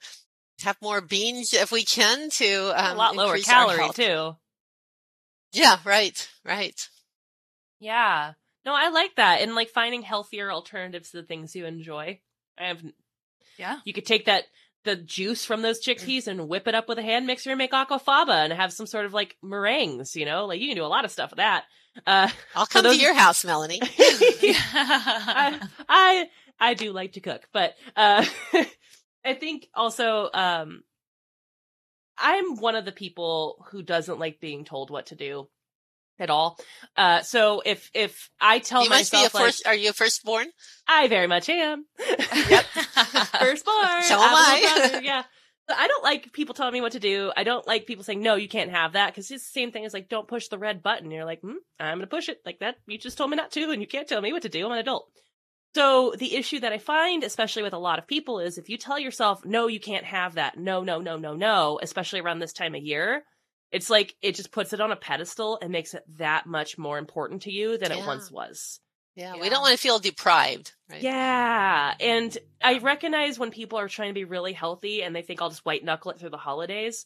have 0.64 0.78
more 0.82 1.02
beans 1.02 1.54
if 1.54 1.72
we 1.72 1.84
can 1.84 2.30
to, 2.30 2.72
um, 2.76 2.96
a 2.96 2.98
lot 2.98 3.16
lower 3.16 3.38
calorie 3.40 3.90
too. 3.94 4.36
Yeah, 5.54 5.78
right, 5.86 6.28
right. 6.44 6.90
Yeah. 7.80 8.34
No, 8.66 8.74
I 8.74 8.90
like 8.90 9.16
that. 9.18 9.42
And 9.42 9.56
like 9.56 9.70
finding 9.70 10.02
healthier 10.02 10.52
alternatives 10.52 11.12
to 11.12 11.18
the 11.18 11.28
things 11.28 11.56
you 11.56 11.66
enjoy. 11.66 12.20
I 12.58 12.68
have 12.68 12.82
Yeah. 13.58 13.80
you 13.86 13.94
could 13.94 14.06
take 14.06 14.26
that 14.26 14.46
the 14.84 14.96
juice 14.98 15.46
from 15.46 15.62
those 15.62 15.82
chickpeas 15.84 16.28
and 16.28 16.50
whip 16.50 16.68
it 16.68 16.76
up 16.76 16.90
with 16.90 16.98
a 16.98 17.02
hand 17.04 17.26
mixer 17.26 17.52
and 17.52 17.58
make 17.58 17.72
aquafaba 17.72 18.44
and 18.44 18.52
have 18.54 18.74
some 18.74 18.86
sort 18.88 19.06
of 19.06 19.14
like 19.14 19.38
meringues, 19.42 20.16
you 20.16 20.26
know? 20.26 20.46
Like 20.46 20.60
you 20.60 20.68
can 20.68 20.76
do 20.76 20.84
a 20.86 20.88
lot 20.88 21.06
of 21.06 21.12
stuff 21.12 21.30
with 21.32 21.38
that. 21.38 21.64
Uh 22.08 22.28
I'll 22.56 22.66
come 22.66 22.84
those- 22.84 22.98
to 22.98 23.02
your 23.02 23.14
house, 23.14 23.46
Melanie. 23.46 23.80
I, 24.00 25.60
I 25.90 26.26
I 26.60 26.74
do 26.74 26.92
like 26.92 27.14
to 27.14 27.20
cook, 27.22 27.48
but 27.54 27.76
uh 27.96 28.26
I 29.26 29.34
think 29.36 29.68
also 29.74 30.30
um 30.34 30.84
I'm 32.18 32.58
one 32.58 32.76
of 32.76 32.86
the 32.86 32.92
people 32.92 33.66
who 33.72 33.82
doesn't 33.82 34.20
like 34.20 34.40
being 34.40 34.66
told 34.66 34.90
what 34.90 35.08
to 35.08 35.16
do 35.16 35.48
at 36.20 36.30
all. 36.30 36.60
Uh 36.96 37.22
so 37.22 37.62
if 37.66 37.90
if 37.94 38.30
I 38.40 38.60
tell 38.60 38.84
you 38.84 38.90
must 38.90 39.12
be 39.12 39.18
a 39.18 39.22
myself 39.22 39.34
like 39.34 39.46
first, 39.46 39.68
are 39.68 39.76
you 39.76 39.90
a 39.90 39.94
firstborn? 39.94 40.48
I 40.88 41.08
very 41.08 41.28
much 41.28 41.50
am. 41.50 41.86
Yep. 42.00 42.66
Firstborn. 43.40 44.04
So 44.04 44.16
am 44.16 44.22
have 44.22 44.32
a 44.32 44.36
little 44.36 44.70
I. 44.70 44.90
brother, 44.90 45.02
yeah. 45.04 45.24
I 45.70 45.88
don't 45.88 46.04
like 46.04 46.34
people 46.34 46.54
telling 46.54 46.74
me 46.74 46.82
what 46.82 46.92
to 46.92 47.00
do. 47.00 47.32
I 47.36 47.44
don't 47.44 47.66
like 47.66 47.86
people 47.86 48.04
saying, 48.04 48.22
no, 48.22 48.36
you 48.36 48.50
can't 48.50 48.72
have 48.72 48.94
that. 48.94 49.16
Cause 49.16 49.32
it's 49.32 49.46
the 49.46 49.60
same 49.60 49.72
thing 49.72 49.86
as 49.86 49.94
like, 49.94 50.10
don't 50.10 50.28
push 50.28 50.50
the 50.50 50.58
red 50.58 50.84
button. 50.84 51.10
You're 51.10 51.26
like, 51.26 51.40
hmm, 51.40 51.54
I'm 51.80 51.98
going 51.98 52.02
to 52.02 52.08
push 52.08 52.28
it 52.28 52.42
like 52.46 52.60
that. 52.60 52.76
You 52.86 52.98
just 52.98 53.18
told 53.18 53.30
me 53.30 53.38
not 53.38 53.52
to 53.52 53.72
and 53.72 53.82
you 53.82 53.88
can't 53.88 54.08
tell 54.08 54.22
me 54.22 54.34
what 54.34 54.42
to 54.42 54.50
do. 54.50 54.66
I'm 54.66 54.74
an 54.74 54.80
adult. 54.80 55.10
So 55.76 56.14
the 56.18 56.36
issue 56.36 56.60
that 56.60 56.72
I 56.72 56.78
find, 56.78 57.24
especially 57.24 57.64
with 57.64 57.74
a 57.74 57.80
lot 57.80 57.98
of 58.00 58.08
people 58.08 58.40
is 58.40 58.58
if 58.58 58.70
you 58.70 58.78
tell 58.78 59.00
yourself, 59.00 59.44
no, 59.44 59.68
you 59.68 59.80
can't 59.80 60.06
have 60.06 60.36
that. 60.36 60.58
No, 60.58 60.84
no, 60.84 61.00
no, 61.00 61.18
no, 61.18 61.34
no, 61.34 61.80
especially 61.82 62.20
around 62.20 62.40
this 62.40 62.54
time 62.54 62.76
of 62.76 62.84
year, 62.84 63.24
it's 63.72 63.90
like 63.90 64.14
it 64.22 64.36
just 64.36 64.52
puts 64.52 64.72
it 64.74 64.82
on 64.82 64.92
a 64.92 64.96
pedestal 64.96 65.58
and 65.62 65.72
makes 65.72 65.96
it 65.96 66.04
that 66.20 66.46
much 66.46 66.78
more 66.78 67.00
important 67.00 67.44
to 67.44 67.52
you 67.52 67.78
than 67.80 67.92
it 67.92 68.06
once 68.06 68.30
was. 68.30 68.80
Yeah, 69.16 69.34
Yeah. 69.36 69.42
we 69.42 69.50
don't 69.50 69.62
want 69.62 69.74
to 69.74 69.80
feel 69.82 69.98
deprived, 69.98 70.74
right? 70.92 71.02
Yeah. 71.02 71.94
And 72.00 72.38
I 72.64 72.78
recognize 72.78 73.40
when 73.40 73.50
people 73.50 73.80
are 73.80 73.88
trying 73.88 74.10
to 74.10 74.14
be 74.14 74.26
really 74.26 74.54
healthy 74.54 75.02
and 75.02 75.16
they 75.16 75.24
think 75.24 75.42
I'll 75.42 75.50
just 75.50 75.66
white 75.66 75.84
knuckle 75.84 76.12
it 76.12 76.20
through 76.20 76.30
the 76.32 76.38
holidays. 76.38 77.06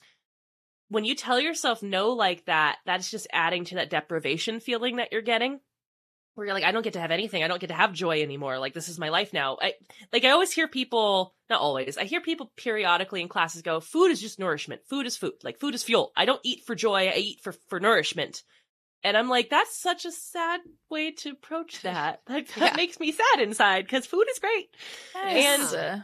When 0.89 1.05
you 1.05 1.15
tell 1.15 1.39
yourself 1.39 1.81
no 1.83 2.11
like 2.11 2.45
that, 2.45 2.77
that's 2.85 3.11
just 3.11 3.27
adding 3.31 3.65
to 3.65 3.75
that 3.75 3.89
deprivation 3.89 4.59
feeling 4.59 4.97
that 4.97 5.11
you're 5.13 5.21
getting. 5.21 5.59
Where 6.37 6.45
you're 6.45 6.53
like, 6.53 6.63
I 6.63 6.71
don't 6.71 6.83
get 6.83 6.93
to 6.93 6.99
have 6.99 7.09
anything. 7.09 7.43
I 7.43 7.47
don't 7.47 7.59
get 7.59 7.67
to 7.67 7.73
have 7.73 7.93
joy 7.93 8.21
anymore. 8.21 8.59
Like 8.59 8.75
this 8.75 8.89
is 8.89 8.99
my 8.99 9.09
life 9.09 9.33
now. 9.33 9.57
I 9.59 9.73
like 10.13 10.23
I 10.23 10.29
always 10.29 10.51
hear 10.51 10.67
people, 10.67 11.33
not 11.49 11.59
always, 11.61 11.97
I 11.97 12.03
hear 12.03 12.21
people 12.21 12.51
periodically 12.55 13.21
in 13.21 13.27
classes 13.27 13.63
go, 13.63 13.79
food 13.79 14.11
is 14.11 14.21
just 14.21 14.37
nourishment. 14.37 14.81
Food 14.87 15.07
is 15.07 15.17
food. 15.17 15.33
Like 15.43 15.59
food 15.59 15.73
is 15.73 15.81
fuel. 15.83 16.11
I 16.15 16.25
don't 16.25 16.39
eat 16.43 16.63
for 16.63 16.75
joy, 16.75 17.07
I 17.07 17.15
eat 17.15 17.39
for 17.41 17.53
for 17.69 17.79
nourishment. 17.79 18.43
And 19.03 19.17
I'm 19.17 19.29
like, 19.29 19.49
that's 19.49 19.75
such 19.75 20.05
a 20.05 20.11
sad 20.11 20.59
way 20.91 21.11
to 21.11 21.31
approach 21.31 21.81
that. 21.83 22.21
Like 22.29 22.47
that 22.55 22.73
Yeah. 22.73 22.75
makes 22.77 22.99
me 22.99 23.11
sad 23.11 23.41
inside 23.41 23.85
because 23.85 24.05
food 24.05 24.27
is 24.29 24.37
great. 24.37 24.69
And 25.15 26.03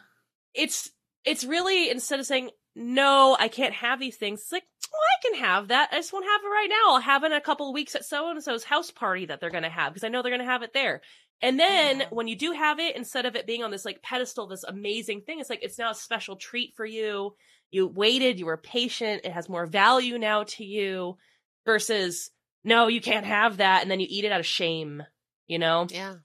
it's 0.56 0.90
it's 1.26 1.44
really 1.44 1.92
instead 1.92 2.20
of 2.20 2.26
saying 2.26 2.50
no, 2.76 3.38
I 3.40 3.48
can't 3.48 3.74
have 3.74 4.00
these 4.00 4.16
things. 4.18 4.42
It's 4.42 4.52
like, 4.52 4.64
well, 4.92 5.02
I 5.02 5.22
can 5.28 5.44
have 5.46 5.68
that. 5.70 5.90
I 5.92 5.98
just 5.98 6.14
won't 6.14 6.26
have 6.26 6.42
it 6.44 6.48
right 6.48 6.70
now. 6.70 6.94
I'll 6.94 7.00
have 7.02 7.24
it 7.24 7.28
in 7.28 7.34
a 7.34 7.42
couple 7.42 7.68
of 7.70 7.74
weeks 7.74 7.96
at 7.96 8.06
so 8.06 8.30
and 8.30 8.44
so's 8.44 8.64
house 8.64 8.92
party 8.92 9.26
that 9.26 9.40
they're 9.40 9.50
going 9.50 9.64
to 9.64 9.70
have 9.70 9.94
because 9.94 10.04
I 10.04 10.10
know 10.10 10.22
they're 10.22 10.32
going 10.32 10.46
to 10.46 10.52
have 10.52 10.64
it 10.64 10.74
there. 10.74 11.02
And 11.42 11.60
then 11.60 12.00
Yeah. 12.02 12.06
when 12.10 12.28
you 12.28 12.36
do 12.36 12.52
have 12.52 12.80
it, 12.80 12.96
instead 12.96 13.26
of 13.26 13.36
it 13.36 13.46
being 13.48 13.64
on 13.64 13.72
this 13.72 13.86
like 13.86 14.02
pedestal, 14.02 14.48
this 14.48 14.64
amazing 14.64 15.22
thing, 15.22 15.40
it's 15.40 15.50
like 15.50 15.64
it's 15.64 15.78
now 15.80 15.92
a 15.92 15.96
special 15.96 16.36
treat 16.36 16.74
for 16.76 16.86
you. 16.86 17.36
You 17.72 17.88
waited, 17.88 18.40
you 18.40 18.46
were 18.46 18.58
patient. 18.58 19.22
It 19.26 19.32
has 19.32 19.50
more 19.50 19.66
value 19.66 20.18
now 20.18 20.44
to 20.44 20.64
you 20.64 21.18
versus 21.66 22.30
no, 22.64 22.88
you 22.88 23.02
can't 23.02 23.26
have 23.26 23.58
that, 23.58 23.82
and 23.82 23.92
then 23.92 24.00
you 24.00 24.08
eat 24.10 24.26
it 24.26 24.32
out 24.32 24.40
of 24.40 24.46
shame. 24.46 25.04
You 25.48 25.60
know? 25.60 25.88
Yeah. 25.90 26.16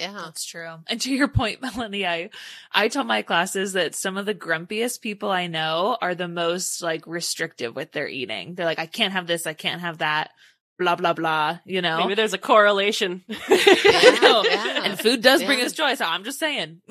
Yeah. 0.00 0.22
That's 0.24 0.44
true. 0.44 0.76
And 0.86 1.00
to 1.02 1.14
your 1.14 1.28
point, 1.28 1.62
Melanie, 1.62 2.06
I, 2.06 2.30
I 2.72 2.88
tell 2.88 3.04
my 3.04 3.22
classes 3.22 3.74
that 3.74 3.94
some 3.94 4.16
of 4.16 4.26
the 4.26 4.34
grumpiest 4.34 5.00
people 5.00 5.30
I 5.30 5.46
know 5.46 5.96
are 6.00 6.14
the 6.14 6.28
most 6.28 6.82
like 6.82 7.06
restrictive 7.06 7.76
with 7.76 7.92
their 7.92 8.08
eating. 8.08 8.54
They're 8.54 8.66
like, 8.66 8.78
I 8.78 8.86
can't 8.86 9.12
have 9.12 9.26
this. 9.26 9.46
I 9.46 9.52
can't 9.52 9.80
have 9.80 9.98
that. 9.98 10.30
Blah, 10.78 10.96
blah, 10.96 11.12
blah. 11.12 11.58
You 11.66 11.82
know? 11.82 11.98
Maybe 11.98 12.14
there's 12.14 12.32
a 12.32 12.38
correlation. 12.38 13.22
No. 14.22 14.44
Yeah. 14.44 14.84
And 14.84 14.98
food 15.00 15.22
does 15.22 15.42
bring 15.42 15.60
us 15.60 15.72
joy. 15.72 15.94
So 15.94 16.04
I'm 16.04 16.24
just 16.24 16.38
saying. 16.38 16.82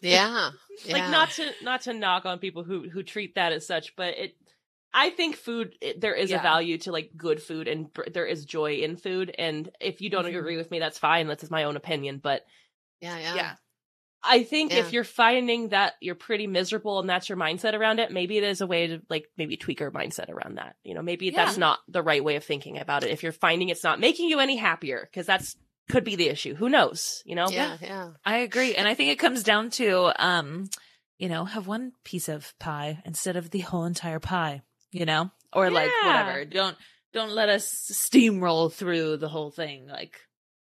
Yeah. 0.00 0.50
like 0.88 1.10
not 1.10 1.30
to 1.32 1.50
not 1.62 1.82
to 1.82 1.92
knock 1.92 2.24
on 2.24 2.38
people 2.38 2.64
who 2.64 2.88
who 2.88 3.02
treat 3.02 3.34
that 3.34 3.52
as 3.52 3.66
such 3.66 3.96
but 3.96 4.16
it 4.16 4.36
i 4.94 5.10
think 5.10 5.36
food 5.36 5.74
there 5.98 6.14
is 6.14 6.30
Yeah. 6.30 6.38
a 6.38 6.42
value 6.42 6.78
to 6.78 6.92
like 6.92 7.10
good 7.16 7.42
food 7.42 7.68
and 7.68 7.92
br- 7.92 8.08
there 8.12 8.26
is 8.26 8.44
joy 8.44 8.76
in 8.76 8.96
food 8.96 9.34
and 9.38 9.68
if 9.80 10.00
you 10.00 10.10
don't 10.10 10.24
Mhm. 10.24 10.36
agree 10.38 10.56
with 10.56 10.70
me 10.70 10.78
that's 10.78 10.98
fine 10.98 11.26
that's 11.26 11.42
just 11.42 11.50
my 11.52 11.64
own 11.64 11.76
opinion 11.76 12.18
but 12.22 12.44
Yeah. 13.00 13.18
Yeah. 13.18 13.34
yeah. 13.34 13.54
i 14.22 14.42
think 14.42 14.72
Yeah. 14.72 14.78
if 14.80 14.92
you're 14.92 15.04
finding 15.04 15.68
that 15.68 15.94
you're 16.00 16.14
pretty 16.16 16.46
miserable 16.46 16.98
and 17.00 17.08
that's 17.08 17.28
your 17.28 17.38
mindset 17.38 17.74
around 17.74 18.00
it 18.00 18.10
maybe 18.10 18.40
there's 18.40 18.60
a 18.60 18.66
way 18.66 18.86
to 18.88 19.00
like 19.08 19.26
maybe 19.36 19.56
tweak 19.56 19.80
your 19.80 19.90
mindset 19.92 20.28
around 20.28 20.56
that 20.56 20.74
you 20.82 20.94
know 20.94 21.02
maybe 21.02 21.30
that's 21.30 21.56
not 21.56 21.78
the 21.88 22.02
right 22.02 22.24
way 22.24 22.36
of 22.36 22.44
thinking 22.44 22.78
about 22.78 23.04
it 23.04 23.10
if 23.10 23.22
you're 23.22 23.30
finding 23.32 23.68
it's 23.68 23.84
not 23.84 24.00
making 24.00 24.28
you 24.28 24.40
any 24.40 24.56
happier 24.56 25.06
because 25.10 25.26
that's 25.26 25.54
could 25.88 26.02
be 26.04 26.16
the 26.16 26.28
issue 26.28 26.54
who 26.54 26.68
knows 26.68 27.22
you 27.24 27.34
know 27.36 27.48
Yeah. 27.48 27.76
Yeah. 27.80 28.10
I 28.24 28.38
agree. 28.38 28.74
And 28.74 28.88
I 28.88 28.94
think 28.94 29.10
it 29.10 29.18
comes 29.18 29.42
down 29.42 29.70
to, 29.70 30.12
um, 30.22 30.68
you 31.18 31.28
know, 31.30 31.44
have 31.46 31.66
one 31.66 31.92
piece 32.04 32.28
of 32.28 32.52
pie 32.58 33.00
instead 33.06 33.36
of 33.36 33.50
the 33.50 33.60
whole 33.60 33.84
entire 33.86 34.20
pie, 34.20 34.60
you 34.90 35.04
know, 35.04 35.30
or 35.52 35.70
like 35.70 35.90
whatever. 36.02 36.44
Don't, 36.44 36.76
don't 37.12 37.30
let 37.30 37.48
us 37.48 37.90
steamroll 37.92 38.72
through 38.72 39.16
the 39.16 39.28
whole 39.28 39.50
thing. 39.50 39.86
Like 39.86 40.20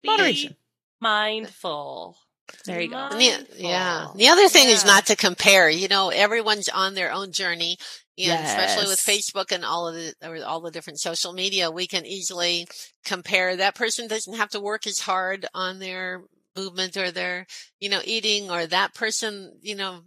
Be 0.02 0.08
moderation. 0.08 0.56
mindful 1.00 2.16
There 2.64 2.80
you 2.80 2.90
go. 2.90 2.96
And 2.96 3.20
the, 3.20 3.46
yeah. 3.56 4.08
The 4.14 4.28
other 4.28 4.48
thing 4.48 4.68
is 4.68 4.84
not 4.84 5.06
to 5.06 5.16
compare. 5.16 5.68
You 5.68 5.88
know, 5.88 6.10
everyone's 6.10 6.68
on 6.68 6.94
their 6.94 7.12
own 7.12 7.32
journey. 7.32 7.76
And 8.18 8.46
especially 8.46 8.88
with 8.88 8.98
Facebook 8.98 9.52
and 9.52 9.62
all 9.62 9.88
of 9.88 9.94
the 9.94 10.14
or 10.22 10.42
all 10.42 10.62
the 10.62 10.70
different 10.70 11.00
social 11.00 11.34
media, 11.34 11.70
we 11.70 11.86
can 11.86 12.06
easily 12.06 12.66
compare. 13.04 13.56
That 13.56 13.74
person 13.74 14.08
doesn't 14.08 14.36
have 14.36 14.48
to 14.50 14.60
work 14.60 14.86
as 14.86 15.00
hard 15.00 15.46
on 15.52 15.80
their 15.80 16.22
movement 16.56 16.96
or 16.96 17.10
their, 17.10 17.46
you 17.78 17.90
know, 17.90 18.00
eating, 18.02 18.50
or 18.50 18.66
that 18.66 18.94
person, 18.94 19.58
you 19.60 19.74
know, 19.74 20.00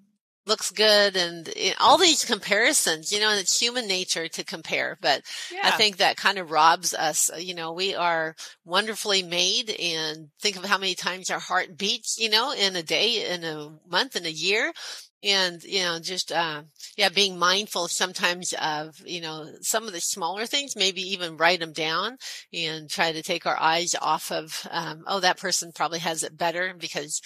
looks 0.46 0.72
good, 0.72 1.16
and 1.16 1.50
eh, 1.56 1.74
all 1.80 1.98
these 1.98 2.26
comparisons. 2.26 3.12
You 3.12 3.20
know, 3.20 3.30
and 3.30 3.40
it's 3.40 3.60
human 3.60 3.88
nature 3.88 4.28
to 4.28 4.44
compare, 4.44 4.98
but 5.02 5.22
I 5.64 5.72
think 5.72 5.98
that 5.98 6.18
kind 6.18 6.38
of 6.38 6.52
robs 6.52 6.94
us. 6.94 7.30
You 7.38 7.56
know, 7.56 7.74
we 7.74 7.96
are 7.96 8.36
wonderfully 8.66 9.24
made 9.24 9.70
and 9.70 10.30
think 10.42 10.58
of 10.58 10.66
how 10.66 10.78
many 10.78 10.96
times 10.96 11.30
our 11.30 11.40
heart 11.40 11.78
beats, 11.78 12.18
you 12.20 12.30
know, 12.30 12.52
in 12.54 12.76
a 12.76 12.84
day, 12.84 13.32
in 13.32 13.44
a 13.44 13.70
month, 13.90 14.16
in 14.16 14.26
a 14.26 14.30
year. 14.30 14.74
And, 15.22 15.62
you 15.66 15.82
know, 15.82 16.00
just, 16.00 16.32
uh, 16.32 16.62
yeah, 16.96 17.10
being 17.10 17.38
mindful 17.38 17.90
sometimes 17.90 18.54
of, 18.54 18.96
you 19.06 19.20
know, 19.20 19.48
some 19.60 19.86
of 19.86 19.92
the 19.92 20.00
smaller 20.00 20.46
things, 20.46 20.78
maybe 20.78 21.02
even 21.02 21.36
write 21.36 21.60
them 21.60 21.74
down 21.74 22.18
and 22.54 22.90
try 22.90 23.12
to 23.12 23.22
take 23.22 23.46
our 23.46 23.60
eyes 23.60 23.96
off 24.02 24.32
of, 24.32 24.66
um, 24.72 25.04
oh, 25.08 25.20
that 25.20 25.38
person 25.38 25.74
probably 25.76 26.00
has 26.00 26.24
it 26.24 26.38
better 26.38 26.74
because, 26.78 27.20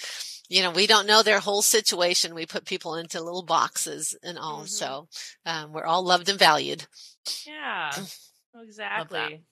you 0.48 0.62
know, 0.62 0.70
we 0.70 0.86
don't 0.86 1.06
know 1.06 1.22
their 1.22 1.40
whole 1.40 1.62
situation. 1.62 2.34
We 2.34 2.46
put 2.46 2.66
people 2.66 2.94
into 2.96 3.20
little 3.22 3.44
boxes 3.44 4.16
and 4.22 4.38
all. 4.38 4.64
Mhm. 4.64 4.68
So, 4.68 5.08
um, 5.46 5.72
we're 5.72 5.84
all 5.86 6.04
loved 6.04 6.28
and 6.28 6.38
valued. 6.38 6.86
Yeah, 7.46 7.92
exactly. 8.62 9.42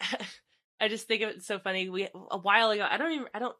I 0.80 0.88
just 0.88 1.06
think 1.08 1.22
it's 1.22 1.46
so 1.46 1.58
funny. 1.58 1.88
We 1.88 2.08
a 2.30 2.38
while 2.38 2.70
ago, 2.70 2.86
I 2.88 2.96
don't 2.98 3.12
even, 3.12 3.26
I 3.34 3.38
don't, 3.40 3.56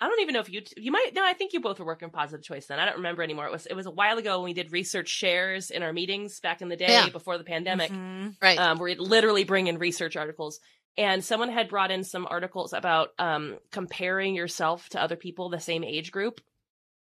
I 0.00 0.08
don't 0.08 0.20
even 0.20 0.34
know 0.34 0.40
if 0.40 0.50
you, 0.50 0.62
you 0.76 0.92
might. 0.92 1.10
No, 1.14 1.24
I 1.24 1.32
think 1.32 1.52
you 1.52 1.60
both 1.60 1.78
were 1.80 1.86
working 1.86 2.10
positive 2.10 2.44
choice 2.44 2.66
then. 2.66 2.78
I 2.78 2.84
don't 2.84 2.96
remember 2.96 3.22
anymore. 3.22 3.46
It 3.46 3.52
was, 3.52 3.66
it 3.66 3.74
was 3.74 3.86
a 3.86 3.90
while 3.90 4.18
ago 4.18 4.38
when 4.38 4.44
we 4.44 4.52
did 4.52 4.70
research 4.72 5.08
shares 5.08 5.70
in 5.70 5.82
our 5.82 5.92
meetings 5.92 6.40
back 6.40 6.62
in 6.62 6.68
the 6.68 6.76
day 6.76 6.86
Yeah. 6.88 7.08
before 7.08 7.38
the 7.38 7.44
pandemic, 7.44 7.90
Mhm. 7.90 8.36
Right. 8.40 8.58
um, 8.58 8.78
where 8.78 8.86
we'd 8.90 8.98
literally 9.00 9.44
bring 9.44 9.66
in 9.66 9.78
research 9.78 10.16
articles. 10.16 10.60
And 10.96 11.24
someone 11.24 11.50
had 11.50 11.68
brought 11.68 11.90
in 11.90 12.04
some 12.04 12.26
articles 12.30 12.72
about 12.72 13.10
um, 13.18 13.58
comparing 13.72 14.34
yourself 14.34 14.88
to 14.90 15.02
other 15.02 15.16
people 15.16 15.48
the 15.48 15.58
same 15.58 15.82
age 15.82 16.12
group. 16.12 16.40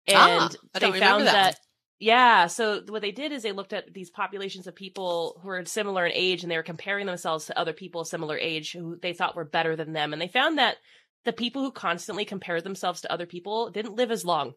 And 0.08 0.56
Ah, 0.74 0.80
they 0.80 0.92
found 1.00 1.28
that 1.28 1.34
that 1.34 1.60
yeah. 2.00 2.48
So 2.48 2.82
what 2.88 3.02
they 3.02 3.12
did 3.12 3.32
is 3.32 3.44
they 3.44 3.52
looked 3.54 3.74
at 3.74 3.94
these 3.94 4.10
populations 4.10 4.68
of 4.68 4.76
people 4.76 5.40
who 5.42 5.50
are 5.50 5.66
similar 5.66 6.06
in 6.06 6.12
age 6.14 6.44
and 6.44 6.52
they 6.52 6.58
were 6.58 6.64
comparing 6.64 7.08
themselves 7.08 7.46
to 7.48 7.58
other 7.58 7.74
people 7.74 8.04
similar 8.06 8.38
age 8.38 8.74
who 8.74 8.98
they 9.02 9.14
thought 9.14 9.36
were 9.36 9.46
better 9.46 9.76
than 9.76 9.94
them. 9.94 10.14
And 10.14 10.22
they 10.22 10.28
found 10.28 10.58
that 10.58 10.78
the 11.26 11.34
people 11.34 11.62
who 11.64 11.72
constantly 11.72 12.24
compared 12.26 12.64
themselves 12.64 13.02
to 13.02 13.12
other 13.12 13.26
people 13.26 13.70
didn't 13.72 13.96
live 13.96 14.12
as 14.12 14.24
long. 14.24 14.54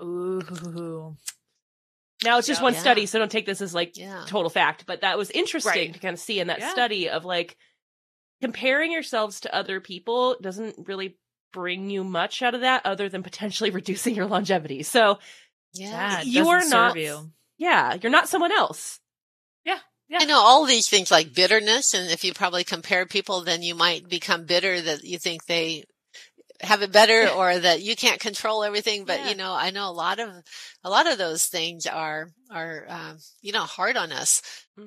Ooh. 0.00 1.16
Now 2.24 2.38
it's 2.38 2.48
just 2.48 2.62
one 2.62 2.72
Yeah. 2.72 2.80
study, 2.80 3.06
so 3.06 3.18
don't 3.18 3.30
take 3.30 3.46
this 3.46 3.60
as 3.60 3.74
like 3.74 3.96
Yeah. 3.96 4.24
total 4.26 4.50
fact, 4.50 4.84
but 4.86 5.02
that 5.02 5.18
was 5.18 5.30
interesting 5.30 5.88
Right. 5.88 5.94
to 5.94 6.00
kind 6.00 6.14
of 6.14 6.20
see 6.20 6.40
in 6.40 6.48
that 6.48 6.60
Yeah. 6.60 6.70
study 6.70 7.08
of 7.08 7.24
like 7.24 7.56
comparing 8.40 8.92
yourselves 8.92 9.40
to 9.40 9.54
other 9.54 9.80
people 9.80 10.36
doesn't 10.40 10.86
really 10.88 11.18
bring 11.52 11.90
you 11.90 12.04
much 12.04 12.42
out 12.42 12.54
of 12.54 12.60
that 12.60 12.84
other 12.84 13.08
than 13.08 13.22
potentially 13.22 13.70
reducing 13.80 14.14
your 14.14 14.26
longevity. 14.26 14.82
So 14.82 15.18
Yeah. 15.72 16.20
Yeah, 16.20 16.22
you 16.22 16.48
are 16.48 16.64
not- 16.68 16.96
you. 16.96 17.30
yeah, 17.56 17.96
you're 18.00 18.12
not 18.12 18.28
someone 18.28 18.52
else. 18.52 19.00
Yeah. 19.64 19.78
Yeah. 20.08 20.18
I 20.22 20.24
know 20.24 20.38
all 20.40 20.64
these 20.64 20.88
things 20.88 21.10
like 21.10 21.34
bitterness, 21.34 21.92
and 21.94 22.10
if 22.10 22.24
you 22.24 22.32
probably 22.32 22.64
compare 22.64 23.04
people, 23.06 23.42
then 23.42 23.62
you 23.62 23.74
might 23.74 24.08
become 24.08 24.44
bitter 24.46 24.80
that 24.80 25.04
you 25.04 25.18
think 25.18 25.44
they 25.46 25.84
have 26.60 26.82
it 26.82 26.92
better 26.92 27.28
or 27.36 27.58
that 27.58 27.82
you 27.82 27.96
can't 27.96 28.20
control 28.20 28.64
everything. 28.64 29.04
But 29.04 29.20
Yeah. 29.20 29.30
you 29.30 29.34
know, 29.36 29.52
I 29.54 29.70
know 29.70 29.88
a 29.88 29.92
lot 29.92 30.18
of 30.18 30.30
a 30.84 30.90
lot 30.90 31.06
of 31.06 31.18
those 31.18 31.44
things 31.46 31.86
are 31.86 32.28
are 32.50 32.86
um, 32.88 33.18
you 33.42 33.52
know 33.52 33.62
hard 33.64 33.96
on 33.96 34.10
us. 34.12 34.42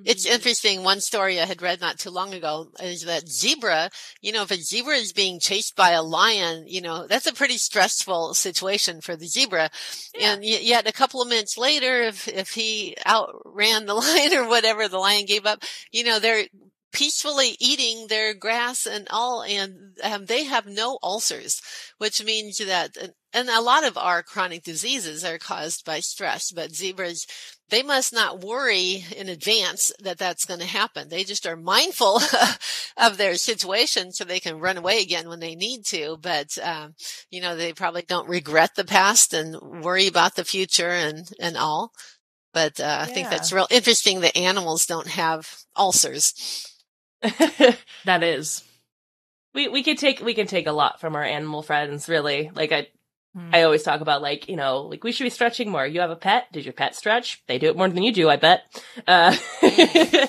It's 0.05 0.25
Mhm. 0.25 0.31
interesting. 0.35 0.83
One 0.83 1.01
story 1.01 1.39
I 1.41 1.45
had 1.45 1.61
read 1.61 1.81
not 1.81 1.99
too 1.99 2.11
long 2.11 2.33
ago 2.33 2.71
is 2.81 3.01
that 3.01 3.27
zebra, 3.27 3.89
you 4.21 4.31
know, 4.31 4.43
if 4.43 4.51
a 4.51 4.55
zebra 4.55 4.95
is 4.95 5.11
being 5.11 5.37
chased 5.39 5.75
by 5.75 5.91
a 5.91 6.01
lion, 6.01 6.63
you 6.65 6.79
know, 6.81 7.07
that's 7.07 7.27
a 7.27 7.33
pretty 7.33 7.57
stressful 7.57 8.33
situation 8.33 9.01
for 9.01 9.17
the 9.17 9.27
zebra. 9.27 9.69
Yeah. 10.17 10.33
And 10.35 10.45
yet 10.45 10.87
a 10.87 10.93
couple 10.93 11.21
of 11.21 11.27
minutes 11.27 11.57
later, 11.57 12.03
if, 12.03 12.25
if 12.29 12.51
he 12.51 12.95
outran 13.05 13.85
the 13.85 13.93
lion 14.05 14.33
or 14.33 14.47
whatever, 14.47 14.87
the 14.87 14.97
lion 14.97 15.25
gave 15.25 15.45
up, 15.45 15.61
you 15.91 16.05
know, 16.05 16.19
they're 16.19 16.45
peacefully 16.91 17.55
eating 17.59 18.07
their 18.07 18.33
grass 18.33 18.85
and 18.85 19.07
all, 19.09 19.43
and 19.43 19.97
um, 20.03 20.25
they 20.25 20.43
have 20.43 20.65
no 20.65 20.99
ulcers, 21.01 21.61
which 21.97 22.23
means 22.23 22.57
that, 22.57 22.97
and 23.33 23.49
a 23.49 23.61
lot 23.61 23.85
of 23.85 23.97
our 23.97 24.21
chronic 24.23 24.63
diseases 24.63 25.23
are 25.23 25.37
caused 25.37 25.85
by 25.85 25.99
stress, 25.99 26.51
but 26.51 26.75
zebras, 26.75 27.25
they 27.69 27.81
must 27.81 28.13
not 28.13 28.41
worry 28.41 29.05
in 29.15 29.29
advance 29.29 29.91
that 29.99 30.17
that's 30.17 30.45
going 30.45 30.59
to 30.59 30.65
happen. 30.65 31.07
They 31.07 31.23
just 31.23 31.47
are 31.47 31.55
mindful 31.55 32.19
of 32.97 33.17
their 33.17 33.35
situation 33.35 34.11
so 34.11 34.25
they 34.25 34.41
can 34.41 34.59
run 34.59 34.77
away 34.77 35.01
again 35.01 35.29
when 35.29 35.39
they 35.39 35.55
need 35.55 35.85
to. 35.85 36.17
But, 36.21 36.57
um, 36.61 36.95
you 37.29 37.41
know, 37.41 37.55
they 37.55 37.71
probably 37.71 38.01
don't 38.01 38.27
regret 38.27 38.75
the 38.75 38.83
past 38.83 39.33
and 39.33 39.55
worry 39.81 40.07
about 40.07 40.35
the 40.35 40.43
future 40.43 40.89
and, 40.89 41.29
and 41.39 41.55
all. 41.55 41.93
But, 42.53 42.81
uh, 42.81 42.97
I 42.99 43.05
think 43.05 43.29
that's 43.29 43.53
real 43.53 43.67
interesting 43.71 44.19
that 44.21 44.35
animals 44.35 44.85
don't 44.85 45.07
have 45.07 45.55
ulcers. 45.77 46.67
That 48.05 48.23
is. 48.23 48.63
we 49.53 49.67
we 49.67 49.83
could 49.83 49.97
take 49.97 50.21
we 50.21 50.33
can 50.33 50.47
take 50.47 50.67
a 50.67 50.71
lot 50.71 50.99
from 50.99 51.15
our 51.15 51.23
animal 51.23 51.61
friends, 51.61 52.07
really. 52.09 52.49
Like 52.53 52.71
I 52.71 52.87
Hmm. 53.33 53.49
I 53.55 53.63
always 53.63 53.83
talk 53.83 54.01
about 54.01 54.21
like, 54.21 54.49
you 54.49 54.57
know, 54.57 54.81
like 54.81 55.05
we 55.05 55.13
should 55.13 55.23
be 55.23 55.29
stretching 55.29 55.69
more. 55.69 55.87
You 55.87 56.01
have 56.01 56.09
a 56.09 56.17
pet? 56.17 56.51
Did 56.51 56.65
your 56.65 56.73
pet 56.73 56.97
stretch? 56.97 57.41
They 57.47 57.59
do 57.59 57.69
it 57.69 57.77
more 57.77 57.87
than 57.87 58.03
you 58.03 58.11
do, 58.11 58.29
I 58.29 58.35
bet. 58.35 58.63
Uh 59.07 59.31
who, 59.61 59.67
Yeah, 59.69 60.21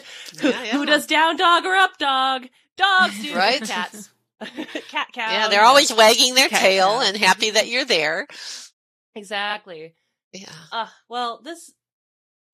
who 0.66 0.78
yeah. 0.80 0.84
does 0.86 1.06
down 1.08 1.36
dog 1.36 1.64
or 1.66 1.74
up 1.74 1.98
dog? 1.98 2.46
Dogs 2.76 3.20
do 3.20 3.34
Right? 3.34 3.60
cats. 3.66 4.08
Cat 4.88 5.08
cow. 5.12 5.32
yeah, 5.32 5.48
they're 5.48 5.64
always 5.64 5.92
wagging 5.92 6.36
their 6.36 6.48
Cat 6.48 6.60
tail 6.60 7.00
cow. 7.00 7.00
and 7.00 7.16
happy 7.16 7.50
that 7.50 7.66
you're 7.66 7.84
there. 7.84 8.28
Exactly. 9.16 9.94
Yeah. 10.32 10.46
Uh 10.70 10.86
well 11.08 11.40
this 11.42 11.72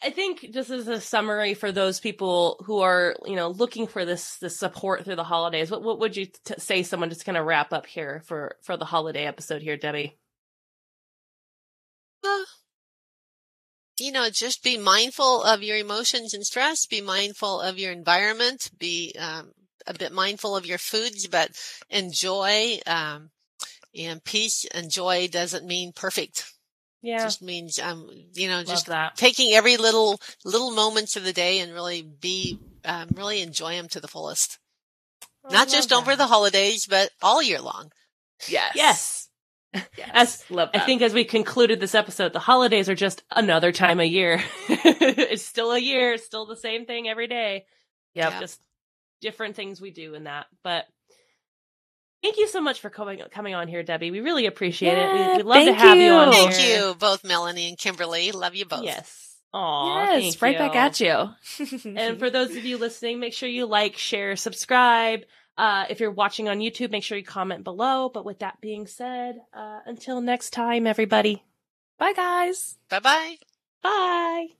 I 0.02 0.10
think 0.10 0.52
just 0.52 0.70
as 0.70 0.86
a 0.86 1.00
summary 1.00 1.54
for 1.54 1.72
those 1.72 1.98
people 1.98 2.62
who 2.66 2.78
are, 2.80 3.16
you 3.26 3.34
know, 3.34 3.48
looking 3.48 3.88
for 3.88 4.04
this 4.04 4.36
this 4.36 4.58
support 4.58 5.04
through 5.04 5.16
the 5.16 5.24
holidays, 5.24 5.70
what 5.70 5.82
what 5.82 5.98
would 5.98 6.16
you 6.16 6.26
t- 6.26 6.54
say? 6.58 6.82
Someone 6.84 7.08
just 7.08 7.24
kind 7.24 7.36
of 7.36 7.44
wrap 7.46 7.72
up 7.72 7.86
here 7.86 8.22
for 8.26 8.56
for 8.62 8.76
the 8.76 8.84
holiday 8.84 9.24
episode 9.24 9.60
here, 9.60 9.76
Debbie. 9.76 10.16
You 13.98 14.12
know, 14.12 14.30
just 14.30 14.62
be 14.62 14.78
mindful 14.78 15.42
of 15.42 15.64
your 15.64 15.76
emotions 15.76 16.32
and 16.32 16.46
stress. 16.46 16.86
Be 16.86 17.00
mindful 17.00 17.60
of 17.60 17.80
your 17.80 17.90
environment. 17.90 18.70
Be 18.78 19.12
um, 19.18 19.50
a 19.88 19.94
bit 19.94 20.12
mindful 20.12 20.56
of 20.56 20.66
your 20.66 20.78
foods, 20.78 21.26
but 21.26 21.50
enjoy. 21.90 22.78
Um, 22.86 23.30
and 23.96 24.22
peace 24.22 24.64
and 24.72 24.90
joy 24.90 25.26
doesn't 25.26 25.66
mean 25.66 25.92
perfect. 25.92 26.44
Yeah, 27.02 27.18
just 27.18 27.42
means 27.42 27.78
um, 27.78 28.10
you 28.34 28.48
know, 28.48 28.64
just 28.64 28.86
that. 28.86 29.16
taking 29.16 29.54
every 29.54 29.76
little 29.76 30.20
little 30.44 30.72
moments 30.72 31.16
of 31.16 31.24
the 31.24 31.32
day 31.32 31.60
and 31.60 31.72
really 31.72 32.02
be 32.02 32.58
um, 32.84 33.08
really 33.14 33.40
enjoy 33.40 33.76
them 33.76 33.88
to 33.88 34.00
the 34.00 34.08
fullest. 34.08 34.58
I 35.44 35.52
Not 35.52 35.66
love 35.68 35.74
just 35.74 35.92
over 35.92 36.16
the 36.16 36.26
holidays, 36.26 36.86
but 36.86 37.10
all 37.22 37.42
year 37.42 37.60
long. 37.60 37.90
Yes. 38.48 38.72
yes. 38.74 39.24
Yes. 39.98 40.10
As 40.14 40.44
Love 40.50 40.70
I 40.72 40.78
think 40.78 41.02
as 41.02 41.12
we 41.12 41.24
concluded 41.24 41.78
this 41.78 41.94
episode, 41.94 42.32
the 42.32 42.38
holidays 42.38 42.88
are 42.88 42.94
just 42.94 43.22
another 43.30 43.70
time 43.70 44.00
of 44.00 44.06
year. 44.06 44.42
it's 44.68 45.44
still 45.44 45.72
a 45.72 45.78
year, 45.78 46.14
it's 46.14 46.24
still 46.24 46.46
the 46.46 46.56
same 46.56 46.86
thing 46.86 47.06
every 47.06 47.26
day. 47.26 47.66
Yep, 48.14 48.32
Yeah. 48.32 48.40
just 48.40 48.60
different 49.20 49.56
things 49.56 49.78
we 49.78 49.90
do 49.90 50.14
in 50.14 50.24
that. 50.24 50.46
But 50.64 50.86
thank 52.22 52.36
you 52.36 52.48
so 52.48 52.60
much 52.60 52.80
for 52.80 52.90
coming 52.90 53.20
coming 53.30 53.54
on 53.54 53.68
here, 53.68 53.82
Debbie. 53.82 54.10
We 54.10 54.20
really 54.20 54.46
appreciate 54.46 54.92
it. 54.92 54.98
Yeah, 54.98 55.30
We, 55.32 55.36
would 55.38 55.46
love 55.46 55.64
to 55.66 55.72
have 55.74 55.98
you, 55.98 56.12
on 56.12 56.32
you. 56.32 56.38
here. 56.38 56.50
Thank 56.50 56.68
you, 56.68 56.94
both 56.98 57.24
Melanie 57.24 57.68
and 57.68 57.78
Kimberly. 57.78 58.32
Love 58.32 58.54
you 58.54 58.64
both. 58.66 58.84
Yes. 58.84 59.24
Aw, 59.54 60.12
yes, 60.16 60.36
thank 60.36 60.42
right 60.42 60.52
you. 60.52 60.58
back 60.58 60.76
at 60.76 61.00
you. 61.00 61.94
And 61.98 62.18
for 62.18 62.28
those 62.28 62.54
of 62.54 62.64
you 62.66 62.76
listening, 62.76 63.18
make 63.18 63.32
sure 63.32 63.48
you 63.48 63.64
like, 63.64 63.96
share, 63.96 64.36
subscribe. 64.36 65.22
Uh, 65.56 65.86
if 65.88 66.00
you're 66.00 66.10
watching 66.10 66.48
on 66.50 66.58
YouTube, 66.58 66.90
make 66.90 67.02
sure 67.02 67.16
you 67.16 67.24
comment 67.24 67.64
below. 67.64 68.10
But 68.12 68.26
with 68.26 68.40
that 68.40 68.60
being 68.60 68.86
said, 68.86 69.40
uh, 69.54 69.80
until 69.86 70.20
next 70.20 70.50
time, 70.50 70.86
everybody. 70.86 71.42
bye, 71.98 72.12
guys. 72.12 72.76
Bye 72.90 73.00
bye. 73.00 73.36
Bye. 73.82 74.57